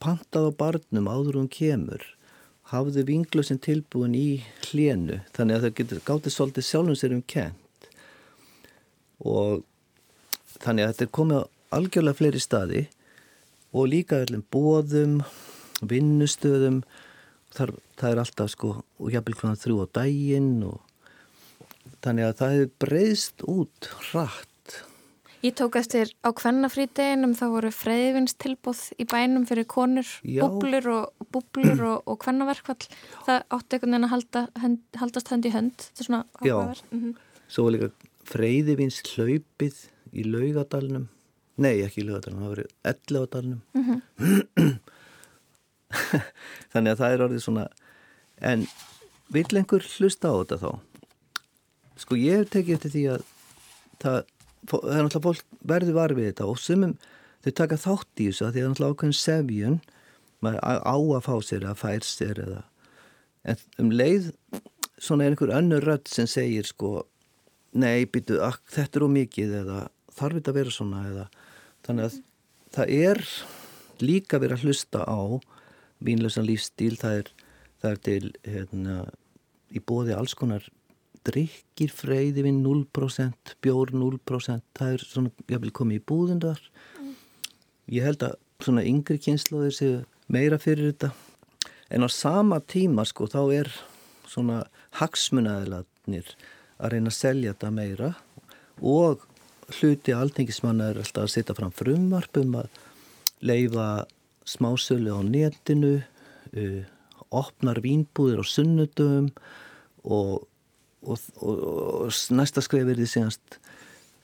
pantað 0.00 0.46
á 0.46 0.58
barnum 0.60 1.08
áður 1.10 1.40
hún 1.40 1.50
kemur. 1.50 2.04
Hafðu 2.70 3.02
vinglösin 3.08 3.58
tilbúin 3.58 4.14
í 4.14 4.42
hlénu 4.68 5.18
þannig 5.34 5.58
að 5.58 5.66
það 5.66 6.04
gáttið 6.06 6.34
svolítið 6.36 6.66
sjálfum 6.68 6.98
sér 6.98 7.16
um 7.16 7.24
kent 7.26 7.88
og 9.20 9.64
þannig 10.60 10.84
að 10.84 10.92
þetta 10.92 11.06
er 11.06 11.12
komið 11.18 11.40
á 11.42 11.44
algjörlega 11.76 12.18
fleiri 12.20 12.42
staði 12.42 12.84
og 13.70 13.88
líka 13.90 14.20
öllum 14.24 14.44
bóðum, 14.52 15.20
vinnustöðum, 15.86 16.82
þar, 17.54 17.74
það 18.00 18.12
er 18.12 18.22
alltaf 18.24 18.52
sko, 18.54 18.76
og 19.00 19.10
jafnvel 19.14 19.38
kláðan 19.38 19.60
þrjú 19.62 19.82
á 19.82 19.86
daginn 20.00 20.54
og 20.68 20.80
þannig 22.04 22.28
að 22.28 22.38
það 22.40 22.54
hefur 22.56 22.72
breyðst 22.84 23.44
út 23.48 23.90
hratt. 24.10 24.46
Ég 25.40 25.54
tók 25.56 25.78
eftir 25.80 26.10
á 26.20 26.28
kvennafrídeginum 26.36 27.32
þá 27.38 27.46
voru 27.54 27.70
freyðvinstilbóð 27.72 28.82
í 29.00 29.06
bænum 29.08 29.46
fyrir 29.48 29.64
konur, 29.64 30.08
Já. 30.20 30.42
búblur 30.44 30.88
og 30.92 31.30
búblur 31.32 31.80
og, 31.94 32.02
og 32.04 32.18
kvennaverkvall 32.20 32.84
það 33.24 33.38
átti 33.56 33.78
einhvern 33.78 33.96
veginn 33.96 34.08
að 34.10 34.12
halda, 34.12 34.42
hend, 34.60 34.82
haldast 35.00 35.32
hönd 35.32 35.48
í 35.48 35.54
hönd 35.54 35.86
þetta 35.86 36.04
er 36.04 36.08
svona 36.10 36.22
Já. 36.44 36.52
áhugaverð 36.52 36.92
mm 36.92 37.14
Svo 37.50 37.64
var 37.66 37.74
líka 37.74 37.88
freyðivins 38.30 39.00
hlaupið 39.10 39.78
í 40.12 40.26
laugadalnum, 40.28 41.08
nei 41.60 41.76
ekki 41.84 42.00
í 42.02 42.06
laugadalnum, 42.08 42.42
það 42.42 42.52
var 42.52 42.62
í 42.62 42.64
ellegadalnum. 42.92 43.60
þannig 46.72 46.92
að 46.92 47.00
það 47.02 47.14
er 47.14 47.24
orðið 47.26 47.44
svona, 47.44 47.64
en 48.52 48.60
vill 49.34 49.58
einhver 49.58 49.84
hlusta 49.98 50.26
á 50.30 50.34
þetta 50.40 50.56
þá? 50.64 50.72
Sko 52.00 52.12
ég 52.18 52.50
tekið 52.50 52.76
eftir 52.76 52.94
því 52.94 53.04
að 53.14 53.22
það, 54.00 54.18
það 54.70 54.94
er 54.94 55.04
náttúrulega 55.04 55.26
fólk 55.26 55.44
verður 55.72 55.98
varfið 55.98 56.28
þetta 56.30 56.50
og 56.50 56.60
sumum 56.60 56.94
þau 57.44 57.52
taka 57.56 57.76
þátt 57.80 58.22
í 58.22 58.28
þessu 58.28 58.46
að 58.46 58.46
því 58.46 58.46
að 58.46 58.54
það 58.54 58.62
er 58.62 58.72
náttúrulega 58.72 58.96
ákveðin 58.96 59.20
sevjun 59.20 59.78
maður 60.40 60.60
á 60.64 60.72
á 60.84 60.96
að 60.96 61.26
fá 61.26 61.34
sér 61.44 61.62
að 61.68 61.80
fær 61.80 62.02
sér 62.06 62.36
eða 62.46 62.62
en 63.50 63.62
um 63.80 63.90
leið 63.92 64.32
svona 65.00 65.26
er 65.26 65.34
einhver 65.34 65.52
önnur 65.56 65.84
rödd 65.84 66.08
sem 66.08 66.28
segir 66.28 66.68
sko 66.68 67.04
nei, 67.72 68.04
býtu, 68.10 68.38
þetta 68.72 68.98
er 68.98 69.06
ómikið 69.06 69.54
eða 69.62 69.78
þarf 70.16 70.40
þetta 70.40 70.52
að 70.52 70.58
vera 70.58 70.74
svona 70.74 71.04
eða 71.08 71.26
þannig 71.86 72.08
að 72.08 72.18
það 72.74 72.92
er 72.96 73.22
líka 74.00 74.40
verið 74.40 74.58
að 74.58 74.66
hlusta 74.66 75.04
á 75.04 75.20
vínlösan 76.00 76.48
lífstíl 76.48 76.94
það 77.00 77.22
er, 77.22 77.32
það 77.82 77.90
er 77.90 78.04
til 78.08 78.32
hérna, 78.44 78.98
í 79.70 79.82
bóði 79.84 80.16
alls 80.16 80.36
konar 80.38 80.64
drikkir 81.26 81.92
freyði 81.92 82.46
við 82.46 82.62
0% 82.62 83.56
bjór 83.60 83.92
0% 83.92 84.62
það 84.78 84.94
er 84.94 85.04
svona, 85.04 85.32
ég 85.52 85.60
vil 85.60 85.74
koma 85.76 85.98
í 85.98 86.00
búðundar 86.00 86.62
ég 87.90 88.06
held 88.06 88.24
að 88.24 88.38
svona 88.64 88.84
yngri 88.86 89.18
kynnslóðir 89.20 89.74
séu 89.74 89.98
meira 90.30 90.58
fyrir 90.60 90.92
þetta. 90.92 91.10
En 91.90 92.06
á 92.06 92.08
sama 92.12 92.60
tíma 92.60 93.04
sko 93.08 93.26
þá 93.30 93.40
er 93.56 93.70
svona 94.30 94.62
hagsmunaðilatnir 95.00 96.34
að 96.78 96.94
reyna 96.94 97.10
að 97.10 97.18
selja 97.18 97.54
þetta 97.54 97.72
meira 97.74 98.10
og 98.80 99.24
hluti 99.78 100.14
alþengismanna 100.16 100.90
er 100.90 101.00
alltaf 101.02 101.26
að 101.26 101.34
setja 101.34 101.56
fram 101.56 101.72
frumvarp 101.74 102.40
um 102.40 102.56
að 102.62 102.80
leifa 103.44 103.88
smásölu 104.48 105.14
á 105.14 105.20
netinu 105.24 105.98
uh, 106.00 106.80
opnar 107.30 107.80
vínbúðir 107.84 108.42
á 108.42 108.44
sunnudum 108.46 109.30
og, 110.02 110.46
og, 111.02 111.18
og, 111.38 111.60
og 112.06 112.20
næsta 112.34 112.64
skref 112.64 112.90
er 112.90 112.98
því 112.98 113.08
senast 113.10 113.60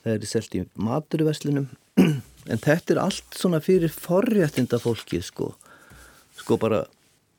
það 0.02 0.12
er 0.12 0.22
því 0.22 0.32
selt 0.32 0.56
í 0.58 0.64
maturverslunum 0.88 1.68
en 2.52 2.64
þetta 2.64 2.96
er 2.96 3.02
allt 3.04 3.38
svona 3.38 3.62
fyrir 3.62 3.92
forréttinda 3.92 4.80
fólki 4.82 5.22
sko. 5.24 5.52
Sko 6.36 6.58
bara 6.60 6.84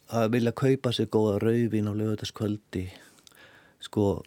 að 0.08 0.32
vilja 0.38 0.56
kaupa 0.56 0.94
sér 0.96 1.12
góða 1.12 1.38
rauðvín 1.44 1.92
á 1.92 1.94
lögutaskvöldi 1.96 2.88
sko 3.84 4.24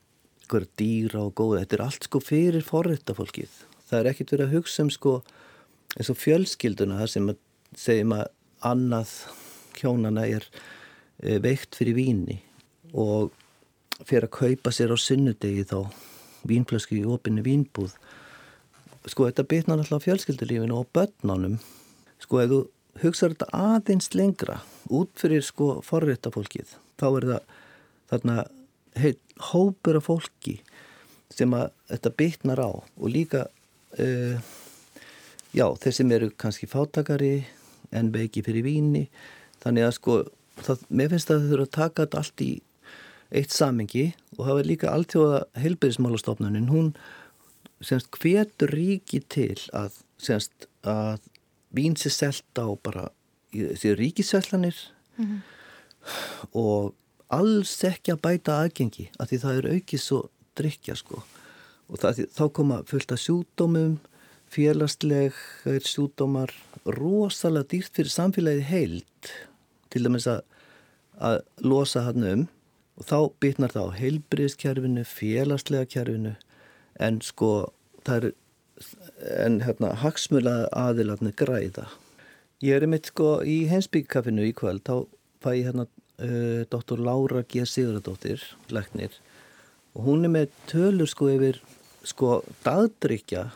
ykkur 0.51 0.67
dýra 0.79 1.25
og 1.29 1.35
góða, 1.39 1.63
þetta 1.63 1.77
er 1.77 1.85
allt 1.85 2.07
sko 2.09 2.21
fyrir 2.23 2.65
forrétta 2.67 3.15
fólkið 3.15 3.53
það 3.91 4.01
er 4.01 4.11
ekkert 4.11 4.35
verið 4.35 4.47
að 4.47 4.57
hugsa 4.59 4.85
um 4.85 4.93
sko 4.95 5.15
eins 5.99 6.11
og 6.13 6.19
fjölskylduna 6.21 7.01
þar 7.01 7.13
sem 7.15 7.31
að 7.33 7.41
segjum 7.79 8.15
að 8.17 8.27
annað 8.71 9.15
hjónana 9.81 10.27
er 10.29 10.47
e, 11.23 11.39
veikt 11.43 11.79
fyrir 11.79 11.97
víni 11.99 12.39
og 12.93 13.35
fyrir 14.07 14.29
að 14.29 14.37
kaupa 14.37 14.73
sér 14.75 14.95
á 14.95 14.99
sunnudegi 14.99 15.67
þá 15.69 15.91
vínflösku 16.49 16.97
í 16.97 17.05
opinni 17.05 17.45
vínbúð. 17.45 17.93
Sko 19.09 19.27
þetta 19.29 19.47
bitnar 19.49 19.83
á 19.85 19.99
fjölskyldulífinu 20.01 20.77
og 20.77 20.89
börnunum. 20.95 21.59
Sko 22.21 22.41
ef 22.43 22.53
þú 22.53 22.61
hugsaður 23.01 23.37
þetta 23.37 23.49
aðeins 23.57 24.11
lengra 24.17 24.61
út 24.93 25.13
fyrir 25.21 25.45
sko 25.47 25.79
forrétta 25.87 26.33
fólkið 26.35 26.75
þá 27.01 27.07
er 27.09 27.27
það 27.31 27.55
þarna 28.11 28.37
heit, 28.99 29.21
hópur 29.53 30.01
af 30.01 30.09
fólki 30.09 30.59
sem 31.31 31.53
að 31.55 31.71
þetta 31.93 32.15
bytnar 32.19 32.63
á 32.67 32.71
og 32.75 33.07
líka 33.09 33.47
uh, 33.99 34.41
já, 35.57 35.67
þeir 35.83 35.97
sem 35.97 36.13
eru 36.13 36.31
kannski 36.39 36.69
fátakari 36.71 37.47
en 37.91 38.13
veiki 38.15 38.43
fyrir 38.47 38.67
víni 38.67 39.09
þannig 39.63 39.87
að 39.87 39.97
sko, 39.99 40.19
það, 40.63 40.85
mér 40.89 41.15
finnst 41.15 41.33
að 41.33 41.41
þau 41.41 41.51
þurfa 41.53 41.67
að 41.69 41.77
taka 41.79 42.05
þetta 42.05 42.23
allt 42.23 42.45
í 42.45 42.51
eitt 43.31 43.55
samengi 43.55 44.05
og 44.37 44.45
það 44.45 44.55
var 44.59 44.69
líka 44.69 44.93
alltjóða 44.93 45.41
heilbyrðismálastofnunin, 45.63 46.71
hún 46.71 46.93
semst 47.81 48.11
hvetur 48.21 48.73
ríki 48.75 49.23
til 49.31 49.57
að 49.77 50.01
semst 50.21 50.67
að 50.87 51.23
vín 51.75 51.97
sé 51.97 52.11
selta 52.13 52.67
á 52.67 52.71
bara 52.83 53.09
séu 53.51 53.95
ríkisæslanir 53.99 54.77
mm 55.17 55.25
-hmm. 55.25 55.41
og 56.53 56.95
alls 57.29 57.85
ekki 57.85 58.13
að 58.13 58.23
bæta 58.23 58.61
aðgengi 58.63 59.11
af 59.19 59.31
því 59.31 59.39
það 59.39 59.59
er 59.59 59.71
aukið 59.75 60.01
svo 60.01 60.21
drikja 60.57 60.97
sko 60.97 61.23
og 61.91 61.99
það, 61.99 62.25
þá 62.31 62.45
koma 62.55 62.81
fullt 62.89 63.13
af 63.15 63.21
sjúdómum 63.21 63.99
félagsleg 64.51 65.37
sjúdómar 65.87 66.53
rosalega 66.87 67.69
dýrt 67.71 67.95
fyrir 67.95 68.13
samfélagið 68.15 68.67
heilt 68.71 69.33
til 69.91 70.03
dæmis 70.07 70.27
að, 70.31 70.43
að 71.19 71.41
losa 71.63 72.07
hann 72.09 72.27
um. 72.27 72.47
Og 73.01 73.07
þá 73.09 73.19
bytnar 73.41 73.73
það 73.73 73.87
á 73.87 73.97
heilbriðskerfinu, 73.97 75.05
félagslega 75.09 75.89
kerfinu 75.89 76.35
en 77.01 77.21
sko 77.25 77.71
það 78.05 78.17
er 78.17 78.35
en 79.47 79.61
hérna 79.65 79.95
hagsmula 80.03 80.55
aðilarnir 80.77 81.37
græða. 81.37 81.87
Ég 82.65 82.77
er 82.77 82.85
einmitt 82.85 83.09
sko 83.13 83.39
í 83.47 83.63
hensbyggkaffinu 83.71 84.45
í 84.49 84.55
kvöld 84.57 84.85
þá 84.85 85.07
fæ 85.41 85.51
ég 85.55 85.71
hérna 85.71 85.87
uh, 85.87 86.63
doktor 86.73 87.01
Laura 87.01 87.45
G. 87.45 87.65
Sigurðardóttir 87.65 88.45
læknir. 88.73 89.15
Og 89.97 90.07
hún 90.09 90.27
er 90.29 90.35
með 90.35 90.53
tölur 90.71 91.09
sko 91.09 91.31
yfir 91.33 91.61
sko 92.07 92.41
dagdrykja 92.65 93.51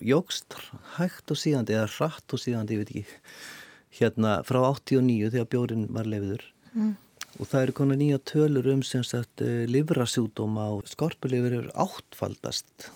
jógst 0.00 0.56
hægt 0.96 1.32
og 1.32 1.38
síðandi 1.38 1.76
eða 1.76 1.90
hratt 1.96 2.34
og 2.34 2.40
síðandi, 2.40 2.76
ég 2.76 2.84
veit 2.84 2.92
ekki 2.94 4.00
hérna 4.00 4.38
frá 4.46 4.60
89 4.62 5.32
þegar 5.34 5.50
bjórin 5.50 5.88
var 5.92 6.08
lefiður 6.08 6.44
mm. 6.72 6.94
og 7.38 7.50
það 7.50 7.64
eru 7.64 7.76
konar 7.80 8.00
nýja 8.00 8.20
tölur 8.30 8.70
um 8.72 8.84
sem 8.86 9.04
sagt 9.06 9.42
uh, 9.44 9.66
livrasjúdóma 9.68 10.70
og 10.76 10.88
skorpulifur 10.88 11.58
eru 11.58 11.74
áttfaldast 11.74 12.90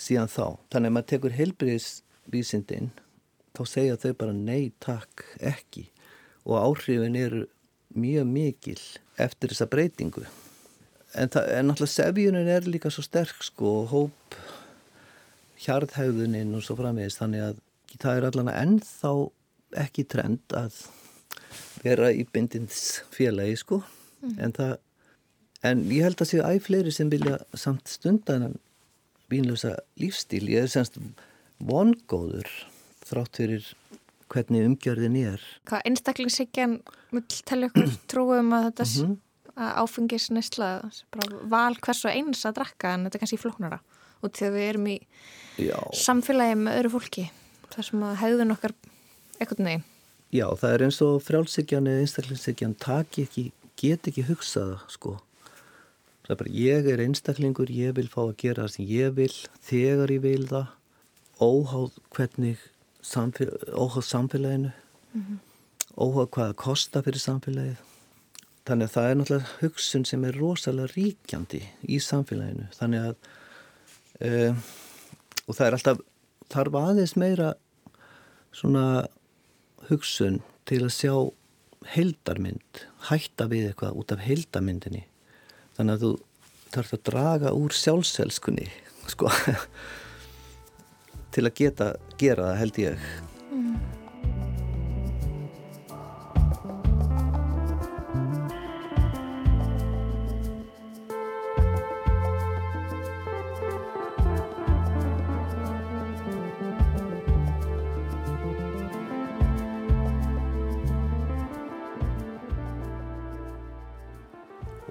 síðan 0.00 0.32
þá. 0.32 0.56
Þannig 0.72 0.90
að 0.90 0.96
maður 0.96 1.10
tekur 1.12 1.36
heilbriðisvísindin 1.36 2.90
þá 3.56 3.62
segja 3.68 4.00
þau 4.00 4.12
bara 4.22 4.36
nei 4.36 4.72
takk 4.82 5.26
ekki 5.44 5.86
og 6.48 6.56
áhrifin 6.56 7.18
eru 7.20 7.44
mjög 7.94 8.30
mikil 8.30 8.80
eftir 9.20 9.52
þessa 9.52 9.68
breytingu. 9.70 10.24
En, 11.14 11.26
en 11.26 11.66
náttúrulega 11.66 11.90
sefjunin 11.90 12.48
er 12.48 12.68
líka 12.70 12.90
svo 12.92 13.02
sterk 13.02 13.42
sko 13.42 13.70
og 13.80 13.88
hóp 13.90 14.36
hjarðhæðunin 15.60 16.54
og 16.56 16.62
svo 16.64 16.76
framvegist 16.78 17.20
þannig 17.20 17.42
að 17.48 17.58
það 18.00 18.16
er 18.16 18.26
allan 18.28 18.50
að 18.52 18.60
ennþá 18.60 19.12
ekki 19.84 20.04
trend 20.10 20.54
að 20.56 20.78
vera 21.82 22.10
í 22.14 22.22
bindindisfélagi 22.30 23.58
sko 23.60 23.80
mm. 23.82 24.36
en 24.38 24.54
það 24.56 24.76
en 25.70 25.84
ég 25.92 26.06
held 26.06 26.22
að 26.22 26.30
séu 26.30 26.44
æg 26.46 26.62
fleiri 26.64 26.94
sem 26.94 27.10
vilja 27.12 27.40
samt 27.58 27.90
stundan 27.90 28.54
vínlösa 29.30 29.76
lífstíl 30.00 30.46
ég 30.50 30.64
er 30.64 30.72
semst 30.72 30.96
vongóður 31.60 32.48
þrátt 33.06 33.40
fyrir 33.42 33.66
hvernig 34.30 34.68
umgjörðin 34.68 35.18
er 35.20 35.44
Hvað 35.68 35.90
einstaklingshyggjan 35.90 36.78
vil 37.10 37.24
tellja 37.48 37.70
okkur 37.70 37.92
trúum 38.10 38.54
að 38.56 38.70
þetta 38.70 38.86
mm 38.86 38.94
-hmm. 38.94 39.18
Áfengis 39.60 40.30
nesla 40.34 40.70
val 41.50 41.76
hvers 41.76 42.04
og 42.04 42.14
eins 42.14 42.44
að 42.48 42.60
drakka 42.60 42.94
en 42.94 43.06
þetta 43.06 43.18
er 43.18 43.24
kannski 43.24 43.40
flóknara. 43.40 43.80
Og 44.20 44.32
þegar 44.36 44.56
við 44.56 44.68
erum 44.68 44.90
í 44.90 44.98
Já. 45.60 45.78
samfélagi 45.96 46.58
með 46.60 46.80
öðru 46.80 46.92
fólki 46.96 47.30
þar 47.70 47.86
sem 47.86 48.04
að 48.04 48.20
hegðun 48.20 48.54
okkar 48.56 48.74
ekkert 49.40 49.62
neginn 49.64 49.86
Já, 50.30 50.46
það 50.54 50.72
er 50.72 50.82
eins 50.86 51.00
og 51.02 51.16
frjálshyggjan 51.26 51.88
eða 51.90 52.02
einstaklingshyggjan 52.04 52.76
taki 52.78 53.24
ekki, 53.26 53.42
get 53.80 54.06
ekki 54.06 54.22
hugsaða 54.28 54.76
sko. 54.92 55.16
Það 56.22 56.34
er 56.34 56.38
bara 56.38 56.52
ég 56.54 56.90
er 56.92 57.02
einstaklingur, 57.02 57.72
ég 57.74 57.96
vil 57.96 58.06
fá 58.12 58.20
að 58.28 58.36
gera 58.38 58.68
það 58.68 58.74
sem 58.76 58.86
ég 58.86 59.16
vil, 59.16 59.32
þegar 59.66 60.12
ég 60.14 60.22
vil 60.22 60.44
það 60.46 60.68
óháð 61.42 61.98
hvernig 62.14 62.62
samfél 63.02 63.50
óháð 63.74 64.06
samfélaginu. 64.06 64.70
Mm 65.10 65.24
-hmm. 65.26 65.38
óháð 65.98 66.30
hvað 66.30 66.46
það 66.46 66.56
kostar 66.62 67.02
fyrir 67.02 67.24
samfélagið 67.26 67.89
þannig 68.68 68.88
að 68.88 68.94
það 68.94 69.08
er 69.08 69.18
náttúrulega 69.18 69.56
hugsun 69.60 70.06
sem 70.08 70.24
er 70.28 70.38
rosalega 70.40 70.92
ríkjandi 70.94 71.62
í 71.88 71.98
samfélaginu. 72.04 72.68
Þannig 72.76 73.08
að 73.08 73.14
uh, 74.28 74.64
og 75.46 75.56
það 75.56 75.66
er 75.66 75.76
alltaf 75.78 76.02
þarf 76.50 76.78
aðeins 76.80 77.16
meira 77.18 77.52
svona 78.54 78.84
hugsun 79.88 80.40
til 80.68 80.82
að 80.84 80.94
sjá 80.94 81.14
heldarmynd 81.90 82.84
hætta 83.08 83.46
við 83.50 83.70
eitthvað 83.70 83.98
út 84.02 84.12
af 84.14 84.22
heldarmyndinni 84.24 85.04
þannig 85.78 85.94
að 85.94 86.04
þú 86.04 86.10
þarfst 86.74 86.96
að 86.96 87.04
draga 87.08 87.54
úr 87.56 87.74
sjálfselskunni 87.74 88.68
sko 89.12 89.30
til 91.34 91.46
að 91.46 91.56
geta 91.62 91.92
gera 92.20 92.50
það 92.50 92.60
held 92.60 92.80
ég 92.84 93.10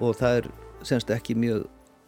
og 0.00 0.16
það 0.18 0.38
er 0.40 0.48
semst 0.86 1.12
ekki 1.12 1.36
mjög 1.38 1.66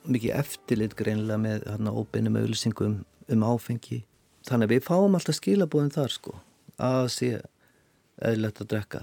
mikið 0.08 0.34
eftirlit 0.40 0.96
greinlega 0.98 1.38
með 1.38 1.66
hérna 1.68 1.94
óbeinum 1.94 2.38
auðlýsingum 2.40 3.02
um 3.32 3.44
áfengi. 3.46 4.02
Þannig 4.48 4.68
að 4.68 4.74
við 4.74 4.86
fáum 4.88 5.16
alltaf 5.16 5.38
skilabóðin 5.38 5.92
þar 5.94 6.14
sko. 6.16 6.34
Að 6.82 7.04
sé 7.14 7.30
eðlert 8.22 8.62
að 8.64 8.70
drekka. 8.72 9.02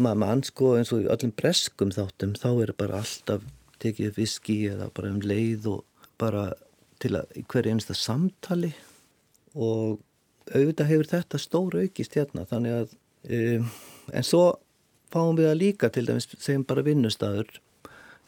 Maður 0.00 0.20
mann 0.22 0.42
sko 0.44 0.74
eins 0.76 0.92
og 0.96 1.08
öllum 1.12 1.32
breskum 1.36 1.92
þáttum 1.94 2.34
þá 2.40 2.50
er 2.50 2.74
bara 2.76 3.00
alltaf 3.00 3.46
tekið 3.80 4.18
viski 4.18 4.58
eða 4.72 4.90
bara 4.96 5.12
um 5.14 5.22
leið 5.24 5.70
og 5.72 6.08
bara 6.20 6.50
til 7.00 7.14
að 7.16 7.32
í 7.40 7.44
hverju 7.48 7.74
einsta 7.76 7.96
samtali. 7.96 8.74
Og 9.56 10.00
auðvitað 10.50 10.90
hefur 10.92 11.10
þetta 11.14 11.40
stóru 11.40 11.84
aukist 11.86 12.16
hérna 12.18 12.44
þannig 12.48 12.76
að 12.76 12.94
um, 13.36 13.70
en 14.12 14.26
svo 14.26 14.44
fáum 15.10 15.38
við 15.38 15.50
að 15.50 15.60
líka 15.62 15.90
til 15.92 16.06
dæmis 16.08 16.28
segjum 16.36 16.66
bara 16.68 16.84
vinnustafur 16.86 17.48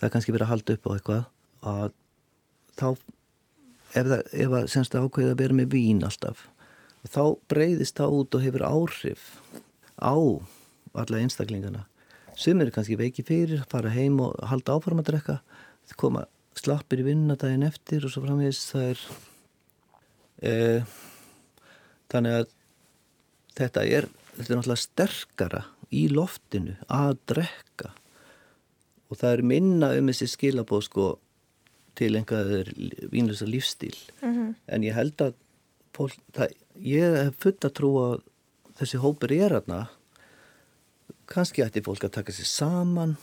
það 0.02 0.08
er 0.08 0.14
kannski 0.16 0.34
verið 0.34 0.48
að 0.48 0.52
halda 0.52 0.74
upp 0.74 0.88
á 0.90 0.90
eitthvað 0.96 1.26
að 1.72 1.92
þá 2.74 2.88
ef 3.92 4.08
það, 4.08 4.18
ef 4.18 4.48
það 4.56 4.66
semst 4.72 4.96
ákveði 4.98 5.30
að 5.30 5.40
vera 5.44 5.58
með 5.60 5.68
vín 5.76 6.02
alltaf 6.02 6.48
þá 7.06 7.22
breyðist 7.50 7.98
það 7.98 8.16
út 8.18 8.34
og 8.34 8.44
hefur 8.44 8.64
áhrif 8.66 9.22
á 10.02 10.14
alla 10.98 11.22
einstaklingana. 11.22 11.86
Sem 12.34 12.58
eru 12.62 12.72
kannski 12.74 12.98
veiki 12.98 13.24
fyrir 13.26 13.62
fara 13.70 13.92
heim 13.94 14.18
og 14.24 14.34
halda 14.48 14.74
áfram 14.74 15.02
að 15.02 15.12
drekka 15.12 15.38
koma 16.00 16.24
slappir 16.56 17.02
í 17.02 17.06
vinnadagin 17.06 17.66
eftir 17.66 18.06
og 18.06 18.12
svo 18.12 18.24
framvegis 18.24 18.64
það 18.72 18.88
er 18.88 19.02
e, 20.42 20.52
þannig 22.12 22.38
að 22.40 22.54
þetta 23.60 23.84
er, 23.86 24.08
þetta 24.34 24.48
er 24.48 24.58
náttúrulega 24.58 24.82
sterkara 24.82 25.62
í 25.92 26.06
loftinu 26.10 26.74
að 26.88 27.18
drekka 27.30 27.92
og 29.12 29.20
það 29.20 29.36
er 29.36 29.44
minna 29.52 29.92
um 29.98 30.08
þessi 30.08 30.30
skilabóð 30.32 30.86
sko 30.88 31.06
til 31.98 32.16
einhverjur 32.16 32.72
vínlösa 33.12 33.46
lífstíl 33.46 33.96
mm 34.22 34.32
-hmm. 34.32 34.54
en 34.66 34.82
ég 34.82 34.94
held 34.96 35.20
að 35.20 35.34
fólk, 35.92 36.16
það, 36.32 36.54
ég 36.80 37.16
hef 37.24 37.34
full 37.38 37.58
að 37.60 37.76
trú 37.76 37.90
að 38.00 38.22
þessi 38.80 39.02
hópur 39.04 39.32
er 39.32 39.52
aðna 39.52 39.88
kannski 41.32 41.64
ætti 41.64 41.82
fólk 41.84 42.04
að 42.04 42.16
taka 42.18 42.34
sér 42.34 42.48
saman. 42.48 43.16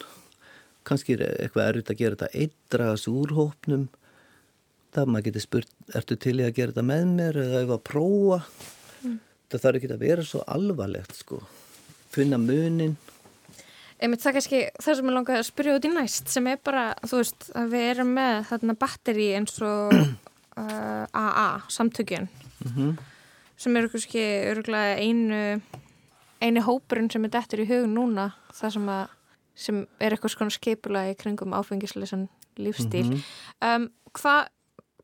Kannski 0.87 1.13
er 1.17 1.25
eitthvað 1.27 1.69
erfitt 1.69 1.91
að 1.93 2.01
gera 2.01 2.17
þetta 2.17 2.29
eitthvað 2.33 2.93
þessu 2.95 3.15
úrhópnum 3.21 3.87
það 4.95 5.11
maður 5.13 5.25
getur 5.27 5.45
spurt 5.45 5.95
ertu 5.99 6.17
til 6.17 6.39
ég 6.39 6.49
að 6.49 6.57
gera 6.57 6.73
þetta 6.73 6.85
með 6.89 7.03
mér 7.17 7.39
eða 7.43 7.63
ef 7.65 7.73
að 7.75 7.83
prófa? 7.91 8.39
Mm. 8.99 9.19
það 9.49 9.63
þarf 9.63 9.79
ekki 9.79 9.91
að 9.93 10.05
vera 10.05 10.25
svo 10.25 10.41
alvarlegt 10.55 11.19
sko. 11.19 11.41
Finna 12.09 12.39
munin 12.41 12.97
Einmitt 14.00 14.22
það 14.24 14.34
kannski 14.38 14.60
það 14.80 14.95
sem 14.95 15.10
ég 15.10 15.16
langaði 15.18 15.39
að 15.41 15.47
spyrja 15.50 15.76
út 15.76 15.86
í 15.86 15.91
næst 15.91 16.30
sem 16.32 16.47
er 16.47 16.60
bara, 16.64 16.93
þú 17.04 17.18
veist, 17.20 17.50
að 17.60 17.74
við 17.74 17.86
erum 17.89 18.14
með 18.16 18.45
þarna 18.47 18.76
batteri 18.80 19.28
eins 19.36 19.62
og 19.62 19.93
uh, 20.62 21.06
AA, 21.12 21.62
samtökjun 21.68 22.30
mm 22.30 22.72
-hmm. 22.76 22.97
sem 23.58 23.78
eru 23.78 23.89
kannski 23.89 24.24
öruglega 24.52 24.95
einu 25.00 25.62
einu 26.41 26.62
hópurinn 26.64 27.12
sem 27.12 27.26
er 27.26 27.30
dættur 27.30 27.60
í 27.60 27.68
hugun 27.68 27.93
núna 27.95 28.32
það 28.54 28.70
sem 28.74 28.89
að 28.89 29.08
sem 29.56 29.88
er 30.00 30.12
eitthvað 30.14 30.32
svona 30.32 30.50
skipula 30.56 31.10
í 31.12 31.16
kringum 31.16 31.54
áfengisleisan 31.54 32.30
lífstíl 32.58 33.04
Mhm. 33.10 33.22
um, 33.62 33.89
hvað 34.14 34.47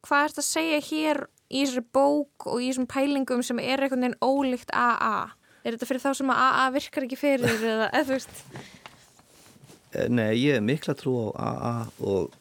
hva 0.05 0.23
er 0.23 0.29
þetta 0.29 0.41
að 0.41 0.53
segja 0.53 0.79
hér 0.79 1.27
í 1.51 1.65
þessari 1.65 1.85
bók 1.93 2.47
og 2.47 2.61
í 2.61 2.69
þessum 2.69 2.87
pælingum 2.87 3.43
sem 3.43 3.59
er 3.59 3.79
veginn 3.81 4.15
ólíkt 4.21 4.71
AA 4.73 5.31
er 5.65 5.73
þetta 5.73 5.85
fyrir 5.89 6.01
þá 6.01 6.13
sem 6.13 6.29
að 6.29 6.41
AA 6.45 6.69
virkar 6.71 7.03
ekki 7.03 7.17
fyrir 7.17 7.49
eða, 7.49 7.89
eða 7.91 8.03
þú 8.05 8.13
veist 8.13 8.43
Nei, 10.09 10.31
ég 10.41 10.57
er 10.59 10.63
mikla 10.65 10.95
trú 10.97 11.13
á 11.33 11.45
AA 11.45 11.75
og 12.03 12.33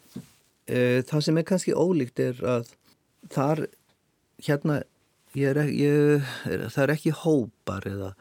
e, 0.67 1.01
það 1.07 1.21
sem 1.27 1.37
er 1.41 1.47
kannski 1.47 1.75
ólíkt 1.77 2.19
er 2.23 2.39
að 2.41 2.71
þar 3.33 3.65
hérna 4.45 4.79
ég 5.35 5.49
er, 5.51 5.59
ekki- 5.63 5.77
ég, 5.83 6.29
er, 6.51 6.65
það 6.73 6.83
er 6.87 6.93
ekki 6.95 7.13
hópar 7.23 7.87
eða 7.89 8.13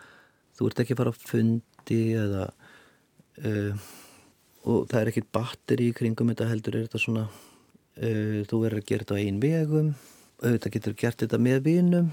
þú 0.58 0.68
ert 0.70 0.82
ekki 0.84 0.94
að 0.96 1.00
fara 1.02 1.14
á 1.14 1.22
fundi 1.30 2.00
eða 2.18 2.44
e, 3.42 3.52
og 4.64 4.86
það 4.90 5.00
er 5.02 5.10
ekkit 5.12 5.32
batteri 5.34 5.90
í 5.90 5.96
kringum 5.96 6.30
þetta 6.32 6.50
heldur 6.52 6.78
er 6.78 6.86
þetta 6.86 7.02
svona 7.02 7.24
e, 7.96 8.44
þú 8.48 8.60
verður 8.64 8.80
að 8.82 8.88
gera 8.90 9.04
þetta 9.06 9.18
á 9.18 9.22
einn 9.24 9.40
vegum 9.42 9.90
auðvitað 10.44 10.74
getur 10.74 10.94
gert 10.98 11.22
þetta 11.22 11.38
með 11.40 11.60
vinum. 11.64 12.08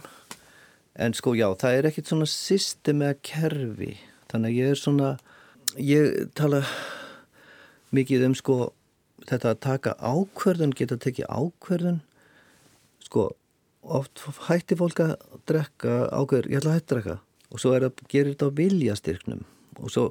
En 1.02 1.14
sko 1.18 1.34
já, 1.36 1.48
það 1.60 1.78
er 1.78 1.88
ekkit 1.90 2.10
svona 2.12 2.28
system 2.30 3.02
eða 3.04 3.18
kerfi 3.26 3.94
þannig 4.32 4.52
að 4.52 4.58
ég 4.60 4.72
er 4.74 4.80
svona 4.80 5.10
ég 5.82 6.20
tala 6.38 6.62
mikið 7.96 8.26
um 8.30 8.38
sko 8.38 8.58
þetta 9.30 9.54
að 9.54 9.62
taka 9.66 9.96
ákverðun, 10.00 10.74
geta 10.78 10.98
tekið 11.02 11.30
ákverðun 11.30 12.02
sko 13.06 13.28
oft 13.82 14.24
hætti 14.48 14.78
fólk 14.78 15.02
að 15.04 15.14
drekka 15.50 15.98
ákverður, 16.14 16.50
ég 16.52 16.62
ætla 16.62 16.74
að 16.74 16.80
hætti 16.80 16.88
að 16.88 16.96
drekka. 16.96 17.18
Og 17.52 17.60
svo 17.60 17.74
er 17.76 17.88
að 17.88 18.04
gera 18.12 18.32
þetta 18.32 18.48
á 18.48 18.58
viljastyrknum. 18.58 19.44
Og 19.82 19.92
svo 19.92 20.04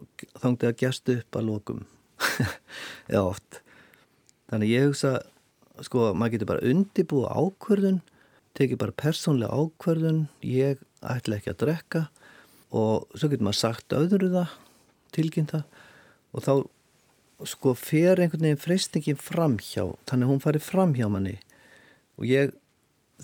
þangti 0.43 0.69
að 0.69 0.79
gæstu 0.83 1.17
upp 1.21 1.39
að 1.39 1.47
lokum. 1.49 1.85
Eða 3.13 3.23
oft. 3.25 3.61
Þannig 4.51 4.73
ég 4.75 4.89
hugsa 4.91 5.13
sko 5.87 6.11
maður 6.13 6.35
getur 6.35 6.51
bara 6.51 6.67
undibúa 6.69 7.31
ákverðun 7.33 8.01
tekið 8.59 8.81
bara 8.83 8.99
persónlega 8.99 9.57
ákverðun 9.57 10.25
ég 10.45 10.83
ætla 11.01 11.39
ekki 11.39 11.55
að 11.55 11.63
drekka. 11.65 12.03
Og 12.77 13.07
svo 13.15 13.31
getur 13.31 13.47
maður 13.47 13.63
sagt 13.63 13.97
öðru 13.97 14.33
það 14.35 14.59
tilkynnt 15.15 15.55
það. 15.55 15.65
Og 16.35 16.45
þá 16.45 16.53
sko 17.49 17.75
fer 17.79 18.21
einhvern 18.21 18.45
veginn 18.47 18.61
freystingin 18.61 19.21
framhjá 19.21 19.87
þannig 20.11 20.27
að 20.27 20.33
hún 20.33 20.43
fari 20.45 20.63
framhjá 20.63 21.09
manni. 21.13 21.37
Og 22.21 22.29
ég 22.29 22.53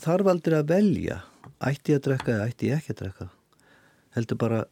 þarf 0.00 0.30
aldrei 0.32 0.58
að 0.60 0.72
velja 0.72 1.20
ætti 1.64 1.94
ég 1.94 2.00
að 2.00 2.06
drekka 2.08 2.34
eða 2.34 2.48
ætti 2.50 2.70
ég 2.70 2.80
ekki 2.80 2.94
að 2.94 3.02
drekka. 3.02 3.28
Heldur 4.16 4.40
bara 4.40 4.64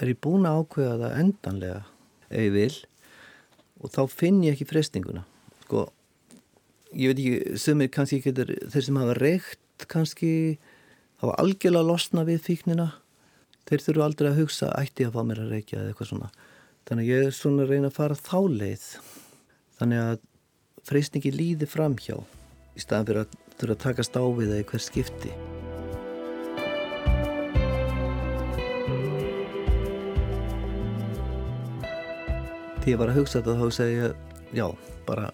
er 0.00 0.12
ég 0.12 0.20
búin 0.20 0.48
að 0.48 0.62
ákveða 0.62 0.98
það 1.02 1.18
endanlega? 1.22 1.82
Ef 2.28 2.44
ég 2.44 2.54
vil. 2.56 2.76
Og 3.78 3.92
þá 3.94 4.02
finn 4.10 4.42
ég 4.44 4.56
ekki 4.56 4.68
freystinguna 4.68 5.24
sko 5.68 5.88
ég 6.96 7.12
veit 7.12 7.20
ekki, 7.20 7.58
sumir 7.60 7.90
kannski 7.92 8.22
getur 8.24 8.54
þeir 8.72 8.84
sem 8.86 8.96
hafa 8.96 9.16
reykt 9.18 9.86
kannski 9.92 10.30
hafa 11.20 11.36
algjörlega 11.42 11.84
losna 11.84 12.24
við 12.24 12.40
fíknina. 12.46 12.92
Þeir 13.68 13.84
þurfu 13.84 14.04
aldrei 14.04 14.30
að 14.30 14.40
hugsa 14.42 14.70
ætti 14.78 15.04
ég 15.04 15.10
að 15.10 15.18
fá 15.18 15.28
mér 15.28 15.42
að 15.42 15.52
reykja 15.52 15.82
eða 15.82 15.92
eitthvað 15.92 16.10
svona 16.12 16.30
þannig 16.88 17.04
að 17.04 17.10
ég 17.12 17.26
er 17.28 17.36
svona 17.36 17.64
að 17.66 17.72
reyna 17.74 17.90
að 17.90 17.98
fara 17.98 18.16
þá 18.16 18.38
leið. 18.62 18.86
Þannig 19.78 20.02
að 20.04 20.18
freysningi 20.88 21.32
líði 21.34 21.68
framhjá 21.68 22.16
í 22.78 22.82
staðan 22.82 23.08
fyrir 23.10 23.22
að 23.26 23.36
þurfa 23.58 23.74
að 23.76 23.82
taka 23.84 24.06
stáfið 24.08 24.54
eða 24.56 24.68
hver 24.72 24.84
skipti. 24.88 25.32
Þegar 32.78 32.92
ég 32.94 33.00
var 33.02 33.10
að 33.12 33.18
hugsa 33.20 33.40
þetta 33.40 33.56
þá 33.58 33.76
segi 33.76 33.96
ég 33.98 34.56
já, 34.56 34.66
bara 35.08 35.28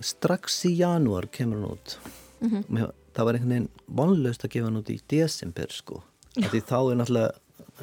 strax 0.00 0.62
í 0.70 0.72
janúar 0.78 1.26
kemur 1.32 1.60
hann 1.60 1.74
út. 1.74 1.96
Mhm. 2.40 2.64
Mér- 2.72 2.94
það 3.12 3.24
var 3.26 3.34
einhvern 3.34 3.50
veginn 3.52 3.68
vonlaust 3.88 4.44
að 4.44 4.50
gefa 4.54 4.64
hann 4.70 4.80
út 4.80 4.90
í 4.90 5.00
desember 5.08 5.66
sko. 5.68 6.02
Því 6.36 6.60
þá 6.64 6.78
er 6.90 6.96
náttúrulega 6.96 7.32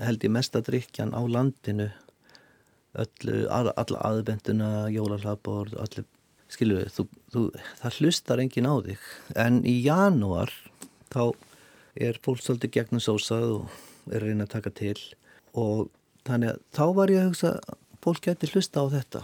held 0.07 0.19
ég 0.23 0.31
mesta 0.31 0.61
drikjan 0.61 1.13
á 1.13 1.21
landinu 1.27 1.91
öllu, 3.03 3.41
alla, 3.53 3.73
alla 3.77 4.03
aðbenduna 4.09 4.71
jólalabor, 4.93 5.71
allir 5.81 6.05
skilur 6.51 6.81
við, 6.81 6.91
þú, 6.95 7.05
þú, 7.33 7.43
það 7.81 7.99
hlustar 8.01 8.41
enginn 8.43 8.69
á 8.69 8.75
þig. 8.85 9.07
En 9.43 9.59
í 9.67 9.75
janúar 9.83 10.53
þá 11.13 11.23
er 11.97 12.19
fólk 12.23 12.43
svolítið 12.43 12.75
gegnum 12.77 13.03
sósað 13.03 13.47
og 13.57 14.13
er 14.13 14.23
reyna 14.23 14.47
að 14.47 14.53
taka 14.55 14.73
til. 14.77 14.97
Og 15.57 15.87
þannig 16.27 16.53
að 16.53 16.61
þá 16.77 16.85
var 16.99 17.13
ég 17.13 17.23
að 17.23 17.31
hugsa 17.31 17.53
að 17.57 17.81
fólk 18.05 18.23
geti 18.27 18.51
hlusta 18.53 18.83
á 18.83 18.85
þetta. 18.93 19.23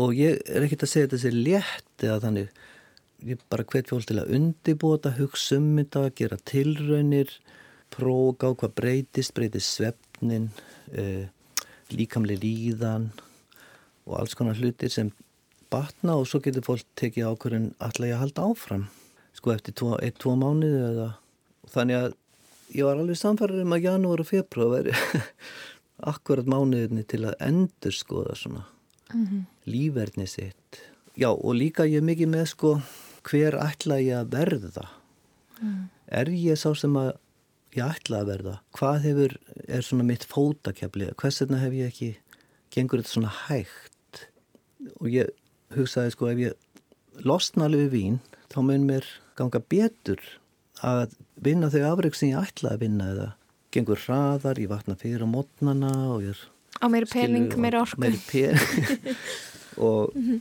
Og 0.00 0.14
ég 0.18 0.40
er 0.50 0.64
ekkert 0.66 0.86
að 0.86 0.92
segja 0.94 1.08
þetta 1.08 1.22
sér 1.22 1.36
létt 1.38 2.06
eða 2.06 2.22
þannig. 2.24 2.62
Ég 3.24 3.44
bara 3.52 3.66
hvet 3.68 3.90
fólk 3.90 4.08
til 4.08 4.18
að 4.20 4.32
undibúa 4.36 4.98
þetta, 4.98 5.14
hugsa 5.20 5.60
um 5.60 5.68
þetta, 5.78 6.06
gera 6.18 6.40
tilraunir 6.50 7.36
próga 7.94 8.50
á 8.50 8.58
hvað 8.58 8.74
breytist, 8.80 9.34
breytist 9.36 9.76
svefnin 9.76 10.48
uh, 10.96 11.28
líkamli 11.92 12.36
líðan 12.40 13.10
og 14.06 14.18
alls 14.20 14.34
konar 14.36 14.56
hlutir 14.58 14.90
sem 14.92 15.10
batna 15.72 16.16
og 16.20 16.26
svo 16.28 16.40
getur 16.44 16.62
fólk 16.66 16.84
tekið 17.00 17.28
ákvörðin 17.32 17.70
alltaf 17.82 18.06
ég 18.06 18.14
að 18.16 18.22
halda 18.24 18.44
áfram 18.50 18.84
sko 19.34 19.52
eftir 19.54 19.74
tvo, 19.74 19.96
eitt, 20.00 20.18
tvo 20.22 20.36
mánuði 20.38 20.82
eða 20.90 21.08
þannig 21.74 21.96
að 22.00 22.14
ég 22.74 22.84
var 22.86 23.00
alveg 23.02 23.18
samfæður 23.18 23.62
um 23.64 23.74
að 23.76 23.84
janúar 23.88 24.22
og 24.22 24.28
februar 24.30 24.70
veri 24.76 24.94
akkurat 26.12 26.46
mánuðinni 26.50 27.04
til 27.08 27.24
að 27.28 27.36
endur 27.50 27.96
skoða 27.96 28.36
svona 28.38 28.64
Mhm. 29.14 29.44
lífverðni 29.68 30.24
sitt 30.26 30.78
já 31.20 31.28
og 31.30 31.54
líka 31.54 31.84
ég 31.86 32.02
mikið 32.02 32.28
með 32.32 32.46
sko 32.50 32.70
hver 33.28 33.54
ætla 33.60 33.98
ég 34.02 34.16
að 34.24 34.30
verða 34.32 34.86
Mm. 35.62 35.88
er 36.08 36.26
ég 36.26 36.56
sá 36.58 36.74
sem 36.76 36.92
að 36.98 37.12
ég 37.74 37.84
ætla 37.86 38.20
að 38.22 38.28
verða? 38.32 38.54
Hvað 38.78 39.00
hefur, 39.08 39.34
er 39.68 39.82
svona 39.86 40.06
mitt 40.06 40.24
fótakefli? 40.30 41.10
Hvers 41.20 41.40
vegna 41.42 41.58
hef 41.62 41.72
ég 41.78 41.90
ekki 41.92 42.10
gengur 42.74 43.02
þetta 43.02 43.14
svona 43.14 43.32
hægt? 43.48 44.24
Og 45.00 45.08
ég 45.12 45.30
hugsaði 45.74 46.14
sko 46.14 46.30
ef 46.30 46.38
ég 46.38 47.22
losna 47.26 47.66
alveg 47.68 47.90
vín 47.94 48.18
þá 48.52 48.58
mun 48.66 48.86
mér 48.88 49.06
ganga 49.38 49.60
betur 49.60 50.20
að 50.84 51.14
vinna 51.42 51.70
þau 51.72 51.82
afreg 51.92 52.14
sem 52.18 52.30
ég 52.32 52.42
ætla 52.50 52.74
að 52.74 52.82
vinna 52.84 53.10
eða 53.14 53.28
gengur 53.74 53.98
hraðar, 53.98 54.58
ég 54.62 54.70
vakna 54.70 54.94
fyrir 54.98 55.24
á 55.26 55.28
mótnana 55.30 55.90
og 56.14 56.22
ég 56.22 56.34
er 56.34 56.42
á 56.78 56.86
meiri 56.90 57.08
pening, 57.10 57.48
meiri 57.58 57.78
orku. 57.80 57.98
meiri 58.02 58.20
pening 58.28 59.16
og, 59.88 60.12
Mhm. 60.14 60.40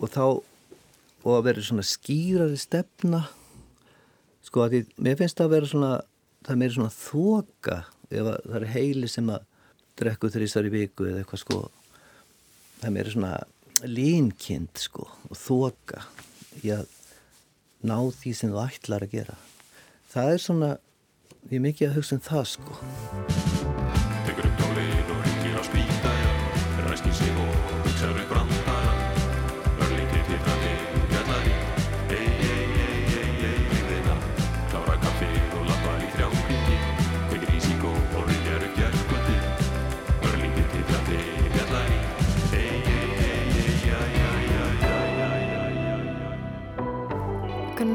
og 0.00 0.08
þá 0.12 0.22
og 1.26 1.32
að 1.34 1.44
vera 1.48 1.60
svona 1.66 1.82
skýrari 1.84 2.56
stefna 2.60 3.24
sko 4.46 4.64
að 4.64 4.74
því, 4.74 4.80
mér 5.02 5.18
finnst 5.20 5.38
það 5.38 5.48
að 5.48 5.54
vera 5.56 5.70
svona 5.72 5.92
það 6.46 6.52
er 6.54 6.60
meiri 6.62 6.76
svona 6.76 6.94
þoka 6.94 7.78
ef 8.06 8.20
að 8.22 8.36
það 8.46 8.58
er 8.60 8.68
heili 8.76 9.10
sem 9.10 9.32
að 9.34 9.46
drekku 9.96 10.30
þrísar 10.30 10.68
í 10.68 10.72
viku 10.74 11.08
eða 11.08 11.22
eitthvað 11.22 11.42
sko. 11.42 11.62
Það 12.76 12.88
er 12.90 12.94
meiri 12.98 13.14
svona 13.16 13.32
línkind 13.86 14.80
sko 14.80 15.08
og 15.30 15.40
þoka 15.40 16.04
í 16.62 16.72
að 16.76 16.86
ná 17.86 17.98
því 18.20 18.36
sem 18.36 18.54
þú 18.54 18.62
ætlar 18.62 19.06
að 19.06 19.18
gera. 19.18 19.40
Það 20.12 20.32
er 20.36 20.46
svona 20.46 20.70
ég 21.46 21.58
er 21.58 21.66
mikið 21.66 21.90
að 21.90 22.00
hugsa 22.00 22.18
um 22.18 22.24
það 22.30 22.48
sko 22.54 23.45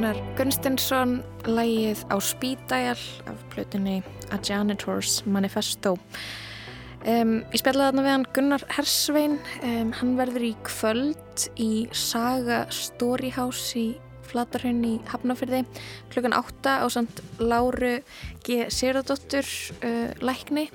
Gunnar 0.02 0.18
Gunstinsson 0.34 1.20
lægið 1.46 2.00
á 2.10 2.18
Spídæjal 2.18 3.02
af 3.30 3.42
plötunni 3.54 4.00
A 4.34 4.40
Janitor's 4.42 5.22
Manifesto. 5.30 5.92
Um, 7.06 7.44
Ég 7.54 7.62
spjallaði 7.62 7.92
þarna 7.92 8.06
við 8.08 8.10
hann 8.10 8.26
Gunnar 8.34 8.66
Hersvein. 8.74 9.36
Um, 9.62 9.92
hann 9.94 10.16
verður 10.18 10.48
í 10.48 10.56
kvöld 10.66 11.46
í 11.54 11.86
Saga 11.94 12.64
Storyhouse 12.74 13.78
í 13.78 13.86
Flatarhaun 14.26 14.82
í 14.90 14.96
Hafnafyrði 15.12 15.62
klukkan 16.10 16.34
8 16.34 16.80
á 16.82 16.86
samt 16.90 17.22
Láru 17.38 18.00
G. 18.42 18.66
Sigurðardóttur 18.74 19.54
uh, 19.86 20.18
lækni. 20.18 20.66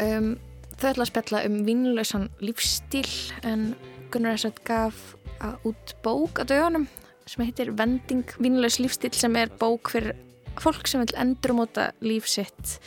Um, 0.00 0.38
þau 0.78 0.94
ætla 0.94 1.04
að 1.04 1.12
spjalla 1.12 1.44
um 1.50 1.60
vínlausan 1.68 2.30
lífstíl 2.40 3.04
en 3.44 3.74
Gunnar 4.08 4.38
Hersvein 4.38 4.64
gaf 4.64 5.12
út 5.60 5.96
bók 6.00 6.40
að 6.40 6.54
dögunum 6.56 6.88
sem 7.26 7.44
heitir 7.46 7.72
Vending 7.78 8.26
vínlaus 8.42 8.78
lífstíl 8.82 9.14
sem 9.16 9.36
er 9.40 9.52
bók 9.60 9.92
fyrir 9.92 10.14
fólk 10.60 10.86
sem 10.88 11.02
vil 11.02 11.16
endurmóta 11.20 11.90
líf 12.04 12.28
sitt 12.28 12.78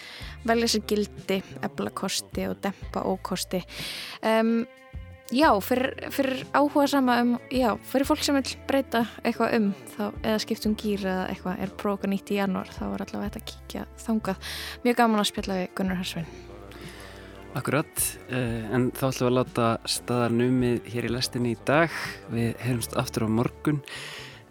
velja 0.45 0.69
sér 0.69 0.85
gildi, 0.87 1.41
ebla 1.65 1.91
kosti 1.95 2.47
og 2.49 2.59
dempa 2.63 3.01
ókosti. 3.09 3.61
Um, 4.21 4.65
já, 5.33 5.49
fyrir, 5.61 5.95
fyrir 6.13 6.43
áhuga 6.53 6.87
sama 6.87 7.19
um, 7.23 7.35
já, 7.49 7.71
fyrir 7.89 8.07
fólk 8.07 8.23
sem 8.25 8.37
vil 8.37 8.57
breyta 8.69 9.05
eitthvað 9.23 9.55
um 9.59 9.69
þá, 9.95 10.03
eða 10.21 10.41
skipt 10.43 10.67
um 10.69 10.75
gýr 10.77 11.05
eða 11.05 11.29
eitthvað 11.33 11.63
er 11.65 11.77
próka 11.81 12.09
nýtt 12.09 12.33
í 12.33 12.41
janúar 12.41 12.69
þá 12.69 12.83
er 12.87 13.05
allavega 13.07 13.29
þetta 13.29 13.41
að 13.41 13.47
kíkja 13.53 13.87
þangað. 14.05 14.51
Mjög 14.85 14.99
gaman 15.01 15.23
að 15.23 15.31
spjalla 15.31 15.61
við 15.61 15.71
Gunnar 15.79 16.01
Hersvein 16.01 16.29
Akkurat, 17.55 18.05
uh, 18.35 18.63
en 18.75 18.89
þá 18.91 19.05
ætlum 19.07 19.23
við 19.23 19.29
að 19.29 19.37
láta 19.39 19.67
staðar 19.87 20.33
numið 20.35 20.89
hér 20.91 21.05
í 21.07 21.11
lestinni 21.13 21.53
í 21.55 21.59
dag. 21.65 21.93
Við 22.27 22.49
heyrumst 22.59 22.97
aftur 22.99 23.25
á 23.25 23.29
morgun 23.31 23.79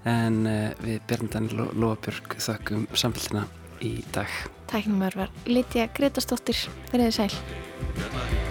en 0.09 0.41
uh, 0.47 0.71
við 0.85 1.03
Bjarndan 1.09 1.51
Lóabjörg 1.57 2.39
þakkum 2.39 2.89
samfélgina 2.93 3.47
í 3.85 3.97
dag. 4.15 4.31
Tæknumar 4.71 5.17
var 5.19 5.37
Lítja 5.49 5.89
Gretastóttir, 5.97 6.67
verið 6.93 7.15
sæl. 7.19 8.43